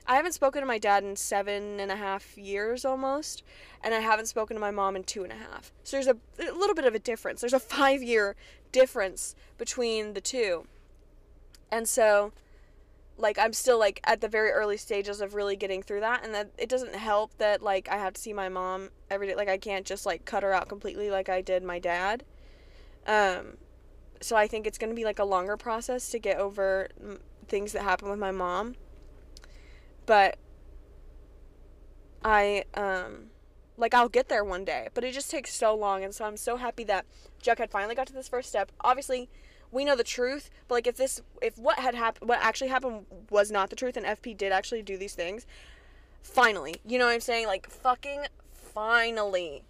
I 0.06 0.16
haven't 0.16 0.32
spoken 0.32 0.60
to 0.60 0.66
my 0.66 0.78
dad 0.78 1.02
in 1.02 1.16
seven 1.16 1.80
and 1.80 1.90
a 1.90 1.96
half 1.96 2.36
years 2.36 2.84
almost, 2.84 3.42
and 3.82 3.94
I 3.94 4.00
haven't 4.00 4.26
spoken 4.26 4.54
to 4.54 4.60
my 4.60 4.70
mom 4.70 4.96
in 4.96 5.04
two 5.04 5.22
and 5.22 5.32
a 5.32 5.36
half. 5.36 5.72
So 5.82 5.96
there's 5.96 6.06
a, 6.06 6.16
a 6.38 6.52
little 6.52 6.74
bit 6.74 6.84
of 6.84 6.94
a 6.94 6.98
difference. 6.98 7.40
There's 7.40 7.54
a 7.54 7.58
five 7.58 8.02
year 8.02 8.36
difference 8.70 9.34
between 9.56 10.12
the 10.12 10.20
two. 10.20 10.66
And 11.70 11.88
so 11.88 12.32
like 13.16 13.38
I'm 13.38 13.52
still 13.52 13.78
like 13.78 14.00
at 14.04 14.20
the 14.20 14.28
very 14.28 14.50
early 14.50 14.76
stages 14.76 15.20
of 15.20 15.34
really 15.34 15.56
getting 15.56 15.82
through 15.82 16.00
that 16.00 16.24
and 16.24 16.34
that 16.34 16.50
it 16.58 16.68
doesn't 16.68 16.94
help 16.94 17.36
that 17.38 17.62
like 17.62 17.88
I 17.88 17.96
have 17.96 18.14
to 18.14 18.20
see 18.20 18.32
my 18.32 18.48
mom 18.48 18.90
every 19.10 19.28
day 19.28 19.34
like 19.34 19.48
I 19.48 19.58
can't 19.58 19.86
just 19.86 20.04
like 20.04 20.24
cut 20.24 20.42
her 20.42 20.52
out 20.52 20.68
completely 20.68 21.10
like 21.10 21.28
I 21.28 21.40
did 21.40 21.62
my 21.62 21.78
dad. 21.78 22.24
Um 23.06 23.58
so 24.20 24.36
I 24.36 24.46
think 24.46 24.66
it's 24.66 24.78
going 24.78 24.90
to 24.90 24.96
be 24.96 25.04
like 25.04 25.18
a 25.18 25.24
longer 25.24 25.56
process 25.56 26.08
to 26.10 26.18
get 26.18 26.38
over 26.38 26.88
things 27.46 27.72
that 27.72 27.82
happen 27.82 28.08
with 28.08 28.18
my 28.18 28.30
mom. 28.30 28.74
But 30.06 30.38
I 32.24 32.64
um 32.74 33.26
like 33.76 33.94
I'll 33.94 34.08
get 34.08 34.28
there 34.28 34.44
one 34.44 34.64
day, 34.64 34.88
but 34.94 35.04
it 35.04 35.12
just 35.12 35.30
takes 35.30 35.54
so 35.54 35.74
long 35.74 36.02
and 36.02 36.14
so 36.14 36.24
I'm 36.24 36.36
so 36.36 36.56
happy 36.56 36.84
that 36.84 37.06
Jughead 37.42 37.70
finally 37.70 37.94
got 37.94 38.06
to 38.08 38.12
this 38.12 38.28
first 38.28 38.48
step. 38.48 38.72
Obviously, 38.80 39.28
we 39.74 39.84
know 39.84 39.96
the 39.96 40.04
truth, 40.04 40.50
but 40.68 40.76
like 40.76 40.86
if 40.86 40.96
this 40.96 41.20
if 41.42 41.58
what 41.58 41.78
had 41.78 41.94
happened 41.94 42.28
what 42.28 42.38
actually 42.40 42.68
happened 42.68 43.06
was 43.28 43.50
not 43.50 43.70
the 43.70 43.76
truth 43.76 43.96
and 43.96 44.06
FP 44.06 44.36
did 44.36 44.52
actually 44.52 44.82
do 44.82 44.96
these 44.96 45.14
things, 45.14 45.46
finally, 46.22 46.76
you 46.86 46.98
know 46.98 47.06
what 47.06 47.12
I'm 47.12 47.20
saying? 47.20 47.46
Like 47.46 47.68
fucking 47.68 48.26
finally. 48.52 49.64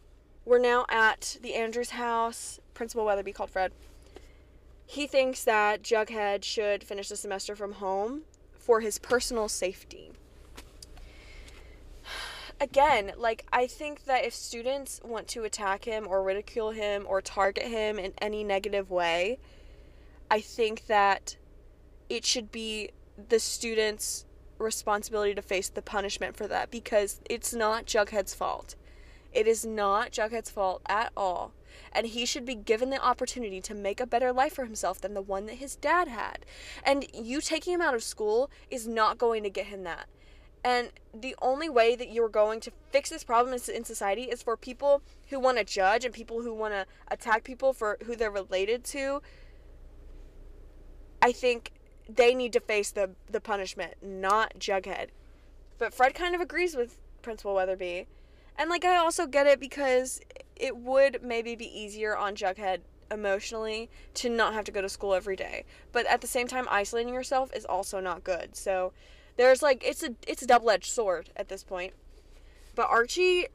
We're 0.44 0.58
now 0.58 0.84
at 0.90 1.38
the 1.40 1.54
Andrews 1.54 1.90
house. 1.90 2.60
Principal 2.74 3.06
Weatherbee 3.06 3.34
called 3.34 3.50
Fred. 3.50 3.72
He 4.86 5.06
thinks 5.06 5.42
that 5.44 5.82
Jughead 5.82 6.44
should 6.44 6.84
finish 6.84 7.08
the 7.08 7.16
semester 7.16 7.56
from 7.56 7.72
home 7.72 8.22
for 8.52 8.80
his 8.80 8.98
personal 8.98 9.48
safety. 9.48 10.12
Again, 12.60 13.12
like, 13.16 13.46
I 13.52 13.66
think 13.66 14.04
that 14.04 14.24
if 14.24 14.34
students 14.34 15.00
want 15.02 15.28
to 15.28 15.44
attack 15.44 15.86
him 15.86 16.06
or 16.06 16.22
ridicule 16.22 16.72
him 16.72 17.06
or 17.08 17.22
target 17.22 17.64
him 17.64 17.98
in 17.98 18.12
any 18.20 18.44
negative 18.44 18.90
way, 18.90 19.38
I 20.34 20.40
think 20.40 20.86
that 20.86 21.36
it 22.08 22.24
should 22.24 22.50
be 22.50 22.90
the 23.28 23.38
student's 23.38 24.26
responsibility 24.58 25.32
to 25.32 25.42
face 25.42 25.68
the 25.68 25.80
punishment 25.80 26.36
for 26.36 26.48
that 26.48 26.72
because 26.72 27.20
it's 27.30 27.54
not 27.54 27.86
Jughead's 27.86 28.34
fault. 28.34 28.74
It 29.32 29.46
is 29.46 29.64
not 29.64 30.10
Jughead's 30.10 30.50
fault 30.50 30.82
at 30.88 31.12
all. 31.16 31.52
And 31.92 32.08
he 32.08 32.26
should 32.26 32.44
be 32.44 32.56
given 32.56 32.90
the 32.90 33.00
opportunity 33.00 33.60
to 33.60 33.74
make 33.76 34.00
a 34.00 34.08
better 34.08 34.32
life 34.32 34.54
for 34.54 34.64
himself 34.64 35.00
than 35.00 35.14
the 35.14 35.22
one 35.22 35.46
that 35.46 35.58
his 35.58 35.76
dad 35.76 36.08
had. 36.08 36.44
And 36.82 37.06
you 37.14 37.40
taking 37.40 37.74
him 37.74 37.80
out 37.80 37.94
of 37.94 38.02
school 38.02 38.50
is 38.72 38.88
not 38.88 39.18
going 39.18 39.44
to 39.44 39.50
get 39.50 39.66
him 39.66 39.84
that. 39.84 40.08
And 40.64 40.90
the 41.16 41.36
only 41.42 41.68
way 41.68 41.94
that 41.94 42.10
you're 42.10 42.28
going 42.28 42.58
to 42.62 42.72
fix 42.90 43.08
this 43.08 43.22
problem 43.22 43.54
in 43.72 43.84
society 43.84 44.22
is 44.22 44.42
for 44.42 44.56
people 44.56 45.00
who 45.28 45.38
want 45.38 45.58
to 45.58 45.64
judge 45.64 46.04
and 46.04 46.12
people 46.12 46.42
who 46.42 46.52
want 46.52 46.74
to 46.74 46.86
attack 47.06 47.44
people 47.44 47.72
for 47.72 47.98
who 48.04 48.16
they're 48.16 48.32
related 48.32 48.82
to. 48.86 49.22
I 51.24 51.32
think 51.32 51.72
they 52.06 52.34
need 52.34 52.52
to 52.52 52.60
face 52.60 52.90
the 52.90 53.12
the 53.30 53.40
punishment, 53.40 53.94
not 54.02 54.58
Jughead. 54.58 55.08
But 55.78 55.94
Fred 55.94 56.14
kind 56.14 56.34
of 56.34 56.42
agrees 56.42 56.76
with 56.76 56.98
Principal 57.22 57.54
Weatherbee. 57.54 58.04
And 58.58 58.68
like 58.68 58.84
I 58.84 58.96
also 58.96 59.26
get 59.26 59.46
it 59.46 59.58
because 59.58 60.20
it 60.54 60.76
would 60.76 61.22
maybe 61.22 61.56
be 61.56 61.66
easier 61.66 62.14
on 62.14 62.36
Jughead 62.36 62.80
emotionally 63.10 63.88
to 64.14 64.28
not 64.28 64.52
have 64.52 64.66
to 64.66 64.70
go 64.70 64.82
to 64.82 64.88
school 64.90 65.14
every 65.14 65.34
day. 65.34 65.64
But 65.92 66.04
at 66.08 66.20
the 66.20 66.26
same 66.26 66.46
time 66.46 66.66
isolating 66.70 67.14
yourself 67.14 67.50
is 67.56 67.64
also 67.64 68.00
not 68.00 68.22
good. 68.22 68.54
So 68.54 68.92
there's 69.38 69.62
like 69.62 69.82
it's 69.82 70.02
a 70.02 70.10
it's 70.28 70.42
a 70.42 70.46
double-edged 70.46 70.92
sword 70.92 71.30
at 71.36 71.48
this 71.48 71.64
point. 71.64 71.94
But 72.74 72.90
Archie 72.90 73.46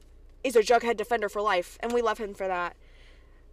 is 0.42 0.56
a 0.56 0.62
Jughead 0.62 0.96
defender 0.96 1.28
for 1.28 1.40
life 1.40 1.78
and 1.78 1.92
we 1.92 2.02
love 2.02 2.18
him 2.18 2.34
for 2.34 2.48
that. 2.48 2.74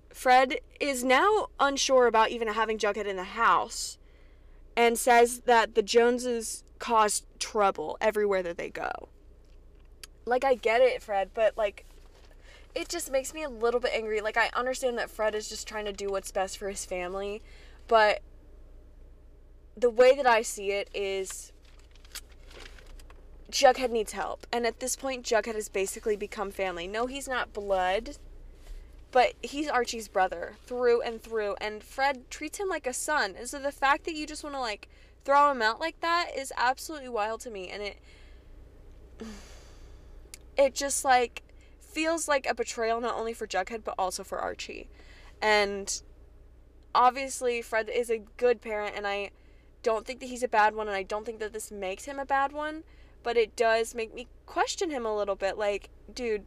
Fred 0.10 0.56
is 0.80 1.04
now 1.04 1.50
unsure 1.60 2.08
about 2.08 2.32
even 2.32 2.48
having 2.48 2.80
Jughead 2.80 3.06
in 3.06 3.18
the 3.18 3.24
house 3.24 4.00
and 4.78 4.98
says 4.98 5.40
that 5.40 5.74
the 5.74 5.82
Joneses 5.82 6.64
cause 6.78 7.24
trouble 7.40 7.98
everywhere 8.00 8.44
that 8.44 8.58
they 8.58 8.70
go. 8.70 9.10
Like 10.26 10.46
I 10.46 10.54
get 10.54 10.82
it, 10.82 11.02
Fred, 11.02 11.32
but 11.34 11.58
like 11.58 11.86
it 12.76 12.88
just 12.88 13.12
makes 13.12 13.34
me 13.34 13.42
a 13.44 13.50
little 13.50 13.80
bit 13.80 13.92
angry. 13.94 14.22
Like 14.22 14.38
I 14.38 14.52
understand 14.54 15.00
that 15.00 15.10
Fred 15.10 15.34
is 15.34 15.50
just 15.50 15.68
trying 15.68 15.86
to 15.86 15.92
do 15.92 16.10
what's 16.10 16.32
best 16.32 16.60
for 16.60 16.70
his 16.70 16.86
family, 16.86 17.42
but 17.88 18.22
the 19.76 19.90
way 19.90 20.16
that 20.16 20.28
I 20.28 20.44
see 20.44 20.72
it 20.72 20.90
is 20.94 21.52
Jughead 23.50 23.90
needs 23.90 24.12
help. 24.12 24.46
And 24.52 24.68
at 24.68 24.80
this 24.80 24.96
point, 24.96 25.26
Jughead 25.26 25.56
has 25.56 25.70
basically 25.70 26.16
become 26.16 26.52
family. 26.52 26.88
No, 26.88 27.08
he's 27.08 27.28
not 27.28 27.54
blood, 27.54 28.18
but 29.12 29.34
he's 29.42 29.70
Archie's 29.70 30.08
brother 30.08 30.56
through 30.66 31.02
and 31.02 31.22
through. 31.22 31.56
And 31.62 31.84
Fred 31.84 32.30
treats 32.30 32.60
him 32.60 32.70
like 32.70 32.88
a 32.88 32.94
son. 32.94 33.36
And 33.38 33.48
so 33.48 33.60
the 33.60 33.72
fact 33.72 34.06
that 34.06 34.16
you 34.16 34.26
just 34.26 34.44
want 34.44 34.56
to, 34.56 34.60
like, 34.60 34.90
throw 35.24 35.52
him 35.52 35.62
out 35.62 35.80
like 35.80 36.00
that 36.02 36.32
is 36.36 36.54
absolutely 36.58 37.10
wild 37.10 37.42
to 37.42 37.50
me. 37.50 37.70
And 37.70 37.84
it. 37.84 37.98
It 40.60 40.74
just, 40.74 41.06
like, 41.06 41.44
feels 41.80 42.28
like 42.28 42.48
a 42.50 42.56
betrayal 42.56 43.00
not 43.00 43.16
only 43.16 43.32
for 43.32 43.46
Jughead, 43.46 43.84
but 43.84 43.94
also 43.96 44.24
for 44.24 44.40
Archie. 44.40 44.90
And 45.40 46.02
obviously, 46.96 47.62
Fred 47.62 47.90
is 47.90 48.10
a 48.10 48.24
good 48.38 48.60
parent, 48.60 48.96
and 48.98 49.06
I 49.06 49.30
don't 49.84 50.04
think 50.04 50.20
that 50.20 50.26
he's 50.26 50.42
a 50.42 50.48
bad 50.48 50.74
one, 50.74 50.88
and 50.88 50.98
I 50.98 51.04
don't 51.04 51.28
think 51.28 51.38
that 51.42 51.54
this 51.54 51.70
makes 51.70 52.06
him 52.06 52.18
a 52.18 52.26
bad 52.26 52.54
one 52.54 52.86
but 53.28 53.36
it 53.36 53.58
does 53.58 53.94
make 53.94 54.14
me 54.14 54.26
question 54.46 54.90
him 54.90 55.06
a 55.06 55.14
little 55.14 55.36
bit 55.36 55.58
like 55.58 55.90
dude 56.14 56.46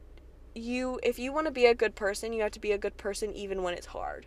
you 0.54 0.98
if 1.02 1.18
you 1.18 1.32
want 1.32 1.46
to 1.46 1.52
be 1.52 1.66
a 1.66 1.74
good 1.74 1.94
person 1.94 2.32
you 2.32 2.42
have 2.42 2.50
to 2.50 2.60
be 2.60 2.72
a 2.72 2.78
good 2.78 2.96
person 2.96 3.32
even 3.34 3.62
when 3.62 3.74
it's 3.74 3.86
hard. 3.86 4.26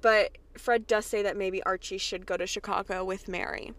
But 0.00 0.38
fred 0.56 0.86
does 0.86 1.06
say 1.06 1.22
that 1.22 1.36
maybe 1.36 1.62
archie 1.62 1.98
should 1.98 2.26
go 2.26 2.36
to 2.36 2.46
chicago 2.46 3.04
with 3.04 3.28
mary. 3.28 3.72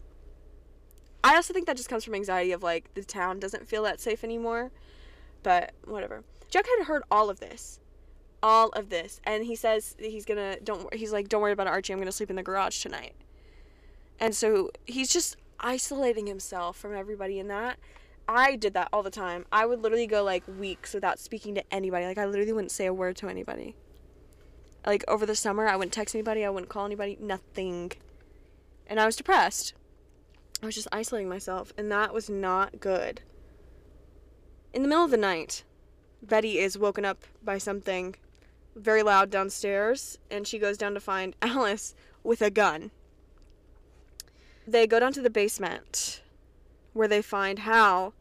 I 1.24 1.36
also 1.36 1.54
think 1.54 1.68
that 1.68 1.78
just 1.78 1.90
comes 1.90 2.04
from 2.04 2.16
anxiety 2.16 2.52
of 2.52 2.64
like 2.64 2.94
the 2.94 3.04
town 3.04 3.40
doesn't 3.40 3.68
feel 3.68 3.84
that 3.84 4.00
safe 4.00 4.24
anymore. 4.24 4.72
But 5.44 5.72
whatever. 5.86 6.24
Jack 6.50 6.66
had 6.78 6.86
heard 6.86 7.04
all 7.12 7.30
of 7.30 7.40
this. 7.40 7.80
All 8.42 8.70
of 8.70 8.90
this. 8.90 9.20
And 9.26 9.46
he 9.46 9.56
says 9.56 9.96
he's 10.00 10.26
gonna 10.26 10.60
don't 10.62 10.94
he's 10.94 11.12
like 11.12 11.28
don't 11.28 11.42
worry 11.42 11.52
about 11.52 11.68
archie. 11.68 11.94
I'm 11.94 12.00
gonna 12.00 12.12
sleep 12.12 12.30
in 12.30 12.36
the 12.36 12.44
garage 12.44 12.82
tonight. 12.82 13.14
And 14.20 14.36
so 14.36 14.72
he's 14.86 15.12
just 15.12 15.38
isolating 15.60 16.28
himself 16.28 16.78
from 16.78 16.96
everybody 16.96 17.40
in 17.40 17.48
that 17.50 17.78
I 18.32 18.58
did 18.58 18.76
that 18.76 18.90
all 18.94 19.02
the 19.02 19.10
time. 19.10 19.48
I 19.52 19.66
would 19.66 19.82
literally 19.82 20.06
go 20.06 20.24
like 20.24 20.44
weeks 20.48 20.94
without 20.94 21.18
speaking 21.18 21.56
to 21.56 21.74
anybody. 21.74 22.06
Like 22.06 22.20
I 22.20 22.28
literally 22.28 22.54
wouldn't 22.54 22.72
say 22.72 22.86
a 22.86 22.94
word 22.94 23.16
to 23.18 23.28
anybody. 23.28 23.76
Like 24.86 25.04
over 25.08 25.26
the 25.26 25.34
summer, 25.34 25.68
I 25.68 25.76
wouldn't 25.76 25.94
text 25.94 26.14
anybody, 26.14 26.46
I 26.46 26.50
wouldn't 26.52 26.70
call 26.70 26.86
anybody, 26.86 27.18
nothing. 27.20 27.92
And 28.86 29.00
I 29.00 29.08
was 29.08 29.16
depressed. 29.16 29.74
I 30.62 30.68
was 30.68 30.76
just 30.76 30.88
isolating 30.92 31.28
myself, 31.28 31.74
and 31.76 31.92
that 31.92 32.14
was 32.14 32.30
not 32.30 32.80
good. 32.80 33.22
In 34.74 34.84
the 34.84 34.88
middle 34.88 35.06
of 35.06 35.12
the 35.12 35.18
night, 35.18 35.64
Betty 36.22 36.60
is 36.60 36.78
woken 36.78 37.06
up 37.06 37.24
by 37.44 37.58
something 37.58 38.16
very 38.76 39.02
loud 39.02 39.32
downstairs, 39.32 40.20
and 40.30 40.46
she 40.46 40.60
goes 40.60 40.78
down 40.78 40.94
to 40.94 41.00
find 41.00 41.36
Alice 41.42 41.96
with 42.24 42.44
a 42.44 42.52
gun. 42.52 42.92
They 44.68 44.86
go 44.86 45.00
down 45.00 45.14
to 45.14 45.22
the 45.22 45.32
basement 45.32 46.22
where 46.94 47.08
they 47.08 47.24
find 47.24 47.60
Hal 47.60 48.14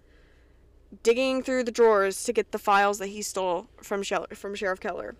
digging 1.02 1.42
through 1.42 1.64
the 1.64 1.72
drawers 1.72 2.24
to 2.24 2.32
get 2.32 2.52
the 2.52 2.58
files 2.58 2.98
that 2.98 3.08
he 3.08 3.22
stole 3.22 3.68
from 3.82 4.02
from 4.02 4.54
Sheriff 4.54 4.80
Keller. 4.80 5.16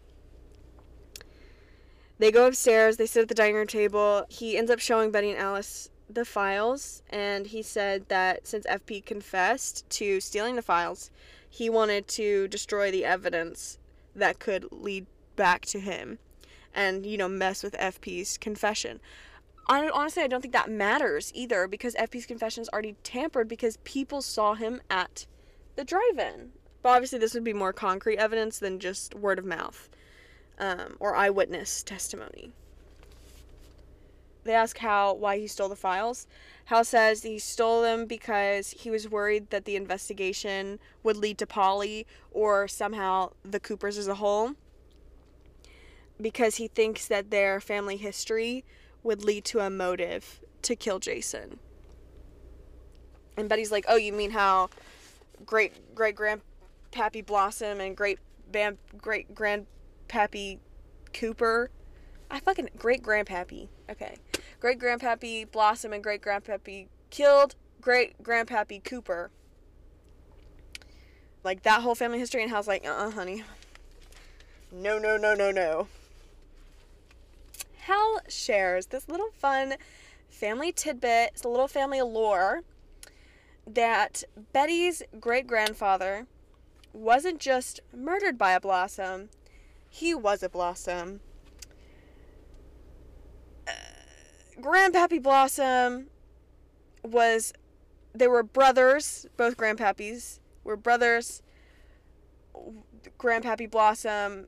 They 2.18 2.33
go 2.33 2.46
upstairs, 2.48 2.96
they 2.96 3.07
sit 3.07 3.22
at 3.22 3.28
the 3.28 3.35
dining 3.35 3.54
room 3.54 3.66
table. 3.66 4.24
He 4.28 4.57
ends 4.57 4.70
up 4.70 4.81
showing 4.81 5.11
Betty 5.11 5.31
and 5.31 5.38
Alice 5.38 5.88
the 6.11 6.24
files, 6.24 7.02
and 7.11 7.46
he 7.46 7.62
said 7.62 8.09
that 8.09 8.46
since 8.46 8.66
FP 8.66 9.04
confessed 9.04 9.88
to 9.90 10.20
stealing 10.20 10.57
the 10.57 10.62
files, 10.62 11.11
he 11.48 11.70
wanted 11.70 12.09
to 12.09 12.48
destroy 12.48 12.90
the 12.90 13.04
evidence 13.04 13.78
that 14.16 14.38
could 14.38 14.66
lead 14.72 15.07
back 15.37 15.64
to 15.66 15.81
him 15.81 16.18
and, 16.74 17.07
you 17.07 17.16
know, 17.16 17.28
mess 17.28 17.62
with 17.62 17.74
FP's 17.74 18.37
confession. 18.38 19.00
I 19.68 19.88
honestly 19.90 20.22
I 20.22 20.28
don't 20.28 20.40
think 20.40 20.54
that 20.54 20.70
matters 20.70 21.31
either 21.35 21.68
because 21.68 21.94
FP's 21.94 22.26
confession 22.26 22.62
is 22.62 22.70
already 22.70 22.96
tampered 23.02 23.48
because 23.48 23.76
people 23.85 24.22
saw 24.22 24.54
him 24.54 24.81
at 24.88 25.26
the 25.79 25.85
drive-in. 25.85 26.51
But 26.83 26.88
obviously, 26.88 27.21
this 27.21 27.35
would 27.35 27.45
be 27.45 27.53
more 27.53 27.73
concrete 27.73 28.19
evidence 28.19 28.59
than 28.59 28.81
just 28.81 29.14
word 29.14 29.38
of 29.38 29.45
mouth 29.45 29.88
um, 30.59 30.97
or 30.99 31.14
eyewitness 31.14 31.85
testimony. 31.85 32.51
They 34.43 34.55
ask 34.55 34.77
Hal 34.79 35.17
why 35.17 35.38
he 35.38 35.47
stole 35.47 35.69
the 35.69 35.77
files. 35.77 36.27
Hal 36.64 36.85
says 36.85 37.23
he 37.23 37.38
stole 37.38 37.83
them 37.83 38.07
because 38.07 38.71
he 38.71 38.91
was 38.91 39.09
worried 39.09 39.51
that 39.51 39.67
the 39.67 39.77
investigation 39.77 40.81
would 41.05 41.16
lead 41.16 41.39
to 41.39 41.47
Polly 41.47 42.09
or 42.33 42.66
somehow 42.66 43.31
the 43.45 43.61
Coopers 43.61 43.99
as 43.99 44.09
a 44.09 44.16
whole. 44.16 44.55
Because 46.20 46.57
he 46.57 46.66
thinks 46.66 47.07
that 47.07 47.31
their 47.31 47.61
family 47.61 47.99
history 47.99 48.64
would 49.05 49.22
lead 49.22 49.45
to 49.45 49.61
a 49.61 49.70
motive 49.70 50.41
to 50.62 50.74
kill 50.74 50.99
Jason. 50.99 51.61
And 53.37 53.49
Betty's 53.49 53.70
like, 53.70 53.85
"Oh, 53.87 53.95
you 53.95 54.12
mean 54.12 54.33
how 54.33 54.70
great 55.47 55.95
great 55.95 56.16
grandpappy 56.16 57.24
Blossom 57.24 57.80
and 57.80 57.97
great 57.97 58.18
bam 58.51 58.78
great 58.97 59.34
grandpappy 59.34 60.59
Cooper. 61.12 61.70
I 62.30 62.41
fucking 62.41 62.70
great 62.76 63.03
grandpappy. 63.03 63.68
Okay. 63.91 64.16
Great 64.61 64.78
grandpappy 64.78 65.51
Blossom 65.51 65.93
and 65.93 66.03
great 66.03 66.22
grandpappy 66.22 66.89
killed 67.11 67.55
great 67.80 68.22
grandpappy 68.22 68.84
Cooper. 68.84 69.30
Like 71.45 71.62
that 71.62 71.82
whole 71.82 71.95
family 71.95 72.18
history 72.18 72.43
and 72.43 72.51
how's 72.51 72.68
like, 72.68 72.86
uh 72.86 72.91
uh 72.91 73.11
honey. 73.11 73.45
No, 74.70 74.99
no, 74.99 75.16
no, 75.16 75.34
no, 75.34 75.51
no. 75.51 75.89
Hal 77.78 78.20
shares 78.28 78.86
this 78.86 79.09
little 79.09 79.30
fun 79.39 79.76
family 80.28 80.72
tidbit, 80.72 81.30
it's 81.32 81.45
a 81.45 81.49
little 81.49 81.68
family 81.68 82.03
lore 82.03 82.62
that 83.75 84.25
Betty's 84.53 85.03
great 85.21 85.47
grandfather 85.47 86.27
wasn't 86.93 87.39
just 87.39 87.81
murdered 87.95 88.39
by 88.39 88.53
a 88.53 88.61
blossom, 88.61 89.29
he 89.89 90.14
was 90.14 90.43
a 90.43 90.49
blossom. 90.49 91.21
Uh, 93.66 93.73
grandpappy 94.61 95.23
Blossom 95.23 96.07
was 97.03 97.53
they 98.14 98.27
were 98.27 98.43
brothers, 98.43 99.27
both 99.37 99.57
grandpappies 99.57 100.41
were 100.64 100.77
brothers. 100.77 101.43
Grandpappy 103.19 103.71
Blossom 103.71 104.47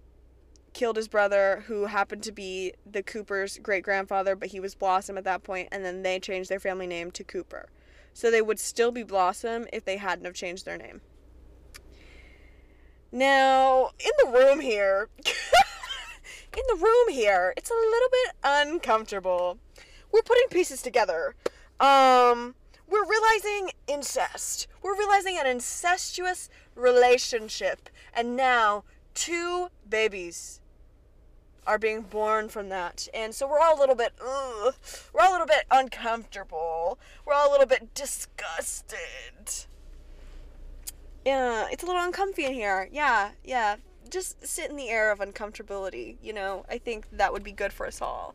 killed 0.72 0.96
his 0.96 1.08
brother 1.08 1.64
who 1.66 1.86
happened 1.86 2.22
to 2.22 2.32
be 2.32 2.72
the 2.90 3.02
Cooper's 3.02 3.58
great 3.58 3.84
grandfather, 3.84 4.36
but 4.36 4.48
he 4.48 4.60
was 4.60 4.74
Blossom 4.74 5.18
at 5.18 5.24
that 5.24 5.42
point, 5.42 5.68
and 5.72 5.84
then 5.84 6.02
they 6.02 6.18
changed 6.18 6.48
their 6.48 6.60
family 6.60 6.86
name 6.86 7.10
to 7.12 7.24
Cooper. 7.24 7.68
So 8.12 8.30
they 8.30 8.42
would 8.42 8.60
still 8.60 8.90
be 8.90 9.02
Blossom 9.02 9.66
if 9.72 9.84
they 9.84 9.96
hadn't 9.96 10.24
have 10.24 10.34
changed 10.34 10.64
their 10.64 10.76
name. 10.76 11.00
Now, 13.12 13.90
in 13.98 14.10
the 14.24 14.38
room 14.38 14.60
here, 14.60 15.08
in 15.26 16.62
the 16.68 16.76
room 16.76 17.08
here, 17.08 17.52
it's 17.56 17.70
a 17.70 17.74
little 17.74 18.08
bit 18.10 18.36
uncomfortable. 18.44 19.58
We're 20.12 20.22
putting 20.22 20.48
pieces 20.48 20.80
together. 20.82 21.34
Um, 21.80 22.54
we're 22.88 23.06
realizing 23.06 23.70
incest. 23.86 24.66
We're 24.82 24.96
realizing 24.96 25.38
an 25.38 25.46
incestuous 25.46 26.48
relationship. 26.74 27.88
And 28.14 28.36
now, 28.36 28.84
two 29.14 29.68
babies 29.88 30.60
are 31.66 31.78
being 31.78 32.02
born 32.02 32.48
from 32.48 32.68
that. 32.70 33.08
And 33.14 33.34
so 33.34 33.48
we're 33.48 33.60
all 33.60 33.78
a 33.78 33.80
little 33.80 33.94
bit, 33.94 34.12
ugh, 34.20 34.74
we're 35.12 35.20
all 35.22 35.30
a 35.30 35.34
little 35.34 35.46
bit 35.46 35.64
uncomfortable. 35.70 36.98
We're 37.24 37.34
all 37.34 37.50
a 37.50 37.52
little 37.52 37.66
bit 37.66 37.94
disgusted. 37.94 39.66
Yeah, 41.24 41.66
it's 41.70 41.82
a 41.82 41.86
little 41.86 42.02
uncomfy 42.02 42.46
in 42.46 42.54
here. 42.54 42.88
Yeah, 42.90 43.30
yeah. 43.44 43.76
Just 44.08 44.44
sit 44.46 44.70
in 44.70 44.76
the 44.76 44.88
air 44.88 45.12
of 45.12 45.20
uncomfortability, 45.20 46.16
you 46.22 46.32
know? 46.32 46.64
I 46.68 46.78
think 46.78 47.06
that 47.12 47.32
would 47.32 47.44
be 47.44 47.52
good 47.52 47.72
for 47.72 47.86
us 47.86 48.00
all. 48.00 48.34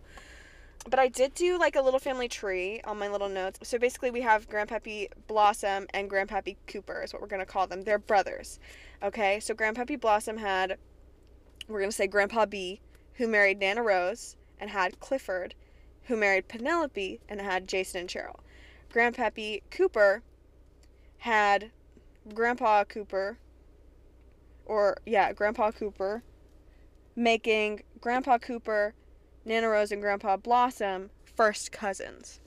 But 0.87 0.99
I 0.99 1.07
did 1.07 1.33
do 1.33 1.57
like 1.57 1.75
a 1.75 1.81
little 1.81 1.99
family 1.99 2.27
tree 2.27 2.79
on 2.85 2.99
my 2.99 3.07
little 3.07 3.27
notes. 3.27 3.59
So 3.63 3.79
basically, 3.79 4.11
we 4.11 4.21
have 4.21 4.47
Grandpappy 4.47 5.07
Blossom 5.27 5.87
and 5.95 6.09
Grandpappy 6.09 6.57
Cooper, 6.67 7.01
is 7.01 7.11
what 7.11 7.23
we're 7.23 7.27
going 7.27 7.41
to 7.41 7.45
call 7.45 7.65
them. 7.65 7.81
They're 7.81 7.97
brothers. 7.97 8.59
Okay, 9.01 9.39
so 9.39 9.55
Grandpappy 9.55 9.99
Blossom 9.99 10.37
had, 10.37 10.77
we're 11.67 11.79
going 11.79 11.89
to 11.89 11.95
say 11.95 12.05
Grandpa 12.05 12.45
B, 12.45 12.81
who 13.17 13.27
married 13.27 13.59
Nana 13.59 13.81
Rose 13.81 14.35
and 14.59 14.69
had 14.69 14.99
Clifford, 14.99 15.55
who 16.03 16.15
married 16.15 16.47
Penelope 16.47 17.19
and 17.27 17.41
had 17.41 17.67
Jason 17.67 18.01
and 18.01 18.09
Cheryl. 18.09 18.39
Grandpappy 18.93 19.61
Cooper 19.71 20.21
had 21.19 21.71
Grandpa 22.33 22.83
Cooper, 22.83 23.37
or 24.65 24.97
yeah, 25.05 25.33
Grandpa 25.33 25.71
Cooper, 25.71 26.23
making 27.15 27.81
Grandpa 28.01 28.37
Cooper, 28.37 28.93
Nana 29.43 29.69
Rose, 29.69 29.91
and 29.91 30.01
Grandpa 30.01 30.37
Blossom 30.37 31.09
first 31.23 31.71
cousins. 31.71 32.39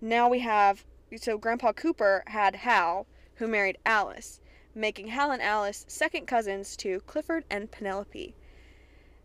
Now 0.00 0.28
we 0.28 0.40
have, 0.40 0.84
so 1.16 1.38
Grandpa 1.38 1.72
Cooper 1.72 2.22
had 2.26 2.56
Hal, 2.56 3.06
who 3.36 3.48
married 3.48 3.78
Alice, 3.86 4.40
making 4.74 5.08
Hal 5.08 5.30
and 5.30 5.42
Alice 5.42 5.84
second 5.88 6.26
cousins 6.26 6.76
to 6.76 7.00
Clifford 7.00 7.44
and 7.50 7.70
Penelope. 7.70 8.34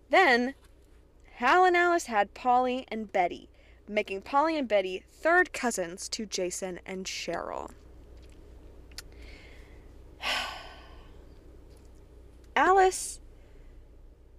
Then, 0.10 0.56
Hal 1.44 1.66
and 1.66 1.76
Alice 1.76 2.06
had 2.06 2.34
Polly 2.34 2.86
and 2.88 3.12
Betty, 3.12 3.50
making 3.86 4.22
Polly 4.22 4.58
and 4.58 4.66
Betty 4.66 5.04
third 5.12 5.52
cousins 5.52 6.08
to 6.08 6.26
Jason 6.26 6.80
and 6.86 7.06
Cheryl. 7.06 7.72
Alice 12.56 13.20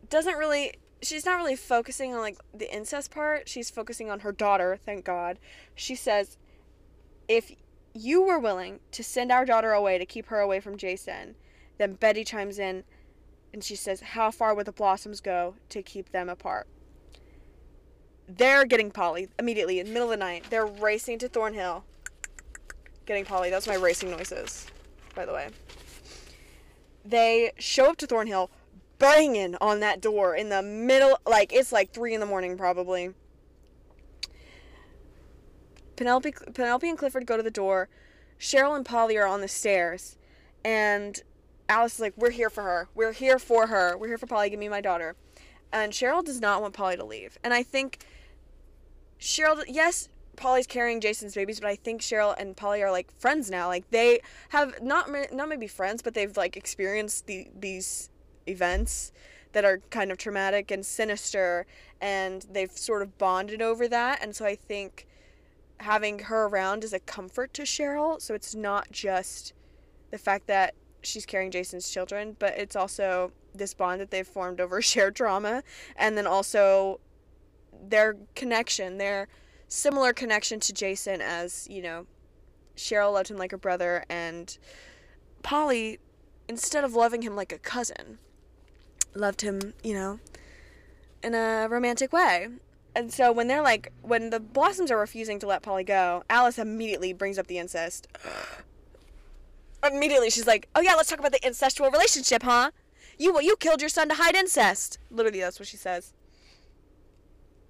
doesn't 0.09 0.39
really 0.39 0.73
she's 1.03 1.27
not 1.27 1.37
really 1.37 1.57
focusing 1.57 2.15
on 2.15 2.21
like 2.23 2.39
the 2.55 2.75
incest 2.75 3.11
part. 3.11 3.51
She's 3.51 3.69
focusing 3.69 4.11
on 4.11 4.21
her 4.21 4.33
daughter, 4.33 4.79
thank 4.83 5.05
God. 5.05 5.39
She 5.75 5.95
says 5.95 6.39
if 7.29 7.53
you 7.93 8.23
were 8.23 8.39
willing 8.39 8.81
to 8.93 9.05
send 9.05 9.31
our 9.31 9.45
daughter 9.45 9.73
away 9.73 9.99
to 9.99 10.07
keep 10.07 10.29
her 10.29 10.41
away 10.41 10.59
from 10.59 10.79
Jason, 10.79 11.35
then 11.77 11.97
Betty 11.97 12.25
chimes 12.25 12.59
in 12.59 12.83
and 13.53 13.63
she 13.63 13.77
says, 13.77 14.01
How 14.01 14.31
far 14.31 14.55
would 14.55 14.65
the 14.65 14.73
Blossoms 14.73 15.21
go 15.21 15.57
to 15.69 15.83
keep 15.83 16.11
them 16.11 16.31
apart? 16.31 16.67
They're 18.29 18.65
getting 18.65 18.91
Polly 18.91 19.29
immediately 19.39 19.81
in 19.81 19.87
the 19.87 19.93
middle 19.93 20.11
of 20.11 20.19
the 20.19 20.25
night. 20.25 20.45
They're 20.51 20.67
racing 20.67 21.19
to 21.21 21.29
Thornhill. 21.29 21.85
Getting 23.07 23.25
Polly. 23.25 23.51
That's 23.51 23.67
my 23.67 23.75
racing 23.75 24.11
noises, 24.11 24.67
by 25.15 25.27
the 25.27 25.33
way. 25.33 25.49
They 27.05 27.53
show 27.59 27.91
up 27.91 27.99
to 27.99 28.07
Thornhill, 28.07 28.51
banging 28.99 29.57
on 29.61 29.81
that 29.81 30.01
door 30.01 30.35
in 30.35 30.49
the 30.49 30.63
middle. 30.63 31.19
Like, 31.27 31.53
it's 31.53 31.71
like 31.71 31.93
3 31.93 32.15
in 32.15 32.21
the 32.21 32.27
morning, 32.27 32.57
probably. 32.57 33.11
Penelope, 35.97 36.33
Penelope 36.55 36.89
and 36.89 36.99
Clifford 36.99 37.27
go 37.27 37.37
to 37.37 37.43
the 37.43 37.51
door. 37.51 37.89
Cheryl 38.41 38.75
and 38.75 38.87
Polly 38.87 39.17
are 39.17 39.27
on 39.27 39.43
the 39.43 39.49
stairs. 39.49 40.17
And 40.65 41.23
Alice 41.69 41.95
is 41.95 42.01
like, 42.01 42.15
We're 42.17 42.31
here 42.31 42.51
for 42.51 42.63
her. 42.63 42.89
We're 42.95 43.13
here 43.13 43.39
for 43.39 43.67
her. 43.67 43.97
We're 43.97 44.09
here 44.09 44.19
for 44.19 44.27
Polly. 44.27 44.49
Give 44.51 44.59
me 44.59 44.69
my 44.69 44.81
daughter. 44.81 45.15
And 45.73 45.93
Cheryl 45.93 46.25
does 46.25 46.41
not 46.41 46.63
want 46.63 46.75
Polly 46.75 46.97
to 46.97 47.05
leave. 47.05 47.39
And 47.43 47.53
I 47.53 47.63
think 47.63 48.05
Cheryl, 49.19 49.63
yes, 49.67 50.09
Polly's 50.37 50.67
carrying 50.67 51.01
Jason's 51.01 51.35
babies, 51.35 51.61
but 51.61 51.69
I 51.69 51.77
think 51.77 52.01
Cheryl 52.01 52.35
and 52.39 52.57
Polly 52.57 52.83
are 52.83 52.91
like 52.91 53.11
friends 53.19 53.51
now. 53.51 53.69
Like 53.69 53.91
they 53.91 54.21
have 54.51 54.83
not 54.83 55.09
not 55.33 55.49
maybe 55.49 55.67
friends, 55.67 56.03
but 56.03 56.15
they've 56.15 56.37
like 56.37 56.57
experienced 56.57 57.27
the 57.27 57.49
these 57.59 58.11
events 58.47 59.13
that 59.53 59.65
are 59.65 59.79
kind 59.91 60.11
of 60.11 60.19
traumatic 60.19 60.71
and 60.71 60.85
sinister, 60.85 61.67
and 62.01 62.47
they've 62.51 62.73
sort 62.73 63.03
of 63.03 63.17
bonded 63.19 63.63
over 63.63 63.89
that. 63.89 64.23
And 64.23 64.35
so 64.35 64.45
I 64.45 64.57
think 64.57 65.07
having 65.79 66.21
her 66.21 66.47
around 66.47 66.85
is 66.85 66.93
a 66.93 67.01
comfort 67.01 67.55
to 67.55 67.63
Cheryl. 67.63 68.21
So 68.21 68.35
it's 68.35 68.55
not 68.55 68.91
just 68.91 69.53
the 70.11 70.19
fact 70.19 70.47
that 70.49 70.75
she's 71.05 71.27
carrying 71.27 71.51
Jason's 71.51 71.89
children, 71.89 72.37
but 72.39 72.57
it's 72.59 72.77
also 72.77 73.33
this 73.55 73.75
bond 73.75 74.01
that 74.01 74.11
they've 74.11 74.27
formed 74.27 74.61
over 74.61 74.83
shared 74.83 75.17
trauma, 75.17 75.63
and 75.97 76.17
then 76.17 76.27
also 76.27 77.01
their 77.89 78.17
connection, 78.35 78.99
their 78.99 79.29
similar 79.69 80.13
connection 80.13 80.61
to 80.61 80.73
Jason 80.73 81.21
as, 81.21 81.67
you 81.71 81.83
know, 81.83 82.07
Cheryl 82.77 83.13
loved 83.13 83.31
him 83.31 83.37
like 83.37 83.53
a 83.53 83.59
brother 83.59 84.05
and 84.09 84.57
Polly, 85.43 85.99
instead 86.49 86.85
of 86.85 86.95
loving 86.95 87.23
him 87.23 87.37
like 87.37 87.53
a 87.53 87.59
cousin, 87.59 88.19
loved 89.15 89.43
him, 89.43 89.75
you 89.83 89.95
know, 89.95 90.19
in 91.23 91.35
a 91.35 91.69
romantic 91.71 92.13
way. 92.13 92.49
And 92.97 93.13
so 93.13 93.33
when 93.33 93.49
they're 93.49 93.63
like, 93.63 93.93
when 94.03 94.31
the 94.31 94.41
Blossoms 94.41 94.91
are 94.91 94.99
refusing 94.99 95.39
to 95.41 95.47
let 95.47 95.63
Polly 95.63 95.85
go, 95.85 96.23
Alice 96.31 96.59
immediately 96.59 97.13
brings 97.13 97.39
up 97.39 97.47
the 97.47 97.59
incest. 97.59 98.07
Immediately 99.93 100.31
she's 100.31 100.47
like, 100.47 100.69
"Oh 100.75 100.81
yeah, 100.81 100.95
let's 100.95 101.09
talk 101.09 101.19
about 101.19 101.33
the 101.33 101.41
incestual 101.41 101.93
relationship, 101.93 102.43
huh? 102.43 102.71
You 103.19 103.41
you 103.41 103.57
killed 103.57 103.81
your 103.81 103.89
son 103.89 104.09
to 104.09 104.15
hide 104.15 104.35
incest." 104.35 104.99
Literally, 105.11 105.41
that's 105.41 105.59
what 105.59 105.69
she 105.69 105.77
says. 105.77 106.13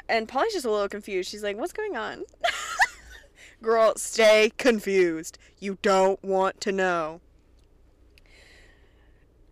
And 0.08 0.28
Polly's 0.28 0.52
just 0.52 0.66
a 0.66 0.70
little 0.70 0.88
confused. 0.88 1.30
She's 1.30 1.42
like, 1.42 1.56
"What's 1.56 1.72
going 1.72 1.96
on?" 1.96 2.24
Girl, 3.62 3.94
stay 3.96 4.52
confused. 4.58 5.38
You 5.58 5.78
don't 5.80 6.22
want 6.22 6.60
to 6.62 6.72
know. 6.72 7.20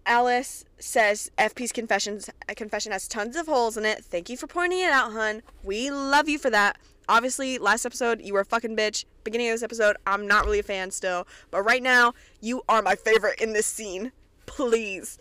Alice 0.04 0.64
says 0.78 1.30
FP's 1.38 1.72
confessions 1.72 2.28
confession 2.56 2.92
has 2.92 3.06
tons 3.06 3.36
of 3.36 3.46
holes 3.46 3.76
in 3.76 3.84
it. 3.84 4.04
Thank 4.04 4.28
you 4.28 4.36
for 4.36 4.46
pointing 4.46 4.80
it 4.80 4.90
out, 4.90 5.12
hun. 5.12 5.42
We 5.62 5.90
love 5.90 6.28
you 6.28 6.38
for 6.38 6.50
that. 6.50 6.76
Obviously, 7.08 7.58
last 7.58 7.84
episode 7.84 8.20
you 8.22 8.32
were 8.32 8.40
a 8.40 8.44
fucking 8.44 8.76
bitch. 8.76 9.04
Beginning 9.24 9.48
of 9.48 9.54
this 9.54 9.62
episode, 9.62 9.96
I'm 10.06 10.26
not 10.26 10.44
really 10.44 10.58
a 10.58 10.64
fan 10.64 10.90
still, 10.90 11.26
but 11.50 11.62
right 11.62 11.82
now 11.82 12.14
you 12.40 12.62
are 12.68 12.82
my 12.82 12.94
favorite 12.94 13.40
in 13.40 13.52
this 13.52 13.66
scene. 13.66 14.12
Please 14.46 15.18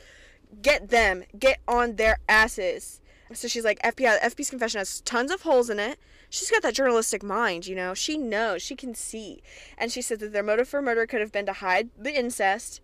get 0.62 0.90
them, 0.90 1.24
get 1.38 1.60
on 1.68 1.96
their 1.96 2.18
asses. 2.28 3.02
So 3.34 3.48
she's 3.48 3.64
like, 3.64 3.82
FP, 3.82 4.20
FP's 4.20 4.50
confession 4.50 4.80
has 4.80 5.02
tons 5.02 5.32
of 5.32 5.44
holes 5.44 5.70
in 5.70 5.80
it. 5.80 5.98
She's 6.30 6.52
got 6.52 6.62
that 6.64 6.74
journalistic 6.74 7.24
mind, 7.24 7.66
you 7.66 7.76
know. 7.76 7.94
She 7.94 8.18
knows, 8.18 8.62
she 8.62 8.76
can 8.76 8.94
see. 8.94 9.42
And 9.78 9.92
she 9.92 10.02
said 10.02 10.20
that 10.20 10.34
their 10.34 10.44
motive 10.44 10.68
for 10.68 10.82
murder 10.82 11.06
could 11.06 11.22
have 11.22 11.32
been 11.32 11.46
to 11.46 11.54
hide 11.54 11.90
the 11.98 12.18
incest. 12.18 12.82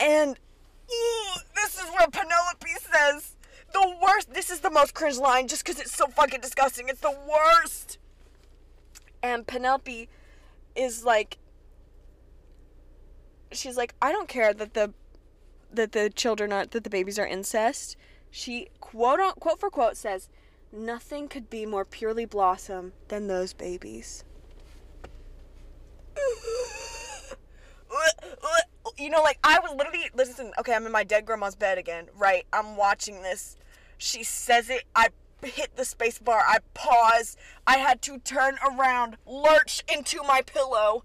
And 0.00 0.38
ooh, 0.90 1.40
this 1.54 1.76
is 1.76 1.88
where 1.90 2.08
Penelope 2.08 2.66
says 2.80 3.36
the 3.72 3.96
worst. 4.02 4.32
This 4.32 4.50
is 4.50 4.60
the 4.60 4.70
most 4.70 4.94
cringe 4.94 5.18
line 5.18 5.48
just 5.48 5.64
because 5.64 5.80
it's 5.80 5.94
so 5.94 6.06
fucking 6.06 6.40
disgusting. 6.40 6.88
It's 6.88 7.00
the 7.00 7.16
worst. 7.28 7.98
And 9.22 9.46
Penelope 9.46 10.08
is 10.74 11.04
like, 11.04 11.38
she's 13.52 13.76
like, 13.76 13.94
I 14.00 14.12
don't 14.12 14.28
care 14.28 14.54
that 14.54 14.74
the 14.74 14.92
that 15.72 15.92
the 15.92 16.10
children 16.10 16.52
are 16.52 16.66
that 16.66 16.84
the 16.84 16.90
babies 16.90 17.18
are 17.18 17.26
incest. 17.26 17.96
She 18.30 18.68
quote 18.80 19.20
on, 19.20 19.32
quote 19.34 19.60
for 19.60 19.70
quote 19.70 19.96
says, 19.96 20.28
"Nothing 20.72 21.28
could 21.28 21.50
be 21.50 21.66
more 21.66 21.84
purely 21.84 22.24
blossom 22.24 22.92
than 23.08 23.26
those 23.26 23.52
babies." 23.52 24.24
you 28.98 29.10
know, 29.10 29.22
like 29.22 29.38
I 29.44 29.58
was 29.60 29.74
literally 29.76 30.10
listen. 30.14 30.52
Okay, 30.58 30.74
I'm 30.74 30.86
in 30.86 30.92
my 30.92 31.04
dead 31.04 31.26
grandma's 31.26 31.54
bed 31.54 31.78
again. 31.78 32.08
Right, 32.16 32.44
I'm 32.52 32.76
watching 32.76 33.22
this. 33.22 33.56
She 33.96 34.24
says 34.24 34.70
it. 34.70 34.84
I 34.94 35.08
hit 35.42 35.76
the 35.76 35.84
space 35.84 36.18
bar. 36.18 36.42
I 36.46 36.58
paused. 36.74 37.38
I 37.66 37.78
had 37.78 38.02
to 38.02 38.18
turn 38.18 38.58
around, 38.68 39.16
lurch 39.26 39.82
into 39.92 40.22
my 40.22 40.42
pillow. 40.42 41.04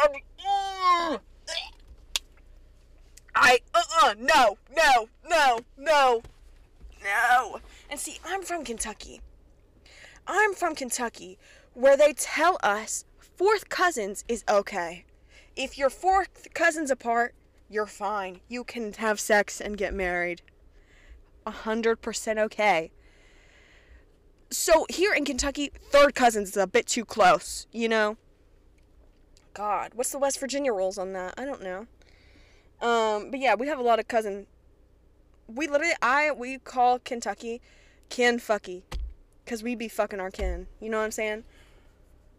And, 0.00 0.14
mm, 0.44 1.20
I, 3.34 3.60
uh 3.74 3.82
uh, 4.02 4.14
no, 4.18 4.58
no, 4.76 5.08
no, 5.28 5.60
no, 5.78 6.22
no. 7.02 7.60
And 7.88 8.00
see, 8.00 8.18
I'm 8.24 8.42
from 8.42 8.64
Kentucky. 8.64 9.20
I'm 10.26 10.54
from 10.54 10.74
Kentucky, 10.74 11.38
where 11.72 11.96
they 11.96 12.12
tell 12.12 12.58
us 12.62 13.04
fourth 13.20 13.68
cousins 13.68 14.24
is 14.28 14.44
okay. 14.48 15.04
If 15.56 15.78
you're 15.78 15.90
fourth 15.90 16.48
cousins 16.52 16.90
apart, 16.90 17.34
you're 17.70 17.86
fine. 17.86 18.40
You 18.48 18.64
can 18.64 18.92
have 18.94 19.20
sex 19.20 19.60
and 19.60 19.76
get 19.76 19.94
married. 19.94 20.42
A 21.46 21.50
hundred 21.50 22.02
percent 22.02 22.38
okay. 22.38 22.90
So 24.50 24.86
here 24.88 25.12
in 25.12 25.24
Kentucky, 25.24 25.70
third 25.90 26.14
cousins 26.14 26.50
is 26.50 26.56
a 26.56 26.66
bit 26.66 26.86
too 26.86 27.04
close, 27.04 27.66
you 27.70 27.88
know? 27.88 28.16
God, 29.52 29.92
what's 29.94 30.10
the 30.10 30.18
West 30.18 30.40
Virginia 30.40 30.72
rules 30.72 30.96
on 30.96 31.12
that? 31.12 31.34
I 31.36 31.44
don't 31.44 31.62
know. 31.62 31.86
Um, 32.80 33.30
but 33.30 33.40
yeah, 33.40 33.54
we 33.54 33.66
have 33.66 33.78
a 33.78 33.82
lot 33.82 33.98
of 33.98 34.08
cousin. 34.08 34.46
We 35.48 35.66
literally, 35.66 35.94
I 36.00 36.30
we 36.30 36.58
call 36.58 36.98
Kentucky 36.98 37.60
kin 38.08 38.38
fucky, 38.38 38.82
cause 39.46 39.62
we 39.62 39.74
be 39.74 39.88
fucking 39.88 40.20
our 40.20 40.30
kin. 40.30 40.66
You 40.80 40.88
know 40.90 40.98
what 40.98 41.04
I'm 41.04 41.10
saying? 41.10 41.44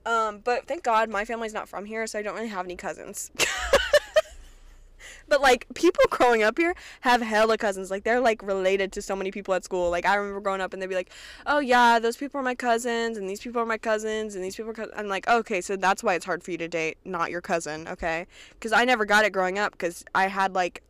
Um, 0.06 0.40
but 0.44 0.68
thank 0.68 0.84
God 0.84 1.10
my 1.10 1.26
family's 1.26 1.54
not 1.54 1.68
from 1.68 1.86
here, 1.86 2.08
so 2.08 2.18
I 2.18 2.22
don't 2.22 2.36
really 2.36 2.48
have 2.48 2.66
any 2.66 2.76
cousins. 2.76 3.32
but 5.28 5.42
like 5.42 5.66
people 5.74 6.04
growing 6.10 6.44
up 6.44 6.58
here 6.58 6.76
have 7.02 7.22
hella 7.22 7.58
cousins. 7.58 7.92
Like 7.92 8.04
they're 8.04 8.20
like 8.20 8.42
related 8.44 8.92
to 8.94 9.02
so 9.02 9.16
many 9.16 9.32
people 9.32 9.54
at 9.54 9.64
school. 9.64 9.90
Like 9.90 10.06
I 10.06 10.16
remember 10.16 10.42
growing 10.42 10.62
up 10.62 10.74
and 10.74 10.82
they'd 10.82 10.88
be 10.88 10.96
like, 10.96 11.12
"Oh 11.46 11.60
yeah, 11.60 12.00
those 12.00 12.18
people 12.18 12.40
are 12.40 12.44
my 12.44 12.56
cousins, 12.56 13.18
and 13.18 13.30
these 13.30 13.42
people 13.42 13.62
are 13.62 13.66
my 13.66 13.78
cousins, 13.78 14.36
and 14.36 14.44
these 14.44 14.56
people." 14.56 14.72
Are 14.72 14.74
co-. 14.74 14.92
I'm 14.96 15.08
like, 15.08 15.28
okay, 15.28 15.62
so 15.62 15.76
that's 15.76 16.04
why 16.04 16.16
it's 16.16 16.26
hard 16.26 16.44
for 16.44 16.52
you 16.52 16.58
to 16.60 16.68
date 16.68 16.98
not 17.06 17.32
your 17.32 17.42
cousin, 17.42 17.88
okay? 17.88 18.28
Because 18.52 18.72
I 18.72 18.86
never 18.86 19.06
got 19.06 19.26
it 19.26 19.32
growing 19.32 19.58
up 19.60 19.74
because 19.74 20.04
I 20.14 20.28
had 20.28 20.54
like 20.56 20.84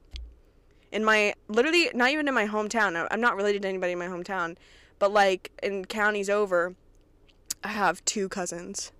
in 0.91 1.03
my 1.03 1.33
literally 1.47 1.89
not 1.93 2.11
even 2.11 2.27
in 2.27 2.33
my 2.33 2.47
hometown. 2.47 3.07
I'm 3.11 3.21
not 3.21 3.35
related 3.35 3.61
to 3.63 3.67
anybody 3.67 3.93
in 3.93 3.99
my 3.99 4.07
hometown, 4.07 4.57
but 4.97 5.11
like 5.11 5.51
in 5.63 5.85
counties 5.85 6.29
over, 6.29 6.75
I 7.63 7.69
have 7.69 8.03
two 8.05 8.29
cousins 8.29 8.91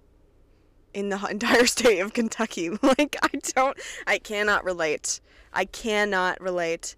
in 1.00 1.10
the 1.10 1.26
entire 1.30 1.66
state 1.66 2.00
of 2.00 2.14
Kentucky. 2.14 2.70
Like 2.82 3.16
I 3.22 3.30
don't 3.56 3.78
I 4.08 4.18
cannot 4.18 4.64
relate. 4.64 5.22
I 5.54 5.66
cannot 5.66 6.42
relate. 6.42 6.96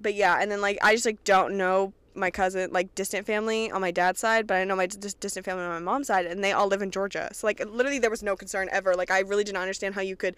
But 0.00 0.14
yeah, 0.14 0.38
and 0.40 0.50
then 0.50 0.60
like 0.60 0.78
I 0.82 0.94
just 0.94 1.06
like 1.06 1.22
don't 1.24 1.56
know 1.56 1.92
my 2.14 2.30
cousin 2.30 2.70
like 2.72 2.94
distant 2.94 3.26
family 3.26 3.70
on 3.70 3.80
my 3.80 3.90
dad's 3.90 4.20
side, 4.20 4.46
but 4.46 4.56
I 4.56 4.64
know 4.64 4.76
my 4.76 4.86
dis- 4.86 5.14
distant 5.14 5.44
family 5.44 5.64
on 5.64 5.70
my 5.70 5.78
mom's 5.80 6.06
side 6.06 6.26
and 6.26 6.42
they 6.42 6.52
all 6.52 6.68
live 6.68 6.82
in 6.82 6.90
Georgia. 6.90 7.28
So 7.32 7.46
like 7.46 7.64
literally 7.64 7.98
there 7.98 8.10
was 8.10 8.22
no 8.22 8.36
concern 8.36 8.68
ever. 8.72 8.94
Like 8.94 9.10
I 9.10 9.20
really 9.20 9.44
did 9.44 9.54
not 9.54 9.62
understand 9.62 9.94
how 9.94 10.00
you 10.00 10.16
could 10.16 10.36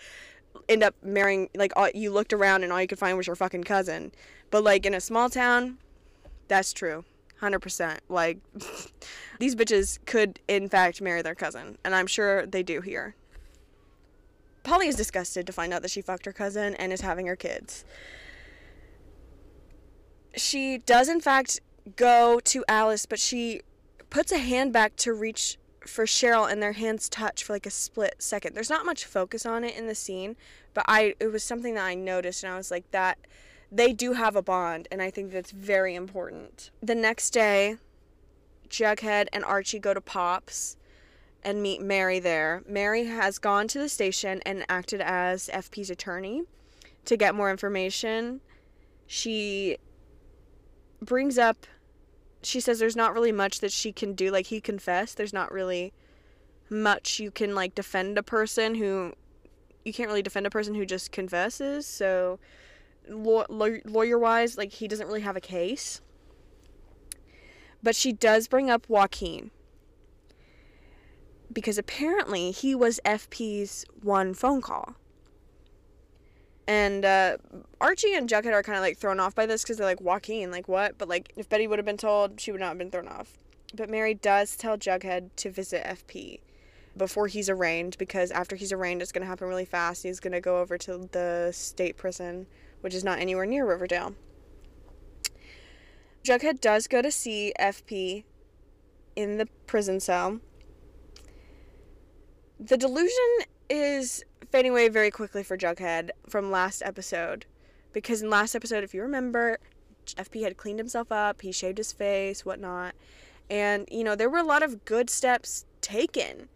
end 0.68 0.82
up 0.82 0.94
marrying 1.02 1.48
like 1.54 1.72
all, 1.76 1.90
you 1.94 2.10
looked 2.10 2.32
around 2.32 2.64
and 2.64 2.72
all 2.72 2.80
you 2.80 2.88
could 2.88 2.98
find 2.98 3.16
was 3.16 3.26
your 3.26 3.36
fucking 3.36 3.64
cousin. 3.64 4.12
But 4.50 4.64
like 4.64 4.86
in 4.86 4.94
a 4.94 5.00
small 5.00 5.28
town, 5.28 5.78
that's 6.48 6.72
true. 6.72 7.04
100%. 7.40 7.98
Like 8.08 8.38
these 9.38 9.54
bitches 9.54 9.98
could 10.06 10.40
in 10.48 10.68
fact 10.68 11.00
marry 11.00 11.22
their 11.22 11.34
cousin, 11.34 11.78
and 11.84 11.94
I'm 11.94 12.06
sure 12.06 12.46
they 12.46 12.62
do 12.62 12.80
here. 12.80 13.14
Polly 14.62 14.88
is 14.88 14.96
disgusted 14.96 15.46
to 15.46 15.52
find 15.52 15.72
out 15.72 15.82
that 15.82 15.92
she 15.92 16.02
fucked 16.02 16.26
her 16.26 16.32
cousin 16.32 16.74
and 16.74 16.92
is 16.92 17.00
having 17.00 17.26
her 17.26 17.36
kids. 17.36 17.84
She 20.34 20.78
does, 20.78 21.08
in 21.08 21.20
fact, 21.20 21.60
go 21.94 22.40
to 22.40 22.64
Alice, 22.66 23.06
but 23.06 23.20
she 23.20 23.60
puts 24.10 24.32
a 24.32 24.38
hand 24.38 24.72
back 24.72 24.96
to 24.96 25.12
reach 25.12 25.56
for 25.86 26.04
Cheryl, 26.04 26.50
and 26.50 26.60
their 26.60 26.72
hands 26.72 27.08
touch 27.08 27.44
for 27.44 27.52
like 27.52 27.64
a 27.64 27.70
split 27.70 28.16
second. 28.18 28.54
There's 28.54 28.68
not 28.68 28.84
much 28.84 29.04
focus 29.04 29.46
on 29.46 29.62
it 29.62 29.76
in 29.76 29.86
the 29.86 29.94
scene, 29.94 30.36
but 30.74 30.84
I 30.88 31.14
it 31.20 31.28
was 31.28 31.44
something 31.44 31.74
that 31.74 31.84
I 31.84 31.94
noticed, 31.94 32.42
and 32.42 32.52
I 32.52 32.56
was 32.56 32.70
like, 32.70 32.90
that 32.90 33.18
they 33.70 33.92
do 33.92 34.12
have 34.12 34.36
a 34.36 34.42
bond, 34.42 34.88
and 34.90 35.02
I 35.02 35.10
think 35.10 35.32
that's 35.32 35.50
very 35.50 35.94
important. 35.94 36.70
The 36.82 36.94
next 36.94 37.30
day, 37.30 37.76
Jughead 38.68 39.28
and 39.32 39.44
Archie 39.44 39.78
go 39.78 39.94
to 39.94 40.00
Pops 40.00 40.76
and 41.42 41.62
meet 41.62 41.80
Mary 41.80 42.18
there. 42.18 42.62
Mary 42.66 43.04
has 43.04 43.38
gone 43.38 43.68
to 43.68 43.78
the 43.78 43.88
station 43.88 44.40
and 44.44 44.64
acted 44.68 45.00
as 45.00 45.48
FP's 45.52 45.90
attorney 45.90 46.42
to 47.04 47.16
get 47.16 47.34
more 47.34 47.50
information. 47.50 48.40
She 49.06 49.78
brings 51.00 51.38
up 51.38 51.66
she 52.42 52.60
says 52.60 52.78
there's 52.78 52.96
not 52.96 53.12
really 53.12 53.32
much 53.32 53.60
that 53.60 53.72
she 53.72 53.92
can 53.92 54.14
do 54.14 54.30
like 54.30 54.46
he 54.46 54.60
confessed 54.60 55.16
there's 55.16 55.32
not 55.32 55.50
really 55.52 55.92
much 56.70 57.18
you 57.18 57.30
can 57.30 57.54
like 57.54 57.74
defend 57.74 58.16
a 58.16 58.22
person 58.22 58.74
who 58.74 59.12
you 59.84 59.92
can't 59.92 60.08
really 60.08 60.22
defend 60.22 60.46
a 60.46 60.50
person 60.50 60.74
who 60.74 60.86
just 60.86 61.12
confesses 61.12 61.86
so 61.86 62.38
law- 63.08 63.46
lawyer 63.48 64.18
wise 64.18 64.56
like 64.56 64.72
he 64.72 64.88
doesn't 64.88 65.06
really 65.06 65.20
have 65.20 65.36
a 65.36 65.40
case 65.40 66.00
but 67.82 67.94
she 67.94 68.12
does 68.12 68.48
bring 68.48 68.70
up 68.70 68.88
Joaquin 68.88 69.50
because 71.52 71.78
apparently 71.78 72.50
he 72.50 72.74
was 72.74 73.00
FP's 73.04 73.86
one 74.02 74.34
phone 74.34 74.60
call. 74.60 74.94
And 76.68 77.04
uh, 77.04 77.36
Archie 77.80 78.12
and 78.12 78.28
Jughead 78.28 78.52
are 78.52 78.62
kind 78.62 78.76
of 78.76 78.82
like 78.82 78.98
thrown 78.98 79.20
off 79.20 79.34
by 79.34 79.46
this 79.46 79.62
because 79.62 79.76
they're 79.76 79.86
like, 79.86 80.00
Joaquin, 80.00 80.50
like 80.50 80.68
what? 80.68 80.98
But 80.98 81.08
like, 81.08 81.32
if 81.36 81.48
Betty 81.48 81.66
would 81.66 81.78
have 81.78 81.86
been 81.86 81.96
told, 81.96 82.40
she 82.40 82.50
would 82.50 82.60
not 82.60 82.68
have 82.68 82.78
been 82.78 82.90
thrown 82.90 83.08
off. 83.08 83.38
But 83.74 83.88
Mary 83.88 84.14
does 84.14 84.56
tell 84.56 84.76
Jughead 84.76 85.30
to 85.36 85.50
visit 85.50 85.84
FP 85.84 86.40
before 86.96 87.26
he's 87.26 87.48
arraigned 87.48 87.96
because 87.98 88.30
after 88.32 88.56
he's 88.56 88.72
arraigned, 88.72 89.00
it's 89.00 89.12
going 89.12 89.22
to 89.22 89.28
happen 89.28 89.48
really 89.48 89.64
fast. 89.64 90.02
He's 90.02 90.20
going 90.20 90.32
to 90.32 90.40
go 90.40 90.58
over 90.60 90.76
to 90.78 91.08
the 91.12 91.52
state 91.52 91.96
prison, 91.96 92.46
which 92.80 92.94
is 92.94 93.04
not 93.04 93.18
anywhere 93.18 93.46
near 93.46 93.66
Riverdale. 93.66 94.14
Jughead 96.22 96.60
does 96.60 96.86
go 96.86 97.02
to 97.02 97.10
see 97.10 97.52
FP 97.58 98.24
in 99.14 99.38
the 99.38 99.46
prison 99.66 100.00
cell 100.00 100.40
the 102.58 102.76
delusion 102.76 103.38
is 103.68 104.24
fading 104.50 104.72
away 104.72 104.88
very 104.88 105.10
quickly 105.10 105.42
for 105.42 105.56
Jughead 105.56 106.10
from 106.28 106.50
last 106.50 106.82
episode. 106.82 107.46
Because 107.92 108.22
in 108.22 108.30
last 108.30 108.54
episode, 108.54 108.84
if 108.84 108.94
you 108.94 109.02
remember, 109.02 109.58
FP 110.06 110.42
had 110.42 110.56
cleaned 110.56 110.78
himself 110.78 111.10
up, 111.10 111.42
he 111.42 111.52
shaved 111.52 111.78
his 111.78 111.92
face, 111.92 112.44
whatnot. 112.44 112.94
And, 113.48 113.88
you 113.90 114.04
know, 114.04 114.14
there 114.14 114.28
were 114.28 114.38
a 114.38 114.44
lot 114.44 114.62
of 114.62 114.84
good 114.84 115.08
steps 115.08 115.64
taken 115.80 116.48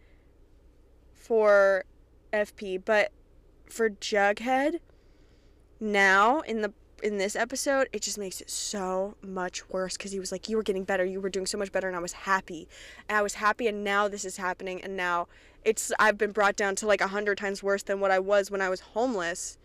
for 1.15 1.85
FP, 2.33 2.83
but 2.85 3.13
for 3.67 3.91
Jughead, 3.91 4.81
now 5.81 6.41
in 6.41 6.63
the 6.63 6.73
in 7.03 7.19
this 7.19 7.35
episode, 7.35 7.89
it 7.93 8.03
just 8.03 8.19
makes 8.19 8.41
it 8.41 8.51
so 8.51 9.17
much 9.23 9.69
worse 9.71 9.97
because 9.97 10.13
he 10.13 10.21
was 10.21 10.31
like, 10.31 10.49
You 10.49 10.57
were 10.57 10.63
getting 10.63 10.85
better, 10.85 11.05
you 11.05 11.21
were 11.21 11.31
doing 11.31 11.47
so 11.47 11.59
much 11.59 11.73
better, 11.73 11.89
and 11.89 11.97
I 11.97 12.01
was 12.01 12.13
happy. 12.13 12.69
And 13.09 13.17
I 13.17 13.23
was 13.23 13.35
happy, 13.35 13.67
and 13.67 13.83
now 13.83 14.09
this 14.09 14.25
is 14.25 14.37
happening, 14.37 14.83
and 14.83 14.97
now 14.97 15.29
it's 15.65 15.93
I've 15.99 16.19
been 16.19 16.33
brought 16.33 16.57
down 16.57 16.77
to 16.77 16.87
like 16.87 17.01
a 17.01 17.09
hundred 17.09 17.39
times 17.39 17.63
worse 17.63 17.83
than 17.83 18.01
what 18.01 18.11
I 18.11 18.19
was 18.19 18.51
when 18.51 18.61
I 18.61 18.69
was 18.69 18.81
homeless, 18.81 19.59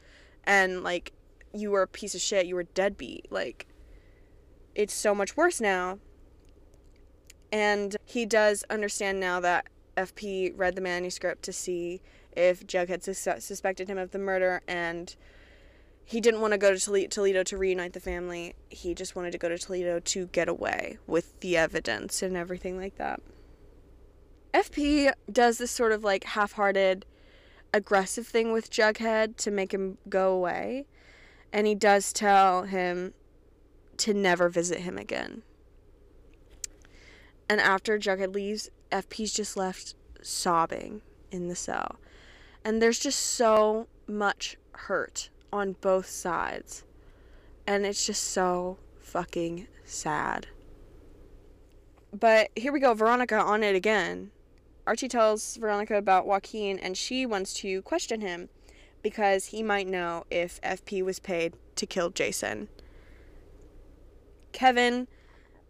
and 0.44 0.84
like 0.84 1.12
you 1.54 1.72
were 1.72 1.84
a 1.84 1.88
piece 1.88 2.16
of 2.16 2.22
shit, 2.22 2.46
you 2.46 2.56
were 2.56 2.64
deadbeat. 2.64 3.32
Like 3.32 3.68
it's 4.74 4.94
so 4.94 5.16
much 5.16 5.38
worse 5.38 5.62
now. 5.62 6.00
And 7.52 7.96
he 8.04 8.26
does 8.26 8.66
understand 8.70 9.20
now 9.20 9.40
that 9.40 9.68
FP 9.96 10.52
read 10.56 10.76
the 10.76 10.82
manuscript 10.82 11.44
to 11.44 11.54
see 11.54 12.02
if 12.36 12.68
Jug 12.68 12.90
had 12.90 13.02
sus- 13.02 13.46
suspected 13.46 13.88
him 13.88 13.98
of 13.98 14.12
the 14.12 14.20
murder, 14.20 14.62
and 14.68 15.16
he 16.08 16.22
didn't 16.22 16.40
want 16.40 16.52
to 16.52 16.60
go 16.60 16.74
to 16.74 17.08
Toledo 17.08 17.44
to 17.44 17.58
reunite 17.58 17.94
the 17.94 18.00
family. 18.00 18.54
He 18.70 18.94
just 18.94 19.16
wanted 19.16 19.32
to 19.32 19.40
go 19.40 19.50
to 19.50 19.58
Toledo 19.58 20.00
to 20.00 20.28
get 20.28 20.48
away 20.48 21.00
with 21.08 21.40
the 21.40 21.58
evidence 21.58 22.22
and 22.22 22.38
everything 22.38 22.78
like 22.78 22.98
that. 22.98 23.22
FP 24.54 25.12
does 25.32 25.58
this 25.58 25.72
sort 25.72 25.92
of 25.92 26.04
like 26.04 26.24
half 26.24 26.54
hearted, 26.54 27.08
aggressive 27.74 28.28
thing 28.28 28.52
with 28.52 28.70
Jughead 28.70 29.36
to 29.38 29.50
make 29.50 29.74
him 29.74 29.98
go 30.08 30.32
away. 30.32 30.86
And 31.52 31.66
he 31.66 31.74
does 31.74 32.14
tell 32.14 32.64
him 32.64 33.16
to 33.98 34.14
never 34.14 34.48
visit 34.48 34.82
him 34.82 35.00
again. 35.00 35.42
And 37.50 37.60
after 37.60 37.98
Jughead 37.98 38.36
leaves, 38.36 38.70
FP's 38.92 39.34
just 39.34 39.58
left 39.58 39.96
sobbing 40.22 41.02
in 41.32 41.48
the 41.48 41.56
cell. 41.56 41.96
And 42.64 42.80
there's 42.80 43.00
just 43.00 43.20
so 43.20 43.88
much 44.08 44.58
hurt 44.72 45.30
on 45.56 45.78
both 45.80 46.08
sides. 46.08 46.84
And 47.66 47.86
it's 47.86 48.06
just 48.06 48.24
so 48.24 48.78
fucking 49.00 49.68
sad. 49.86 50.48
But 52.14 52.50
here 52.56 52.74
we 52.74 52.80
go, 52.80 52.94
Veronica 52.94 53.38
on 53.38 53.64
it 53.64 53.76
again. 53.76 54.32
Archie 54.86 55.08
tells 55.08 55.56
Veronica 55.56 55.96
about 55.96 56.28
Joaquin 56.28 56.78
and 56.78 56.96
she 56.96 57.26
wants 57.26 57.54
to 57.56 57.82
question 57.82 58.22
him 58.22 58.50
because 59.02 59.48
he 59.48 59.64
might 59.64 59.88
know 59.88 60.26
if 60.30 60.62
FP 60.62 61.04
was 61.04 61.20
paid 61.20 61.54
to 61.76 61.86
kill 61.86 62.10
Jason. 62.10 62.68
Kevin 64.52 65.08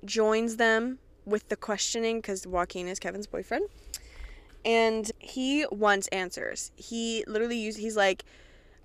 joins 0.03 0.57
them 0.57 0.99
with 1.25 1.47
the 1.49 1.55
questioning 1.55 2.17
because 2.17 2.45
Joaquin 2.45 2.87
is 2.87 2.99
Kevin's 2.99 3.27
boyfriend. 3.27 3.67
And 4.63 5.11
he 5.19 5.65
wants 5.71 6.07
answers. 6.07 6.71
He 6.75 7.23
literally 7.27 7.57
use 7.57 7.75
he's 7.75 7.95
like, 7.95 8.25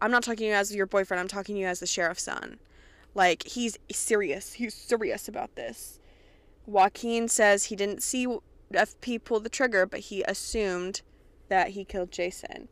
I'm 0.00 0.10
not 0.10 0.22
talking 0.22 0.38
to 0.38 0.44
you 0.46 0.54
as 0.54 0.74
your 0.74 0.86
boyfriend, 0.86 1.20
I'm 1.20 1.28
talking 1.28 1.54
to 1.56 1.60
you 1.60 1.66
as 1.66 1.80
the 1.80 1.86
sheriff's 1.86 2.22
son. 2.22 2.58
Like 3.14 3.44
he's 3.44 3.78
serious. 3.90 4.54
He's 4.54 4.74
serious 4.74 5.28
about 5.28 5.56
this. 5.56 5.98
Joaquin 6.66 7.28
says 7.28 7.64
he 7.64 7.76
didn't 7.76 8.02
see 8.02 8.26
FP 8.72 9.22
pull 9.24 9.40
the 9.40 9.48
trigger, 9.48 9.84
but 9.86 10.00
he 10.00 10.22
assumed 10.22 11.02
that 11.48 11.70
he 11.70 11.84
killed 11.84 12.12
Jason. 12.12 12.68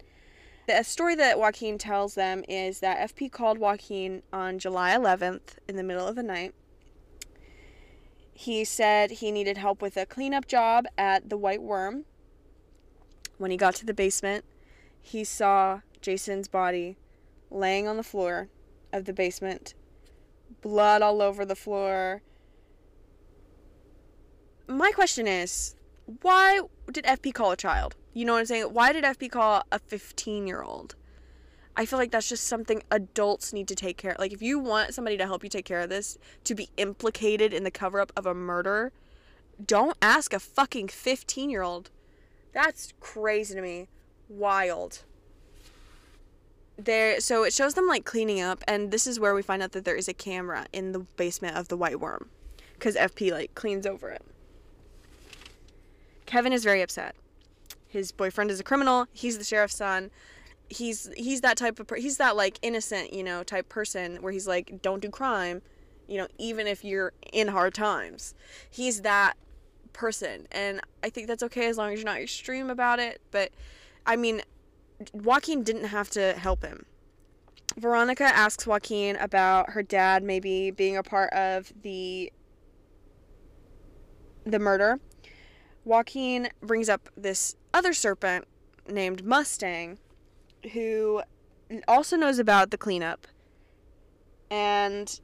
The 0.69 0.83
story 0.83 1.15
that 1.17 1.39
Joaquin 1.39 1.79
tells 1.79 2.15
them 2.15 2.45
is 2.49 2.81
that 2.81 3.11
FP 3.11 3.33
called 3.33 3.59
Joaquin 3.59 4.23
on 4.33 4.59
July 4.59 4.95
11th 4.95 5.57
in 5.67 5.77
the 5.77 5.83
middle 5.83 6.07
of 6.07 6.15
the 6.15 6.23
night. 6.23 6.55
He 8.33 8.65
said 8.65 9.11
he 9.11 9.33
needed 9.33 9.57
help 9.57 9.83
with 9.83 9.97
a 9.97 10.07
cleanup 10.07 10.47
job 10.47 10.87
at 10.97 11.29
the 11.29 11.37
Whyte 11.37 11.63
Wyrm. 11.63 12.05
When 13.39 13.51
he 13.51 13.57
got 13.57 13.75
to 13.77 13.87
the 13.87 13.95
basement, 13.95 14.45
he 15.01 15.25
saw 15.25 15.81
Jason's 16.01 16.49
body 16.49 16.97
laying 17.51 17.89
on 17.89 17.97
the 17.97 18.03
floor 18.03 18.49
of 18.93 19.05
the 19.05 19.13
basement, 19.13 19.75
blood 20.61 21.03
all 21.03 21.23
over 21.23 21.45
the 21.45 21.57
floor. 21.57 22.23
My 24.67 24.91
question 24.93 25.27
is 25.27 25.75
why 26.23 26.61
did 26.91 27.05
FP 27.05 27.35
call 27.35 27.53
a 27.53 27.57
child? 27.57 27.97
You 28.15 28.25
know 28.25 28.33
what 28.33 28.41
I'm 28.41 28.47
saying? 28.47 28.65
Why 28.65 28.93
did 28.93 29.05
FP 29.05 29.31
call 29.31 29.63
a 29.71 29.79
15 29.79 30.47
year 30.47 30.63
old? 30.63 30.95
I 31.77 31.87
feel 31.87 31.99
like 31.99 32.11
that's 32.11 32.29
just 32.29 32.49
something 32.49 32.83
adults 32.91 33.53
need 33.53 33.69
to 33.69 33.77
take 33.77 33.97
care 33.97 34.11
of. 34.11 34.19
Like, 34.19 34.33
if 34.33 34.43
you 34.43 34.59
want 34.59 34.95
somebody 34.95 35.17
to 35.17 35.27
help 35.27 35.45
you 35.45 35.49
take 35.49 35.65
care 35.65 35.79
of 35.79 35.89
this, 35.89 36.19
to 36.43 36.57
be 36.57 36.71
implicated 36.77 37.55
in 37.55 37.63
the 37.63 37.71
cover 37.71 38.01
up 38.01 38.11
of 38.17 38.27
a 38.27 38.35
murder, 38.35 38.91
don't 39.65 39.97
ask 40.03 40.33
a 40.33 40.41
fucking 40.41 40.89
15 40.89 41.51
year 41.51 41.63
old. 41.63 41.91
That's 42.53 42.93
crazy 42.99 43.55
to 43.55 43.63
me. 43.63 43.87
Wild. 44.29 45.05
There, 46.79 47.19
so 47.21 47.43
it 47.43 47.53
shows 47.53 47.75
them 47.75 47.89
like 47.89 48.05
cleaning 48.05 48.41
up, 48.41 48.63
and 48.69 48.93
this 48.93 49.07
is 49.07 49.19
where 49.19 49.35
we 49.35 49.43
find 49.43 49.63
out 49.63 49.73
that 49.73 49.85
there 49.85 49.97
is 49.97 50.07
a 50.07 50.15
camera 50.15 50.67
in 50.73 50.93
the 50.93 51.01
basement 51.01 51.57
of 51.57 51.67
the 51.67 51.77
Whyte 51.77 51.97
Wyrm, 51.97 52.27
because 52.75 52.95
FP 52.95 53.33
like 53.33 53.55
cleans 53.57 53.85
over 53.85 54.11
it. 54.11 54.23
Kevin 56.25 56.53
is 56.53 56.63
very 56.63 56.83
upset. 56.83 57.17
His 57.89 58.13
boyfriend 58.13 58.51
is 58.51 58.61
a 58.61 58.63
criminal. 58.63 59.07
He's 59.13 59.39
the 59.39 59.45
sheriff's 59.45 59.77
son. 59.77 60.11
He's 60.69 61.11
he's 61.17 61.41
that 61.41 61.57
type 61.57 61.81
of 61.81 61.87
per- 61.87 61.97
he's 61.97 62.19
that 62.19 62.37
like 62.37 62.59
innocent, 62.61 63.13
you 63.15 63.25
know, 63.25 63.43
type 63.43 63.69
person 63.71 64.17
where 64.21 64.31
he's 64.31 64.47
like 64.47 64.83
don't 64.83 65.01
do 65.01 65.09
crime, 65.09 65.63
you 66.07 66.19
know, 66.19 66.29
even 66.37 66.67
if 66.67 66.85
you're 66.85 67.13
in 67.33 67.49
hard 67.49 67.73
times. 67.73 68.35
He's 68.71 69.01
that 69.01 69.39
person 69.95 70.47
and 70.53 70.83
I 71.03 71.09
think 71.09 71.27
that's 71.27 71.43
okay 71.45 71.67
as 71.67 71.79
long 71.79 71.93
as 71.93 71.99
you're 71.99 72.05
not 72.05 72.21
extreme 72.21 72.69
about 72.69 72.99
it, 72.99 73.23
but 73.31 73.51
I 74.07 74.17
mean 74.17 74.43
Joaquin 75.13 75.63
didn't 75.63 75.85
have 75.85 76.11
to 76.11 76.33
help 76.35 76.65
him. 76.65 76.87
Veronica 77.77 78.25
asks 78.25 78.67
Joaquin 78.67 79.17
about 79.17 79.71
her 79.71 79.83
dad 79.83 80.23
maybe 80.23 80.71
being 80.71 80.97
a 80.97 81.03
part 81.03 81.33
of 81.33 81.73
the 81.83 82.33
the 84.45 84.59
murder 84.59 84.99
Joaquin 85.89 86.51
brings 86.61 86.91
up 86.91 87.09
this 87.17 87.57
other 87.73 87.95
serpent 87.95 88.47
named 88.87 89.25
Mustang, 89.25 89.99
who 90.73 91.23
also 91.89 92.15
knows 92.15 92.39
about 92.39 92.71
the 92.71 92.77
cleanup, 92.77 93.27
and 94.51 95.19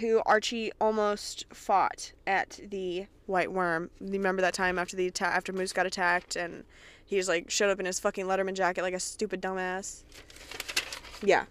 who 0.00 0.20
Archie 0.26 0.70
almost 0.80 1.46
fought 1.50 2.12
at 2.26 2.60
the 2.70 3.06
Whyte 3.26 3.48
Wyrm. 3.48 3.88
Remember 4.00 4.42
that 4.42 4.52
time 4.52 4.78
after 4.78 4.96
the 4.96 5.10
after 5.18 5.52
Moose 5.52 5.72
got 5.72 5.86
attacked, 5.86 6.36
and 6.36 6.64
he 7.06 7.16
just 7.16 7.28
like 7.28 7.50
showed 7.50 7.70
up 7.70 7.80
in 7.80 7.86
his 7.86 8.00
fucking 8.00 8.26
Letterman 8.26 8.54
jacket 8.54 8.82
like 8.82 8.94
a 8.94 9.00
stupid 9.00 9.40
dumbass. 9.40 10.02
Yeah, 11.22 11.44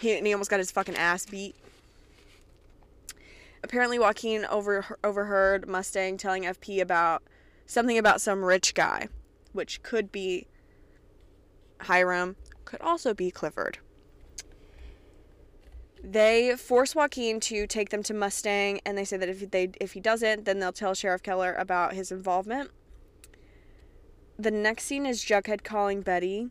he 0.00 0.16
and 0.16 0.26
he 0.26 0.32
almost 0.32 0.50
got 0.50 0.58
his 0.58 0.70
fucking 0.70 0.96
ass 0.96 1.24
beat. 1.24 1.54
Apparently, 3.62 3.98
Joaquin 3.98 4.44
over 4.46 4.98
overheard 5.02 5.68
Mustang 5.68 6.16
telling 6.16 6.42
FP 6.42 6.80
about 6.80 7.22
something 7.66 7.96
about 7.96 8.20
some 8.20 8.44
rich 8.44 8.74
guy, 8.74 9.08
which 9.52 9.82
could 9.82 10.10
be 10.10 10.46
Hiram, 11.82 12.36
could 12.64 12.80
also 12.80 13.14
be 13.14 13.30
Clifford. 13.30 13.78
They 16.02 16.54
force 16.56 16.94
Joaquin 16.94 17.40
to 17.40 17.66
take 17.66 17.90
them 17.90 18.02
to 18.04 18.14
Mustang, 18.14 18.80
and 18.84 18.96
they 18.96 19.04
say 19.04 19.16
that 19.16 19.28
if 19.28 19.50
they 19.50 19.70
if 19.80 19.92
he 19.92 20.00
doesn't, 20.00 20.44
then 20.44 20.58
they'll 20.58 20.72
tell 20.72 20.94
Sheriff 20.94 21.22
Keller 21.22 21.54
about 21.54 21.94
his 21.94 22.10
involvement. 22.12 22.70
The 24.40 24.52
next 24.52 24.84
scene 24.84 25.04
is 25.04 25.24
Jughead 25.24 25.64
calling 25.64 26.00
Betty 26.00 26.50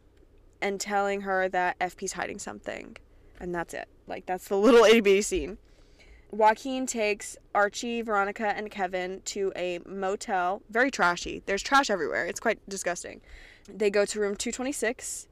and 0.61 0.77
telling 0.77 1.21
her 1.21 1.47
that 1.47 1.79
FP's 1.79 2.13
hiding 2.13 2.37
something, 2.37 2.97
and 3.39 3.55
that's 3.55 3.73
it. 3.73 3.87
Like 4.07 4.25
that's 4.25 4.49
the 4.49 4.57
little 4.57 4.83
itty 4.83 5.21
scene. 5.21 5.57
Joaquin 6.29 6.85
takes 6.85 7.37
Archie, 7.55 8.01
Veronica, 8.01 8.47
and 8.47 8.69
Kevin 8.69 9.21
to 9.25 9.53
a 9.55 9.79
motel. 9.85 10.61
Very 10.69 10.91
trashy. 10.91 11.41
There's 11.45 11.63
trash 11.63 11.89
everywhere. 11.89 12.25
It's 12.25 12.41
quite 12.41 12.59
disgusting. 12.67 13.21
They 13.73 13.89
go 13.89 14.03
to 14.03 14.19
room 14.19 14.35
226. 14.35 15.29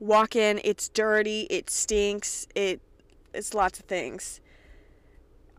Walk 0.00 0.34
in. 0.34 0.62
It's 0.64 0.88
dirty. 0.88 1.42
It 1.50 1.68
stinks. 1.68 2.48
It 2.54 2.80
it's 3.34 3.52
lots 3.52 3.78
of 3.78 3.84
things. 3.84 4.40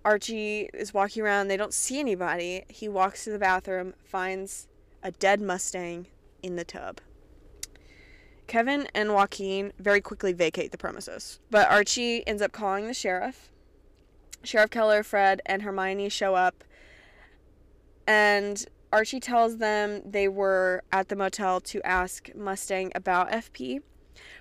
Archie 0.03 0.69
is 0.73 0.95
walking 0.95 1.21
around. 1.21 1.47
They 1.47 1.57
don't 1.57 1.75
see 1.75 1.99
anybody. 1.99 2.63
He 2.69 2.89
walks 2.89 3.25
to 3.25 3.29
the 3.29 3.37
bathroom, 3.37 3.93
finds 4.03 4.67
a 5.07 5.11
dead 5.11 5.39
Mustang 5.41 6.07
in 6.43 6.57
the 6.57 6.65
tub. 6.65 6.99
Kevin 8.45 8.89
and 8.93 9.13
Joaquin 9.13 9.71
very 9.79 10.01
quickly 10.01 10.33
vacate 10.33 10.71
the 10.71 10.77
premises, 10.77 11.39
but 11.49 11.69
Archie 11.69 12.27
ends 12.27 12.41
up 12.41 12.51
calling 12.51 12.87
the 12.87 12.93
sheriff 12.93 13.49
Sheriff 14.43 14.69
Keller, 14.69 15.03
Fred, 15.03 15.41
and 15.45 15.61
Hermione 15.61 16.09
show 16.09 16.35
up, 16.35 16.63
and 18.05 18.65
Archie 18.91 19.19
tells 19.19 19.57
them 19.57 20.01
they 20.05 20.27
were 20.27 20.83
at 20.91 21.07
the 21.07 21.15
motel 21.15 21.61
to 21.61 21.81
ask 21.83 22.29
Mustang 22.35 22.91
about 22.93 23.31
FP. 23.31 23.79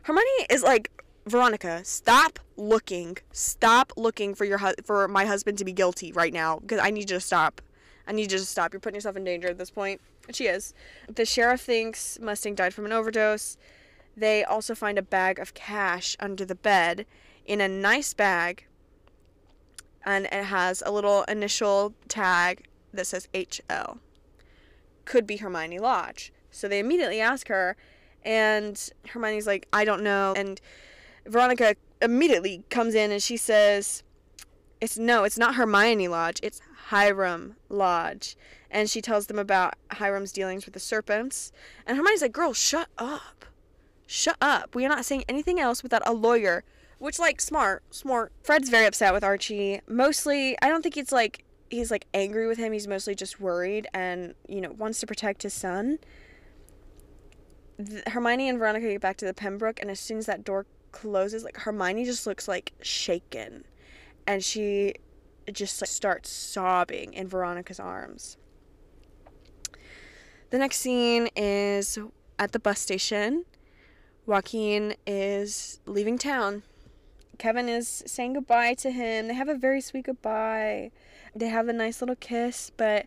Hermione 0.02 0.46
is 0.50 0.62
like, 0.62 0.90
Veronica, 1.26 1.84
stop 1.84 2.38
looking. 2.56 3.18
Stop 3.32 3.92
looking 3.96 4.34
for 4.34 4.44
your 4.44 4.58
hu- 4.58 4.74
for 4.84 5.08
my 5.08 5.24
husband 5.24 5.58
to 5.58 5.64
be 5.64 5.72
guilty 5.72 6.12
right 6.12 6.32
now 6.32 6.58
because 6.58 6.80
I 6.80 6.90
need 6.90 7.10
you 7.10 7.16
to 7.16 7.20
stop. 7.20 7.60
I 8.06 8.12
need 8.12 8.32
you 8.32 8.38
to 8.38 8.44
stop. 8.44 8.72
You're 8.72 8.80
putting 8.80 8.96
yourself 8.96 9.16
in 9.16 9.24
danger 9.24 9.48
at 9.48 9.58
this 9.58 9.70
point. 9.70 10.00
And 10.26 10.36
she 10.36 10.46
is. 10.46 10.74
The 11.12 11.24
sheriff 11.24 11.60
thinks 11.60 12.18
Mustang 12.20 12.54
died 12.54 12.74
from 12.74 12.86
an 12.86 12.92
overdose. 12.92 13.56
They 14.16 14.44
also 14.44 14.74
find 14.74 14.98
a 14.98 15.02
bag 15.02 15.38
of 15.38 15.54
cash 15.54 16.16
under 16.20 16.44
the 16.44 16.54
bed 16.54 17.06
in 17.44 17.60
a 17.60 17.68
nice 17.68 18.14
bag 18.14 18.66
and 20.06 20.26
it 20.26 20.44
has 20.44 20.82
a 20.86 20.92
little 20.92 21.24
initial 21.24 21.92
tag 22.08 22.64
that 22.94 23.08
says 23.08 23.28
HL. 23.34 23.98
Could 25.04 25.26
be 25.26 25.38
Hermione 25.38 25.80
Lodge. 25.80 26.32
So 26.52 26.68
they 26.68 26.78
immediately 26.78 27.20
ask 27.20 27.48
her, 27.48 27.76
and 28.24 28.90
Hermione's 29.08 29.46
like, 29.46 29.66
I 29.72 29.84
don't 29.84 30.02
know. 30.02 30.32
And 30.36 30.60
Veronica 31.26 31.74
immediately 32.00 32.62
comes 32.70 32.94
in 32.94 33.10
and 33.10 33.22
she 33.22 33.36
says, 33.36 34.04
It's 34.80 34.96
no, 34.96 35.24
it's 35.24 35.36
not 35.36 35.56
Hermione 35.56 36.08
Lodge, 36.08 36.38
it's 36.42 36.60
Hiram 36.86 37.56
Lodge. 37.68 38.36
And 38.70 38.88
she 38.88 39.00
tells 39.00 39.26
them 39.26 39.38
about 39.38 39.74
Hiram's 39.92 40.32
dealings 40.32 40.64
with 40.66 40.74
the 40.74 40.80
serpents. 40.80 41.52
And 41.86 41.96
Hermione's 41.96 42.22
like, 42.22 42.32
Girl, 42.32 42.52
shut 42.52 42.88
up. 42.98 43.44
Shut 44.06 44.36
up. 44.40 44.74
We 44.74 44.84
are 44.84 44.88
not 44.88 45.04
saying 45.04 45.24
anything 45.28 45.58
else 45.58 45.82
without 45.82 46.06
a 46.06 46.12
lawyer 46.12 46.64
which, 46.98 47.18
like, 47.18 47.40
smart, 47.40 47.82
smart. 47.90 48.32
Fred's 48.42 48.70
very 48.70 48.86
upset 48.86 49.12
with 49.12 49.22
Archie. 49.22 49.80
Mostly, 49.86 50.56
I 50.62 50.68
don't 50.68 50.80
think 50.82 50.96
it's 50.96 51.12
like 51.12 51.44
he's 51.68 51.90
like 51.90 52.06
angry 52.14 52.46
with 52.46 52.56
him. 52.58 52.72
He's 52.72 52.86
mostly 52.86 53.14
just 53.14 53.40
worried 53.40 53.86
and, 53.92 54.34
you 54.48 54.60
know, 54.60 54.70
wants 54.70 55.00
to 55.00 55.06
protect 55.06 55.42
his 55.42 55.52
son. 55.52 55.98
The, 57.78 58.02
Hermione 58.08 58.48
and 58.48 58.58
Veronica 58.58 58.88
get 58.88 59.00
back 59.02 59.18
to 59.18 59.26
the 59.26 59.34
Pembroke, 59.34 59.80
and 59.80 59.90
as 59.90 60.00
soon 60.00 60.18
as 60.18 60.26
that 60.26 60.44
door 60.44 60.64
closes, 60.92 61.44
like, 61.44 61.58
Hermione 61.58 62.04
just 62.04 62.26
looks 62.26 62.48
like 62.48 62.72
shaken. 62.80 63.64
And 64.26 64.42
she 64.42 64.94
just 65.52 65.80
like, 65.80 65.88
starts 65.88 66.30
sobbing 66.30 67.12
in 67.12 67.28
Veronica's 67.28 67.80
arms. 67.80 68.36
The 70.50 70.58
next 70.58 70.78
scene 70.78 71.28
is 71.36 71.98
at 72.38 72.52
the 72.52 72.58
bus 72.58 72.80
station. 72.80 73.44
Joaquin 74.26 74.94
is 75.06 75.80
leaving 75.86 76.18
town 76.18 76.62
Kevin 77.38 77.68
is 77.68 78.02
saying 78.06 78.34
goodbye 78.34 78.74
to 78.74 78.90
him. 78.90 79.28
They 79.28 79.34
have 79.34 79.48
a 79.48 79.54
very 79.54 79.80
sweet 79.80 80.06
goodbye. 80.06 80.90
They 81.34 81.48
have 81.48 81.68
a 81.68 81.72
nice 81.72 82.00
little 82.00 82.16
kiss, 82.16 82.70
but 82.76 83.06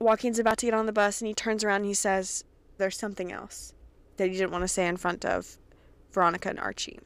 Joaquin's 0.00 0.38
about 0.38 0.58
to 0.58 0.66
get 0.66 0.74
on 0.74 0.86
the 0.86 0.92
bus 0.92 1.20
and 1.20 1.28
he 1.28 1.34
turns 1.34 1.62
around 1.62 1.76
and 1.76 1.86
he 1.86 1.94
says, 1.94 2.44
There's 2.78 2.96
something 2.96 3.32
else 3.32 3.74
that 4.16 4.28
he 4.28 4.36
didn't 4.36 4.50
want 4.50 4.62
to 4.62 4.68
say 4.68 4.86
in 4.86 4.96
front 4.96 5.24
of 5.24 5.58
Veronica 6.10 6.48
and 6.48 6.58
Archie. 6.58 6.98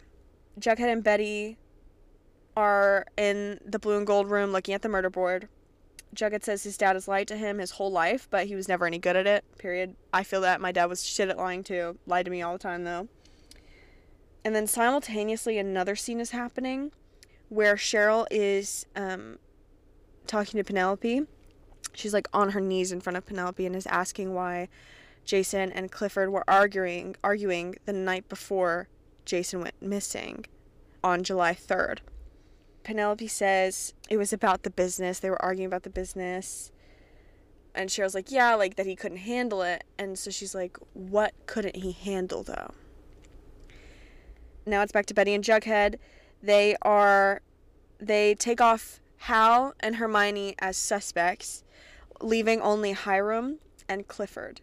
Jughead 0.58 0.92
and 0.92 1.04
Betty 1.04 1.58
are 2.60 3.06
in 3.16 3.58
the 3.64 3.78
blue 3.78 3.96
and 3.96 4.06
gold 4.06 4.30
room 4.30 4.52
looking 4.52 4.74
at 4.74 4.82
the 4.82 4.88
murder 4.88 5.08
board. 5.08 5.48
Jughead 6.14 6.44
says 6.44 6.62
his 6.62 6.76
dad 6.76 6.94
has 6.94 7.08
lied 7.08 7.26
to 7.28 7.36
him 7.36 7.58
his 7.58 7.72
whole 7.72 7.90
life, 7.90 8.28
but 8.30 8.46
he 8.46 8.54
was 8.54 8.68
never 8.68 8.86
any 8.86 8.98
good 8.98 9.16
at 9.16 9.26
it. 9.26 9.44
Period. 9.56 9.96
I 10.12 10.24
feel 10.24 10.42
that 10.42 10.60
my 10.60 10.70
dad 10.70 10.84
was 10.86 11.06
shit 11.06 11.30
at 11.30 11.38
lying 11.38 11.64
too. 11.64 11.98
Lied 12.06 12.26
to 12.26 12.30
me 12.30 12.42
all 12.42 12.52
the 12.52 12.58
time 12.58 12.84
though. 12.84 13.08
And 14.44 14.54
then 14.54 14.66
simultaneously, 14.66 15.56
another 15.56 15.96
scene 15.96 16.20
is 16.20 16.32
happening 16.32 16.92
where 17.48 17.76
Cheryl 17.76 18.26
is 18.30 18.84
um, 18.94 19.38
talking 20.26 20.58
to 20.58 20.64
Penelope. 20.64 21.22
She's 21.94 22.12
like 22.12 22.28
on 22.34 22.50
her 22.50 22.60
knees 22.60 22.92
in 22.92 23.00
front 23.00 23.16
of 23.16 23.24
Penelope 23.24 23.64
and 23.64 23.74
is 23.74 23.86
asking 23.86 24.34
why 24.34 24.68
Jason 25.24 25.72
and 25.72 25.90
Clifford 25.90 26.30
were 26.30 26.44
arguing 26.46 27.16
arguing 27.24 27.76
the 27.86 27.92
night 27.94 28.28
before 28.28 28.88
Jason 29.24 29.60
went 29.62 29.80
missing 29.80 30.44
on 31.02 31.22
July 31.22 31.54
3rd. 31.54 32.00
Penelope 32.82 33.28
says 33.28 33.94
it 34.08 34.16
was 34.16 34.32
about 34.32 34.62
the 34.62 34.70
business. 34.70 35.18
They 35.18 35.30
were 35.30 35.42
arguing 35.42 35.66
about 35.66 35.82
the 35.82 35.90
business. 35.90 36.72
And 37.74 37.88
Cheryl's 37.88 38.14
like, 38.14 38.30
yeah, 38.30 38.54
like 38.54 38.76
that 38.76 38.86
he 38.86 38.96
couldn't 38.96 39.18
handle 39.18 39.62
it. 39.62 39.84
And 39.98 40.18
so 40.18 40.30
she's 40.30 40.54
like, 40.54 40.76
what 40.92 41.34
couldn't 41.46 41.76
he 41.76 41.92
handle 41.92 42.42
though? 42.42 42.72
Now 44.66 44.82
it's 44.82 44.92
back 44.92 45.06
to 45.06 45.14
Betty 45.14 45.34
and 45.34 45.44
Jughead. 45.44 45.96
They 46.42 46.76
are, 46.82 47.42
they 47.98 48.34
take 48.34 48.60
off 48.60 49.00
Hal 49.18 49.74
and 49.80 49.96
Hermione 49.96 50.54
as 50.58 50.76
suspects, 50.76 51.62
leaving 52.20 52.60
only 52.60 52.92
Hiram 52.92 53.58
and 53.88 54.08
Clifford. 54.08 54.62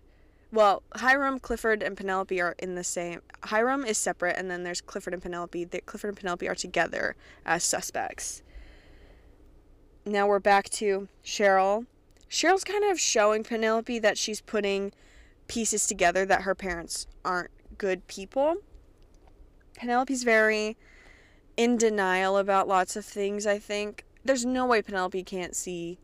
Well, 0.52 0.84
Hiram, 0.96 1.40
Clifford, 1.40 1.84
and 1.84 1.98
Penelope 1.98 2.40
are 2.40 2.56
in 2.58 2.76
the 2.76 2.84
same. 2.84 3.22
Hiram 3.44 3.84
is 3.86 3.98
separate, 3.98 4.38
and 4.38 4.50
then 4.50 4.64
there's 4.64 4.80
Clifford 4.80 5.14
and 5.14 5.22
Penelope. 5.22 5.66
The, 5.66 5.82
Clifford 5.82 6.10
and 6.10 6.18
Penelope 6.18 6.48
are 6.48 6.56
together 6.56 7.16
as 7.46 7.64
suspects. 7.64 8.44
Now 10.06 10.26
we're 10.28 10.40
back 10.40 10.70
to 10.70 11.10
Cheryl. 11.24 11.86
Cheryl's 12.30 12.64
kind 12.64 12.86
of 12.86 13.00
showing 13.00 13.44
Penelope 13.44 14.00
that 14.00 14.18
she's 14.18 14.40
putting 14.40 14.94
pieces 15.48 15.86
together 15.86 16.26
that 16.26 16.44
her 16.44 16.56
parents 16.56 17.08
aren't 17.26 17.52
good 17.78 18.08
people. 18.08 18.56
Penelope's 19.76 20.24
very 20.24 20.78
in 21.58 21.78
denial 21.78 22.38
about 22.38 22.68
lots 22.68 22.96
of 22.96 23.04
things, 23.04 23.46
I 23.46 23.60
think. 23.60 24.06
There's 24.24 24.46
no 24.46 24.66
way 24.66 24.82
Penelope 24.82 25.24
can't 25.24 25.56
see 25.56 26.00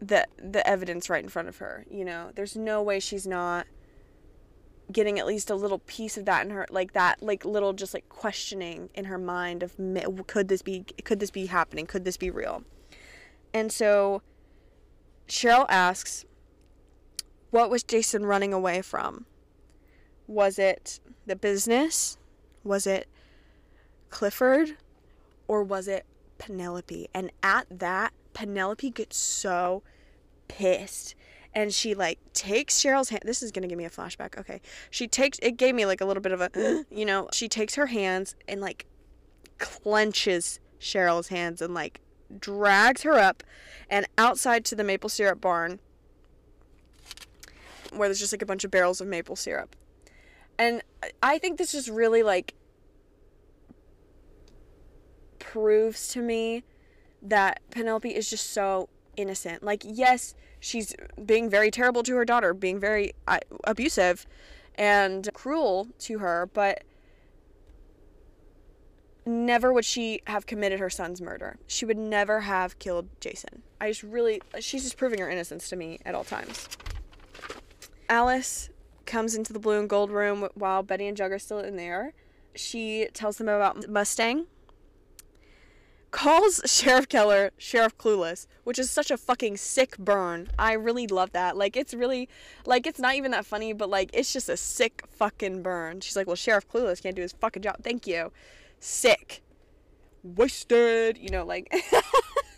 the 0.00 0.26
the 0.36 0.66
evidence 0.66 1.10
right 1.10 1.22
in 1.22 1.28
front 1.28 1.48
of 1.48 1.58
her 1.58 1.84
you 1.90 2.04
know? 2.04 2.30
There's 2.34 2.56
no 2.56 2.82
way 2.82 3.00
she's 3.00 3.26
not 3.26 3.66
getting 4.90 5.18
at 5.18 5.26
least 5.26 5.50
a 5.50 5.54
little 5.54 5.80
piece 5.80 6.16
of 6.16 6.24
that 6.24 6.44
in 6.44 6.50
her 6.50 6.66
like 6.70 6.92
that 6.94 7.22
like 7.22 7.44
little 7.44 7.72
just 7.72 7.92
like 7.92 8.08
questioning 8.08 8.88
in 8.94 9.04
her 9.04 9.18
mind 9.18 9.62
of 9.62 9.76
could 10.26 10.48
this 10.48 10.62
be 10.62 10.84
could 11.04 11.20
this 11.20 11.30
be 11.30 11.46
happening? 11.46 11.86
Could 11.86 12.04
this 12.04 12.16
be 12.16 12.30
real? 12.30 12.64
And 13.52 13.70
so 13.70 14.22
cheryl 15.26 15.66
asks 15.68 16.24
what 17.50 17.70
was 17.70 17.82
jason 17.82 18.24
running 18.24 18.52
away 18.52 18.82
from? 18.82 19.26
Was 20.26 20.58
it 20.58 21.00
the 21.26 21.36
business? 21.36 22.18
Was 22.64 22.86
it 22.86 23.08
clifford? 24.10 24.76
Or 25.46 25.62
was 25.62 25.88
it 25.88 26.04
penelope? 26.38 27.08
And 27.14 27.30
at 27.42 27.66
that 27.70 28.12
Penelope 28.34 28.90
gets 28.90 29.16
so 29.16 29.82
pissed 30.48 31.14
and 31.54 31.72
she 31.72 31.94
like 31.94 32.18
takes 32.32 32.80
Cheryl's 32.80 33.08
hand. 33.08 33.22
This 33.24 33.42
is 33.42 33.50
gonna 33.50 33.66
give 33.66 33.78
me 33.78 33.84
a 33.84 33.90
flashback. 33.90 34.38
Okay, 34.38 34.60
she 34.90 35.08
takes 35.08 35.38
it 35.42 35.56
gave 35.56 35.74
me 35.74 35.86
like 35.86 36.00
a 36.00 36.04
little 36.04 36.22
bit 36.22 36.32
of 36.32 36.40
a 36.40 36.84
you 36.90 37.04
know 37.04 37.28
she 37.32 37.48
takes 37.48 37.74
her 37.74 37.86
hands 37.86 38.36
and 38.46 38.60
like 38.60 38.86
clenches 39.58 40.60
Cheryl's 40.80 41.28
hands 41.28 41.60
and 41.60 41.74
like 41.74 42.00
drags 42.38 43.02
her 43.02 43.14
up 43.14 43.42
and 43.88 44.06
outside 44.16 44.64
to 44.66 44.74
the 44.74 44.84
maple 44.84 45.08
syrup 45.08 45.40
barn 45.40 45.80
where 47.92 48.08
there's 48.08 48.20
just 48.20 48.32
like 48.32 48.42
a 48.42 48.46
bunch 48.46 48.64
of 48.64 48.70
barrels 48.70 49.00
of 49.00 49.06
maple 49.06 49.36
syrup. 49.36 49.74
And 50.58 50.82
I 51.22 51.38
think 51.38 51.58
this 51.58 51.72
just 51.72 51.88
really 51.88 52.22
like 52.22 52.54
proves 55.38 56.08
to 56.08 56.20
me 56.20 56.64
that 57.22 57.60
Penelope 57.70 58.14
is 58.14 58.30
just 58.30 58.50
so 58.52 58.88
innocent. 59.16 59.62
Like, 59.62 59.82
yes, 59.84 60.34
she's 60.60 60.94
being 61.24 61.50
very 61.50 61.70
terrible 61.70 62.02
to 62.04 62.14
her 62.16 62.24
daughter, 62.24 62.54
being 62.54 62.78
very 62.78 63.12
uh, 63.26 63.38
abusive 63.64 64.26
and 64.76 65.28
cruel 65.34 65.88
to 66.00 66.18
her, 66.18 66.48
but 66.52 66.84
never 69.26 69.72
would 69.72 69.84
she 69.84 70.20
have 70.26 70.46
committed 70.46 70.80
her 70.80 70.88
son's 70.88 71.20
murder. 71.20 71.58
She 71.66 71.84
would 71.84 71.98
never 71.98 72.40
have 72.40 72.78
killed 72.78 73.08
Jason. 73.20 73.62
I 73.80 73.90
just 73.90 74.02
really, 74.02 74.40
she's 74.60 74.84
just 74.84 74.96
proving 74.96 75.20
her 75.20 75.28
innocence 75.28 75.68
to 75.68 75.76
me 75.76 75.98
at 76.04 76.14
all 76.14 76.24
times. 76.24 76.68
Alice 78.08 78.70
comes 79.04 79.34
into 79.34 79.52
the 79.52 79.58
blue 79.58 79.78
and 79.78 79.88
gold 79.88 80.10
room 80.10 80.48
while 80.54 80.82
Betty 80.82 81.06
and 81.06 81.16
Jug 81.16 81.32
are 81.32 81.38
still 81.38 81.58
in 81.58 81.76
there. 81.76 82.14
She 82.54 83.08
tells 83.12 83.36
them 83.36 83.48
about 83.48 83.88
Mustang, 83.88 84.46
calls 86.10 86.60
Sheriff 86.66 87.08
Keller 87.08 87.50
Sheriff 87.58 87.96
Clueless, 87.98 88.46
which 88.64 88.78
is 88.78 88.90
such 88.90 89.10
a 89.10 89.16
fucking 89.16 89.56
sick 89.56 89.96
burn. 89.98 90.48
I 90.58 90.72
really 90.72 91.06
love 91.06 91.32
that. 91.32 91.56
Like 91.56 91.76
it's 91.76 91.94
really 91.94 92.28
like 92.64 92.86
it's 92.86 92.98
not 92.98 93.14
even 93.14 93.30
that 93.32 93.46
funny, 93.46 93.72
but 93.72 93.90
like 93.90 94.10
it's 94.12 94.32
just 94.32 94.48
a 94.48 94.56
sick 94.56 95.04
fucking 95.10 95.62
burn. 95.62 96.00
She's 96.00 96.16
like, 96.16 96.26
"Well, 96.26 96.36
Sheriff 96.36 96.68
Clueless 96.68 97.02
can't 97.02 97.16
do 97.16 97.22
his 97.22 97.32
fucking 97.32 97.62
job. 97.62 97.76
Thank 97.82 98.06
you." 98.06 98.32
Sick. 98.80 99.42
Wasted, 100.22 101.16
you 101.18 101.30
know, 101.30 101.44
like 101.44 101.72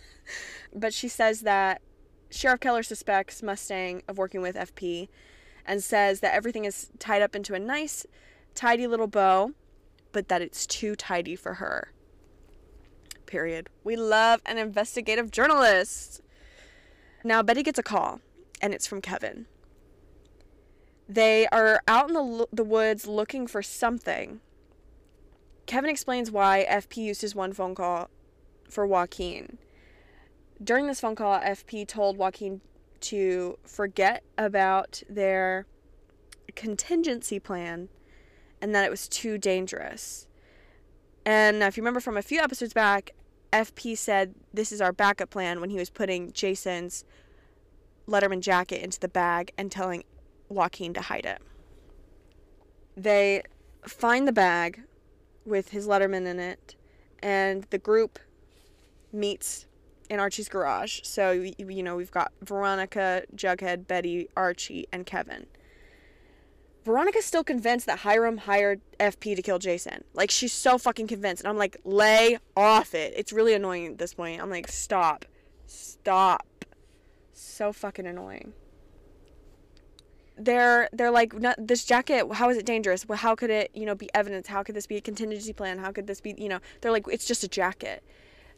But 0.74 0.94
she 0.94 1.08
says 1.08 1.40
that 1.40 1.82
Sheriff 2.30 2.60
Keller 2.60 2.82
suspects 2.82 3.42
Mustang 3.42 4.02
of 4.08 4.18
working 4.18 4.40
with 4.40 4.56
FP 4.56 5.08
and 5.66 5.82
says 5.82 6.20
that 6.20 6.34
everything 6.34 6.64
is 6.64 6.90
tied 6.98 7.22
up 7.22 7.34
into 7.34 7.54
a 7.54 7.58
nice 7.58 8.06
tidy 8.54 8.86
little 8.86 9.06
bow, 9.08 9.52
but 10.12 10.28
that 10.28 10.40
it's 10.42 10.66
too 10.66 10.94
tidy 10.96 11.36
for 11.36 11.54
her 11.54 11.92
period. 13.30 13.68
We 13.84 13.96
love 13.96 14.42
an 14.44 14.58
investigative 14.58 15.30
journalist. 15.30 16.20
Now, 17.24 17.42
Betty 17.42 17.62
gets 17.62 17.78
a 17.78 17.82
call, 17.82 18.20
and 18.60 18.74
it's 18.74 18.86
from 18.86 19.00
Kevin. 19.00 19.46
They 21.08 21.46
are 21.48 21.80
out 21.88 22.08
in 22.08 22.14
the, 22.14 22.46
the 22.52 22.64
woods 22.64 23.06
looking 23.06 23.46
for 23.46 23.62
something. 23.62 24.40
Kevin 25.66 25.90
explains 25.90 26.30
why 26.30 26.66
FP 26.68 26.98
used 26.98 27.22
his 27.22 27.34
one 27.34 27.52
phone 27.52 27.74
call 27.74 28.10
for 28.68 28.86
Joaquin. 28.86 29.58
During 30.62 30.86
this 30.86 31.00
phone 31.00 31.14
call, 31.14 31.40
FP 31.40 31.86
told 31.86 32.18
Joaquin 32.18 32.60
to 33.00 33.58
forget 33.64 34.22
about 34.36 35.02
their 35.08 35.66
contingency 36.54 37.38
plan 37.38 37.88
and 38.60 38.74
that 38.74 38.84
it 38.84 38.90
was 38.90 39.08
too 39.08 39.38
dangerous. 39.38 40.26
And 41.24 41.62
if 41.62 41.76
you 41.76 41.82
remember 41.82 42.00
from 42.00 42.16
a 42.16 42.22
few 42.22 42.40
episodes 42.40 42.72
back, 42.72 43.12
FP 43.52 43.96
said 43.96 44.34
this 44.52 44.72
is 44.72 44.80
our 44.80 44.92
backup 44.92 45.30
plan 45.30 45.60
when 45.60 45.70
he 45.70 45.76
was 45.76 45.90
putting 45.90 46.32
Jason's 46.32 47.04
Letterman 48.08 48.40
jacket 48.40 48.82
into 48.82 49.00
the 49.00 49.08
bag 49.08 49.52
and 49.58 49.70
telling 49.70 50.04
Joaquin 50.48 50.94
to 50.94 51.00
hide 51.00 51.26
it. 51.26 51.40
They 52.96 53.42
find 53.86 54.26
the 54.26 54.32
bag 54.32 54.82
with 55.44 55.70
his 55.70 55.86
Letterman 55.86 56.26
in 56.26 56.38
it, 56.38 56.74
and 57.22 57.64
the 57.70 57.78
group 57.78 58.18
meets 59.12 59.66
in 60.08 60.20
Archie's 60.20 60.48
garage. 60.48 61.00
So, 61.04 61.30
you 61.30 61.82
know, 61.82 61.96
we've 61.96 62.10
got 62.10 62.32
Veronica, 62.42 63.22
Jughead, 63.34 63.86
Betty, 63.86 64.28
Archie, 64.36 64.86
and 64.92 65.06
Kevin. 65.06 65.46
Veronica's 66.84 67.26
still 67.26 67.44
convinced 67.44 67.86
that 67.86 68.00
Hiram 68.00 68.38
hired 68.38 68.80
FP 68.98 69.36
to 69.36 69.42
kill 69.42 69.58
Jason. 69.58 70.04
Like 70.14 70.30
she's 70.30 70.52
so 70.52 70.78
fucking 70.78 71.06
convinced. 71.06 71.42
And 71.42 71.48
I'm 71.48 71.58
like, 71.58 71.76
lay 71.84 72.38
off 72.56 72.94
it. 72.94 73.12
It's 73.16 73.32
really 73.32 73.54
annoying 73.54 73.86
at 73.86 73.98
this 73.98 74.14
point. 74.14 74.40
I'm 74.40 74.50
like, 74.50 74.68
stop. 74.68 75.26
Stop. 75.66 76.46
So 77.32 77.72
fucking 77.72 78.06
annoying. 78.06 78.54
They're 80.36 80.88
they're 80.92 81.10
like 81.10 81.34
this 81.58 81.84
jacket 81.84 82.32
how 82.32 82.48
is 82.48 82.56
it 82.56 82.64
dangerous 82.64 83.06
well 83.06 83.18
how 83.18 83.34
could 83.34 83.50
it 83.50 83.70
you 83.74 83.84
know 83.84 83.94
be 83.94 84.08
evidence 84.14 84.48
how 84.48 84.62
could 84.62 84.74
this 84.74 84.86
be 84.86 84.96
a 84.96 85.00
contingency 85.02 85.52
plan 85.52 85.76
how 85.76 85.92
could 85.92 86.06
this 86.06 86.22
be 86.22 86.34
you 86.38 86.48
know 86.48 86.60
they're 86.80 86.90
like 86.90 87.04
it's 87.10 87.26
just 87.26 87.44
a 87.44 87.48
jacket 87.48 88.02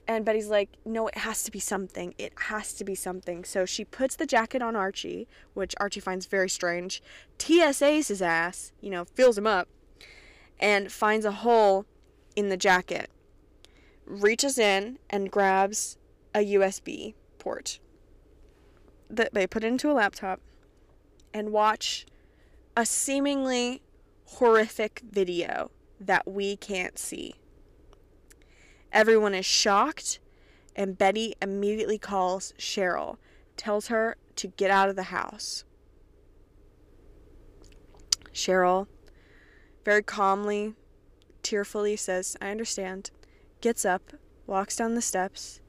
and 0.08 0.24
Betty's 0.24 0.48
like, 0.48 0.70
no, 0.84 1.08
it 1.08 1.18
has 1.18 1.44
to 1.44 1.50
be 1.50 1.60
something. 1.60 2.14
It 2.18 2.32
has 2.48 2.72
to 2.74 2.84
be 2.84 2.94
something. 2.94 3.44
So 3.44 3.64
she 3.64 3.84
puts 3.84 4.16
the 4.16 4.26
jacket 4.26 4.62
on 4.62 4.74
Archie, 4.74 5.28
which 5.54 5.74
Archie 5.78 6.00
finds 6.00 6.26
very 6.26 6.48
strange, 6.48 7.02
TSA's 7.38 8.08
his 8.08 8.22
ass, 8.22 8.72
you 8.80 8.90
know, 8.90 9.04
fills 9.04 9.38
him 9.38 9.46
up, 9.46 9.68
and 10.58 10.90
finds 10.90 11.24
a 11.24 11.32
hole 11.32 11.86
in 12.34 12.48
the 12.48 12.56
jacket. 12.56 13.10
Reaches 14.04 14.58
in 14.58 14.98
and 15.08 15.30
grabs 15.30 15.98
a 16.34 16.54
USB 16.54 17.14
port 17.38 17.78
that 19.08 19.34
they 19.34 19.46
put 19.46 19.62
into 19.62 19.90
a 19.90 19.92
laptop 19.92 20.40
and 21.34 21.52
watch 21.52 22.06
a 22.76 22.86
seemingly 22.86 23.82
horrific 24.24 25.02
video 25.08 25.70
that 26.00 26.26
we 26.26 26.56
can't 26.56 26.98
see. 26.98 27.34
Everyone 28.92 29.34
is 29.34 29.46
shocked 29.46 30.20
And 30.74 30.96
Betty 30.96 31.34
immediately 31.42 31.98
calls 31.98 32.54
Cheryl, 32.58 33.16
tells 33.56 33.88
her 33.88 34.16
to 34.36 34.48
get 34.48 34.70
out 34.70 34.88
of 34.88 34.96
the 34.96 35.04
house. 35.04 35.64
Cheryl, 38.32 38.86
very 39.84 40.02
calmly, 40.02 40.74
tearfully 41.42 41.96
says, 41.96 42.36
I 42.40 42.50
understand, 42.50 43.10
gets 43.60 43.84
up, 43.84 44.12
walks 44.46 44.76
down 44.76 44.94
the 44.94 45.02
steps, 45.02 45.60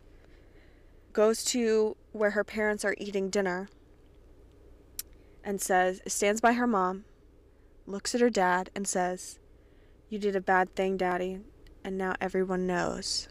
goes 1.11 1.43
to 1.45 1.97
where 2.13 2.31
her 2.31 2.45
parents 2.45 2.85
are 2.85 2.95
eating 2.97 3.29
dinner, 3.29 3.67
and 5.43 5.59
says, 5.59 6.01
stands 6.07 6.39
by 6.39 6.53
her 6.53 6.67
mom, 6.67 7.03
looks 7.85 8.15
at 8.15 8.21
her 8.21 8.29
dad, 8.29 8.69
and 8.73 8.87
says, 8.87 9.39
You 10.09 10.19
did 10.19 10.37
a 10.37 10.41
bad 10.41 10.73
thing, 10.73 10.95
Daddy, 10.95 11.39
and 11.83 11.97
now 11.97 12.15
everyone 12.21 12.67
knows. 12.67 13.27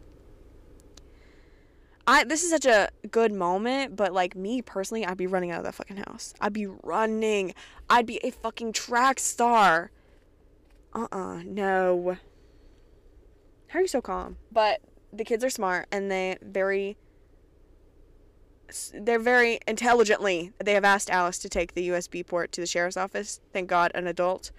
I 2.06 2.24
this 2.24 2.42
is 2.42 2.50
such 2.50 2.66
a 2.66 2.90
good 3.10 3.32
moment, 3.32 3.96
but 3.96 4.12
like 4.12 4.34
me 4.34 4.60
personally, 4.60 5.06
I'd 5.06 5.16
be 5.16 5.26
running 5.26 5.50
out 5.50 5.58
of 5.58 5.64
that 5.64 5.74
fucking 5.74 5.98
house. 5.98 6.34
I'd 6.40 6.52
be 6.52 6.66
running. 6.66 7.54
I'd 7.88 8.06
be 8.06 8.18
a 8.24 8.30
fucking 8.30 8.72
track 8.72 9.20
star. 9.20 9.90
Uh-uh, 10.94 11.42
no. 11.44 12.16
How 13.68 13.78
are 13.78 13.82
you 13.82 13.88
so 13.88 14.02
calm? 14.02 14.36
But 14.50 14.80
the 15.12 15.24
kids 15.24 15.44
are 15.44 15.50
smart 15.50 15.88
and 15.92 16.10
they 16.10 16.38
very 16.42 16.96
they're 18.94 19.18
very 19.18 19.60
intelligently 19.68 20.52
they 20.64 20.72
have 20.72 20.84
asked 20.84 21.10
Alice 21.10 21.38
to 21.38 21.48
take 21.48 21.74
the 21.74 21.90
USB 21.90 22.26
port 22.26 22.52
to 22.52 22.60
the 22.60 22.66
sheriff's 22.66 22.96
office. 22.96 23.40
Thank 23.52 23.68
God, 23.68 23.92
an 23.94 24.06
adult. 24.06 24.50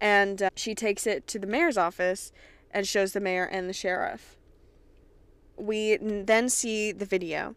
And 0.00 0.42
uh, 0.42 0.50
she 0.56 0.74
takes 0.74 1.06
it 1.06 1.26
to 1.28 1.38
the 1.38 1.46
mayor's 1.46 1.76
office 1.76 2.32
and 2.70 2.86
shows 2.86 3.12
the 3.12 3.20
mayor 3.20 3.44
and 3.44 3.68
the 3.68 3.72
sheriff 3.72 4.36
we 5.56 5.96
then 5.96 6.48
see 6.48 6.92
the 6.92 7.04
video. 7.04 7.54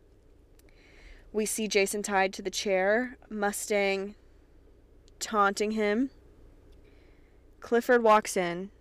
We 1.31 1.45
see 1.45 1.67
Jason 1.67 2.01
tied 2.01 2.33
to 2.33 2.41
the 2.41 2.49
chair, 2.49 3.17
Mustang 3.29 4.15
taunting 5.19 5.71
him. 5.71 6.09
Clifford 7.59 8.03
walks 8.03 8.37
in, 8.37 8.71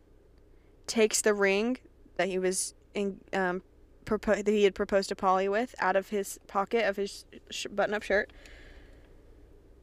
takes 0.86 1.20
the 1.20 1.34
ring 1.34 1.78
that 2.16 2.28
he 2.28 2.38
was 2.38 2.74
in, 2.94 3.20
um, 3.32 3.62
propo- 4.04 4.44
that 4.44 4.50
he 4.50 4.64
had 4.64 4.74
proposed 4.74 5.08
to 5.10 5.16
Polly 5.16 5.48
with 5.48 5.74
out 5.80 5.96
of 5.96 6.08
his 6.08 6.38
pocket 6.46 6.88
of 6.88 6.96
his 6.96 7.26
sh- 7.50 7.66
button-up 7.70 8.02
shirt. 8.02 8.32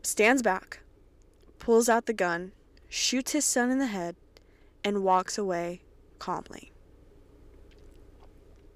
Stands 0.02 0.42
back, 0.42 0.80
pulls 1.60 1.90
out 1.90 2.06
the 2.06 2.14
gun, 2.14 2.54
shoots 2.88 3.34
his 3.34 3.46
son 3.46 3.70
in 3.70 3.80
the 3.80 3.88
head, 3.88 4.16
and 4.84 5.04
walks 5.04 5.38
away 5.38 5.82
calmly. 6.20 6.72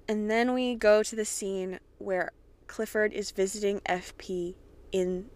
And 0.08 0.30
then 0.30 0.52
we 0.52 0.74
go 0.74 1.02
to 1.02 1.14
the 1.14 1.24
scene 1.24 1.78
where 1.98 2.32
Clifford 2.66 3.12
is 3.12 3.30
visiting 3.30 3.80
FP 3.80 4.54
in 4.92 5.26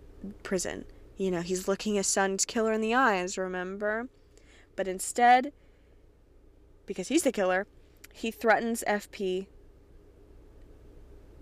prison. 0.43 0.85
You 1.17 1.31
know, 1.31 1.43
he's 1.43 1.69
looking 1.69 1.95
his 1.95 2.07
son's 2.07 2.45
killer 2.45 2.73
in 2.73 2.81
the 2.81 2.95
eyes, 2.95 3.39
remember? 3.39 4.09
But 4.75 4.89
instead, 4.89 5.53
because 6.87 7.09
he's 7.09 7.23
the 7.23 7.33
killer, 7.33 7.67
he 8.13 8.31
threatens 8.31 8.83
FP 8.87 9.47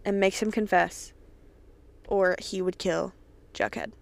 and 0.04 0.20
makes 0.20 0.42
him 0.42 0.50
confess, 0.50 1.12
or 2.08 2.36
he 2.38 2.60
would 2.60 2.78
kill 2.78 3.14
Jughead. 3.54 3.92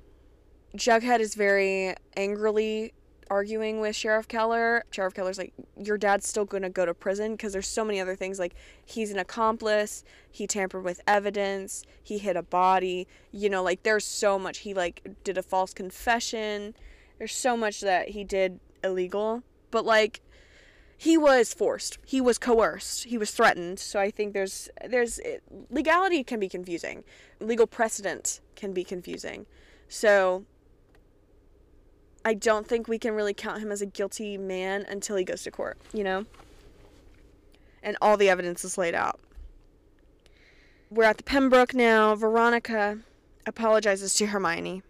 Jughead 0.77 1.21
is 1.21 1.35
very 1.35 1.95
angrily 2.17 2.93
arguing 3.31 3.81
with 3.81 3.95
Sheriff 3.95 4.29
Keller. 4.29 4.85
Sheriff 4.91 5.15
Keller's 5.15 5.39
like, 5.39 5.53
Your 5.81 5.97
dad's 5.97 6.27
still 6.29 6.45
going 6.45 6.65
to 6.65 6.69
go 6.69 6.85
to 6.85 6.93
prison 6.93 7.33
because 7.33 7.53
there's 7.53 7.69
so 7.69 7.85
many 7.85 8.01
other 8.01 8.17
things. 8.17 8.39
Like, 8.39 8.55
he's 8.85 9.11
an 9.11 9.19
accomplice, 9.19 10.05
he 10.31 10.47
tampered 10.47 10.85
with 10.85 11.01
evidence, 11.07 11.85
he 12.03 12.19
hit 12.19 12.37
a 12.37 12.43
body. 12.43 13.07
You 13.31 13.49
know, 13.49 13.63
like, 13.63 13.85
there's 13.85 14.05
so 14.05 14.39
much. 14.39 14.59
He, 14.59 14.75
like, 14.75 15.07
did 15.25 15.39
a 15.39 15.43
false 15.43 15.73
confession. 15.73 16.75
There's 17.19 17.35
so 17.35 17.57
much 17.57 17.81
that 17.81 18.11
he 18.11 18.25
did 18.25 18.61
illegal. 18.83 19.43
But, 19.71 19.87
like, 19.87 20.21
he 21.01 21.17
was 21.17 21.55
forced 21.55 21.97
he 22.05 22.21
was 22.21 22.37
coerced 22.37 23.05
he 23.05 23.17
was 23.17 23.31
threatened 23.31 23.79
so 23.79 23.99
i 23.99 24.11
think 24.11 24.35
there's 24.35 24.69
there's 24.87 25.19
eh, 25.21 25.39
legality 25.71 26.23
can 26.23 26.39
be 26.39 26.47
confusing 26.47 27.03
legal 27.41 27.67
precedent 27.67 28.43
can 28.55 28.75
be 28.75 28.85
confusing 28.85 29.47
so 29.89 30.45
I 32.25 32.35
don't 32.35 32.67
think 32.67 32.87
we 32.87 32.99
can 32.99 33.15
really 33.15 33.35
count 33.35 33.61
him 33.61 33.73
as 33.73 33.81
a 33.81 33.87
guilty 33.87 34.37
man 34.37 34.85
until 34.89 35.17
he 35.17 35.25
goes 35.25 35.43
to 35.45 35.51
court, 35.51 35.79
you 35.93 36.05
know? 36.05 36.27
And 37.83 37.97
all 38.03 38.17
the 38.17 38.29
evidence 38.29 38.65
is 38.65 38.77
laid 38.77 38.95
out. 38.95 39.21
We're 40.91 41.05
at 41.05 41.17
the 41.17 41.23
Pembroke 41.23 41.73
now. 41.73 42.15
Veronica 42.15 42.99
apologizes 43.47 44.15
to 44.15 44.27
Hermione. 44.27 44.83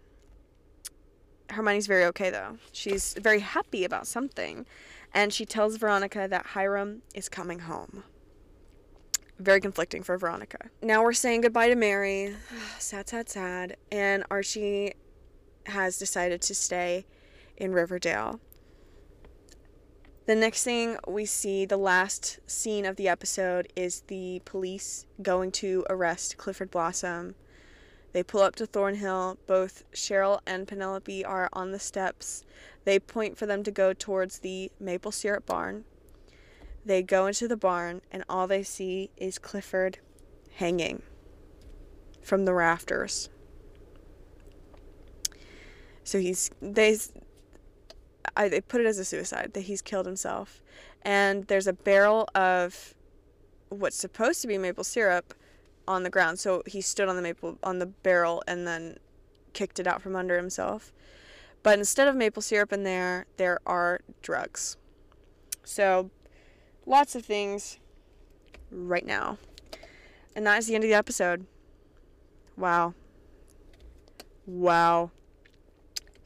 Hermione's 1.51 1.87
very 1.87 2.05
okay, 2.05 2.29
though. 2.29 2.57
She's 2.71 3.13
very 3.13 3.39
happy 3.39 3.85
about 3.85 4.07
something. 4.07 4.65
And 5.13 5.31
she 5.33 5.45
tells 5.45 5.77
Veronica 5.77 6.27
that 6.29 6.47
Hiram 6.47 7.01
is 7.13 7.29
coming 7.29 7.59
home. 7.59 8.03
Very 9.39 9.59
conflicting 9.61 10.03
for 10.03 10.17
Veronica. 10.17 10.69
Now 10.81 11.03
we're 11.03 11.13
saying 11.13 11.41
goodbye 11.41 11.69
to 11.69 11.75
Mary. 11.75 12.35
sad, 12.79 13.09
sad, 13.09 13.29
sad. 13.29 13.77
And 13.91 14.23
Archie 14.29 14.93
has 15.65 15.97
decided 15.97 16.41
to 16.41 16.55
stay 16.55 17.05
in 17.61 17.73
Riverdale. 17.73 18.39
The 20.25 20.35
next 20.35 20.63
thing 20.63 20.97
we 21.07 21.25
see, 21.25 21.65
the 21.65 21.77
last 21.77 22.39
scene 22.47 22.85
of 22.85 22.95
the 22.95 23.07
episode, 23.07 23.71
is 23.75 24.01
the 24.07 24.41
police 24.45 25.05
going 25.21 25.51
to 25.53 25.85
arrest 25.89 26.37
Clifford 26.37 26.71
Blossom. 26.71 27.35
They 28.13 28.23
pull 28.23 28.41
up 28.41 28.55
to 28.55 28.65
Thornhill. 28.65 29.37
Both 29.45 29.83
Cheryl 29.93 30.39
and 30.45 30.67
Penelope 30.67 31.23
are 31.23 31.49
on 31.53 31.71
the 31.71 31.79
steps. 31.79 32.43
They 32.83 32.99
point 32.99 33.37
for 33.37 33.45
them 33.45 33.63
to 33.63 33.71
go 33.71 33.93
towards 33.93 34.39
the 34.39 34.71
maple 34.79 35.11
syrup 35.11 35.45
barn. 35.45 35.85
They 36.83 37.03
go 37.03 37.27
into 37.27 37.47
the 37.47 37.57
barn, 37.57 38.01
and 38.11 38.23
all 38.27 38.47
they 38.47 38.63
see 38.63 39.11
is 39.17 39.37
Clifford 39.37 39.99
hanging 40.55 41.03
from 42.23 42.45
the 42.45 42.53
rafters. 42.53 43.29
So 46.03 46.19
he's 46.19 46.49
they 46.61 46.97
I, 48.35 48.49
they 48.49 48.61
put 48.61 48.81
it 48.81 48.87
as 48.87 48.99
a 48.99 49.05
suicide 49.05 49.51
that 49.53 49.61
he's 49.61 49.81
killed 49.81 50.05
himself, 50.05 50.61
and 51.01 51.47
there's 51.47 51.67
a 51.67 51.73
barrel 51.73 52.27
of 52.35 52.95
what's 53.69 53.95
supposed 53.95 54.41
to 54.41 54.47
be 54.47 54.57
maple 54.57 54.83
syrup 54.83 55.33
on 55.87 56.03
the 56.03 56.09
ground. 56.09 56.39
So 56.39 56.63
he 56.65 56.81
stood 56.81 57.07
on 57.07 57.15
the 57.15 57.21
maple 57.21 57.57
on 57.63 57.79
the 57.79 57.85
barrel 57.85 58.43
and 58.47 58.67
then 58.67 58.97
kicked 59.53 59.79
it 59.79 59.87
out 59.87 60.01
from 60.01 60.15
under 60.15 60.37
himself. 60.37 60.93
But 61.63 61.77
instead 61.77 62.07
of 62.07 62.15
maple 62.15 62.41
syrup 62.41 62.73
in 62.73 62.83
there, 62.83 63.25
there 63.37 63.59
are 63.65 64.01
drugs. 64.21 64.77
So 65.63 66.09
lots 66.85 67.15
of 67.15 67.25
things 67.25 67.79
right 68.71 69.05
now. 69.05 69.37
And 70.35 70.45
that 70.45 70.57
is 70.59 70.67
the 70.67 70.75
end 70.75 70.83
of 70.83 70.89
the 70.89 70.95
episode. 70.95 71.45
Wow. 72.57 72.93
Wow. 74.45 75.11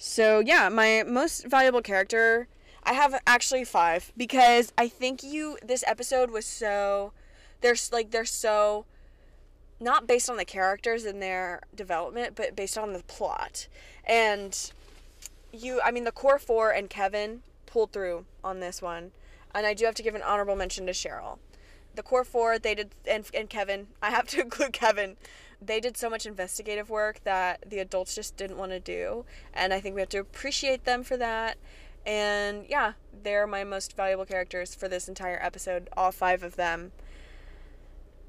So 0.07 0.39
yeah, 0.39 0.69
my 0.69 1.03
most 1.03 1.47
valuable 1.47 1.81
character, 1.81 2.47
I 2.83 2.93
have 2.93 3.19
actually 3.25 3.65
five 3.65 4.13
because 4.15 4.71
I 4.77 4.87
think 4.87 5.23
you 5.23 5.57
this 5.65 5.83
episode 5.87 6.29
was 6.29 6.45
so 6.45 7.11
there's 7.61 7.91
like 7.91 8.11
they're 8.11 8.23
so 8.23 8.85
not 9.79 10.05
based 10.05 10.29
on 10.29 10.37
the 10.37 10.45
characters 10.45 11.05
and 11.05 11.23
their 11.23 11.63
development, 11.75 12.35
but 12.35 12.55
based 12.55 12.77
on 12.77 12.93
the 12.93 13.01
plot. 13.07 13.67
And 14.05 14.71
you, 15.51 15.81
I 15.83 15.89
mean, 15.89 16.03
the 16.03 16.11
core 16.11 16.39
four 16.39 16.69
and 16.69 16.87
Kevin 16.87 17.41
pulled 17.65 17.91
through 17.91 18.25
on 18.43 18.59
this 18.59 18.83
one, 18.83 19.11
and 19.55 19.65
I 19.65 19.73
do 19.73 19.85
have 19.85 19.95
to 19.95 20.03
give 20.03 20.13
an 20.13 20.21
honorable 20.21 20.55
mention 20.55 20.85
to 20.85 20.91
Cheryl. 20.91 21.39
The 21.95 22.03
core 22.03 22.23
four, 22.23 22.59
they 22.59 22.75
did, 22.75 22.91
and 23.09 23.25
and 23.33 23.49
Kevin. 23.49 23.87
I 24.03 24.11
have 24.11 24.27
to 24.27 24.41
include 24.43 24.71
Kevin 24.71 25.17
they 25.65 25.79
did 25.79 25.97
so 25.97 26.09
much 26.09 26.25
investigative 26.25 26.89
work 26.89 27.23
that 27.23 27.69
the 27.69 27.79
adults 27.79 28.15
just 28.15 28.37
didn't 28.37 28.57
want 28.57 28.71
to 28.71 28.79
do. 28.79 29.25
And 29.53 29.73
I 29.73 29.79
think 29.79 29.95
we 29.95 30.01
have 30.01 30.09
to 30.09 30.19
appreciate 30.19 30.85
them 30.85 31.03
for 31.03 31.17
that. 31.17 31.57
And 32.05 32.65
yeah, 32.69 32.93
they're 33.23 33.47
my 33.47 33.63
most 33.63 33.95
valuable 33.95 34.25
characters 34.25 34.75
for 34.75 34.87
this 34.87 35.07
entire 35.07 35.39
episode, 35.41 35.89
all 35.97 36.11
five 36.11 36.43
of 36.43 36.55
them. 36.55 36.91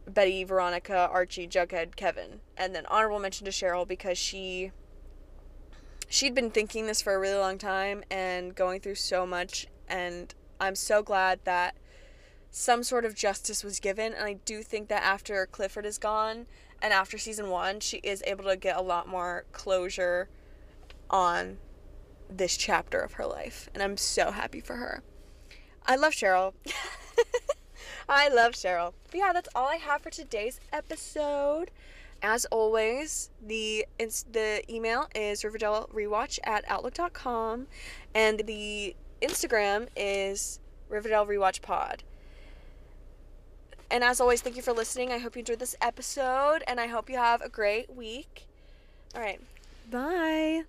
Betty, 0.09 0.45
Veronica, 0.45 1.09
Archie, 1.13 1.49
Jughead, 1.49 1.97
Kevin. 1.97 2.41
And 2.57 2.75
then 2.75 2.87
honorable 2.87 3.19
mention 3.19 3.45
to 3.45 3.51
Cheryl 3.51 3.87
because 3.87 4.17
she 4.17 4.73
she'd 6.09 6.35
been 6.35 6.51
thinking 6.51 6.87
this 6.87 7.03
for 7.03 7.15
a 7.15 7.19
really 7.19 7.39
long 7.39 7.59
time 7.59 8.05
and 8.11 8.55
going 8.55 8.81
through 8.81 8.95
so 8.95 9.27
much 9.27 9.67
and 9.89 10.33
I'm 10.61 10.77
so 10.77 11.03
glad 11.03 11.41
that 11.45 11.75
some 12.53 12.85
sort 12.85 13.05
of 13.05 13.17
justice 13.17 13.65
was 13.65 13.81
given 13.81 14.15
and 14.15 14.25
I 14.25 14.35
do 14.45 14.63
think 14.63 14.89
that 14.89 15.03
after 15.03 15.45
Clifford 15.47 15.85
is 15.85 15.99
gone, 15.99 16.47
and 16.83 16.93
after 16.93 17.19
season 17.19 17.49
one, 17.49 17.81
she 17.81 17.99
is 17.99 18.23
able 18.27 18.45
to 18.45 18.57
get 18.57 18.77
a 18.77 18.83
lot 18.83 19.09
more 19.09 19.45
closure 19.53 20.29
on 21.11 21.59
this 22.29 22.57
chapter 22.57 23.01
of 23.01 23.15
her 23.15 23.27
life. 23.27 23.69
And 23.75 23.83
I'm 23.83 23.97
so 23.97 24.31
happy 24.31 24.61
for 24.61 24.77
her. 24.77 25.03
I 25.87 25.97
love 25.97 26.13
Cheryl. 26.13 26.55
I 28.09 28.29
love 28.29 28.53
Cheryl. 28.53 28.93
But 29.11 29.19
yeah, 29.19 29.33
that's 29.33 29.49
all 29.55 29.69
I 29.69 29.77
have 29.77 30.03
for 30.03 30.11
today's 30.11 30.61
episode. 30.73 31.71
As 32.23 32.45
always, 32.47 33.31
the 33.45 33.87
the 33.99 34.63
email 34.73 35.09
is 35.15 35.45
Riverdale 35.45 35.89
Rewatch 35.93 36.39
at 36.45 36.65
outlook.com 36.67 37.67
and 38.15 38.41
the 38.47 38.97
Instagram 39.21 39.89
is 39.95 40.61
Riverdale 40.89 41.27
Rewatch 41.27 41.63
Pod. 41.63 42.03
And 43.91 44.03
as 44.05 44.21
always, 44.21 44.43
thank 44.43 44.57
you 44.57 44.63
for 44.63 44.73
listening. 44.73 45.13
I 45.13 45.19
hope 45.19 45.37
you 45.37 45.41
enjoyed 45.41 45.59
this 45.59 45.77
episode 45.81 46.63
and 46.67 46.81
I 46.81 46.87
hope 46.87 47.09
you 47.09 47.17
have 47.17 47.41
a 47.41 47.49
great 47.49 47.95
week. 47.95 48.47
All 49.15 49.21
right. 49.21 49.41
Bye. 49.91 50.67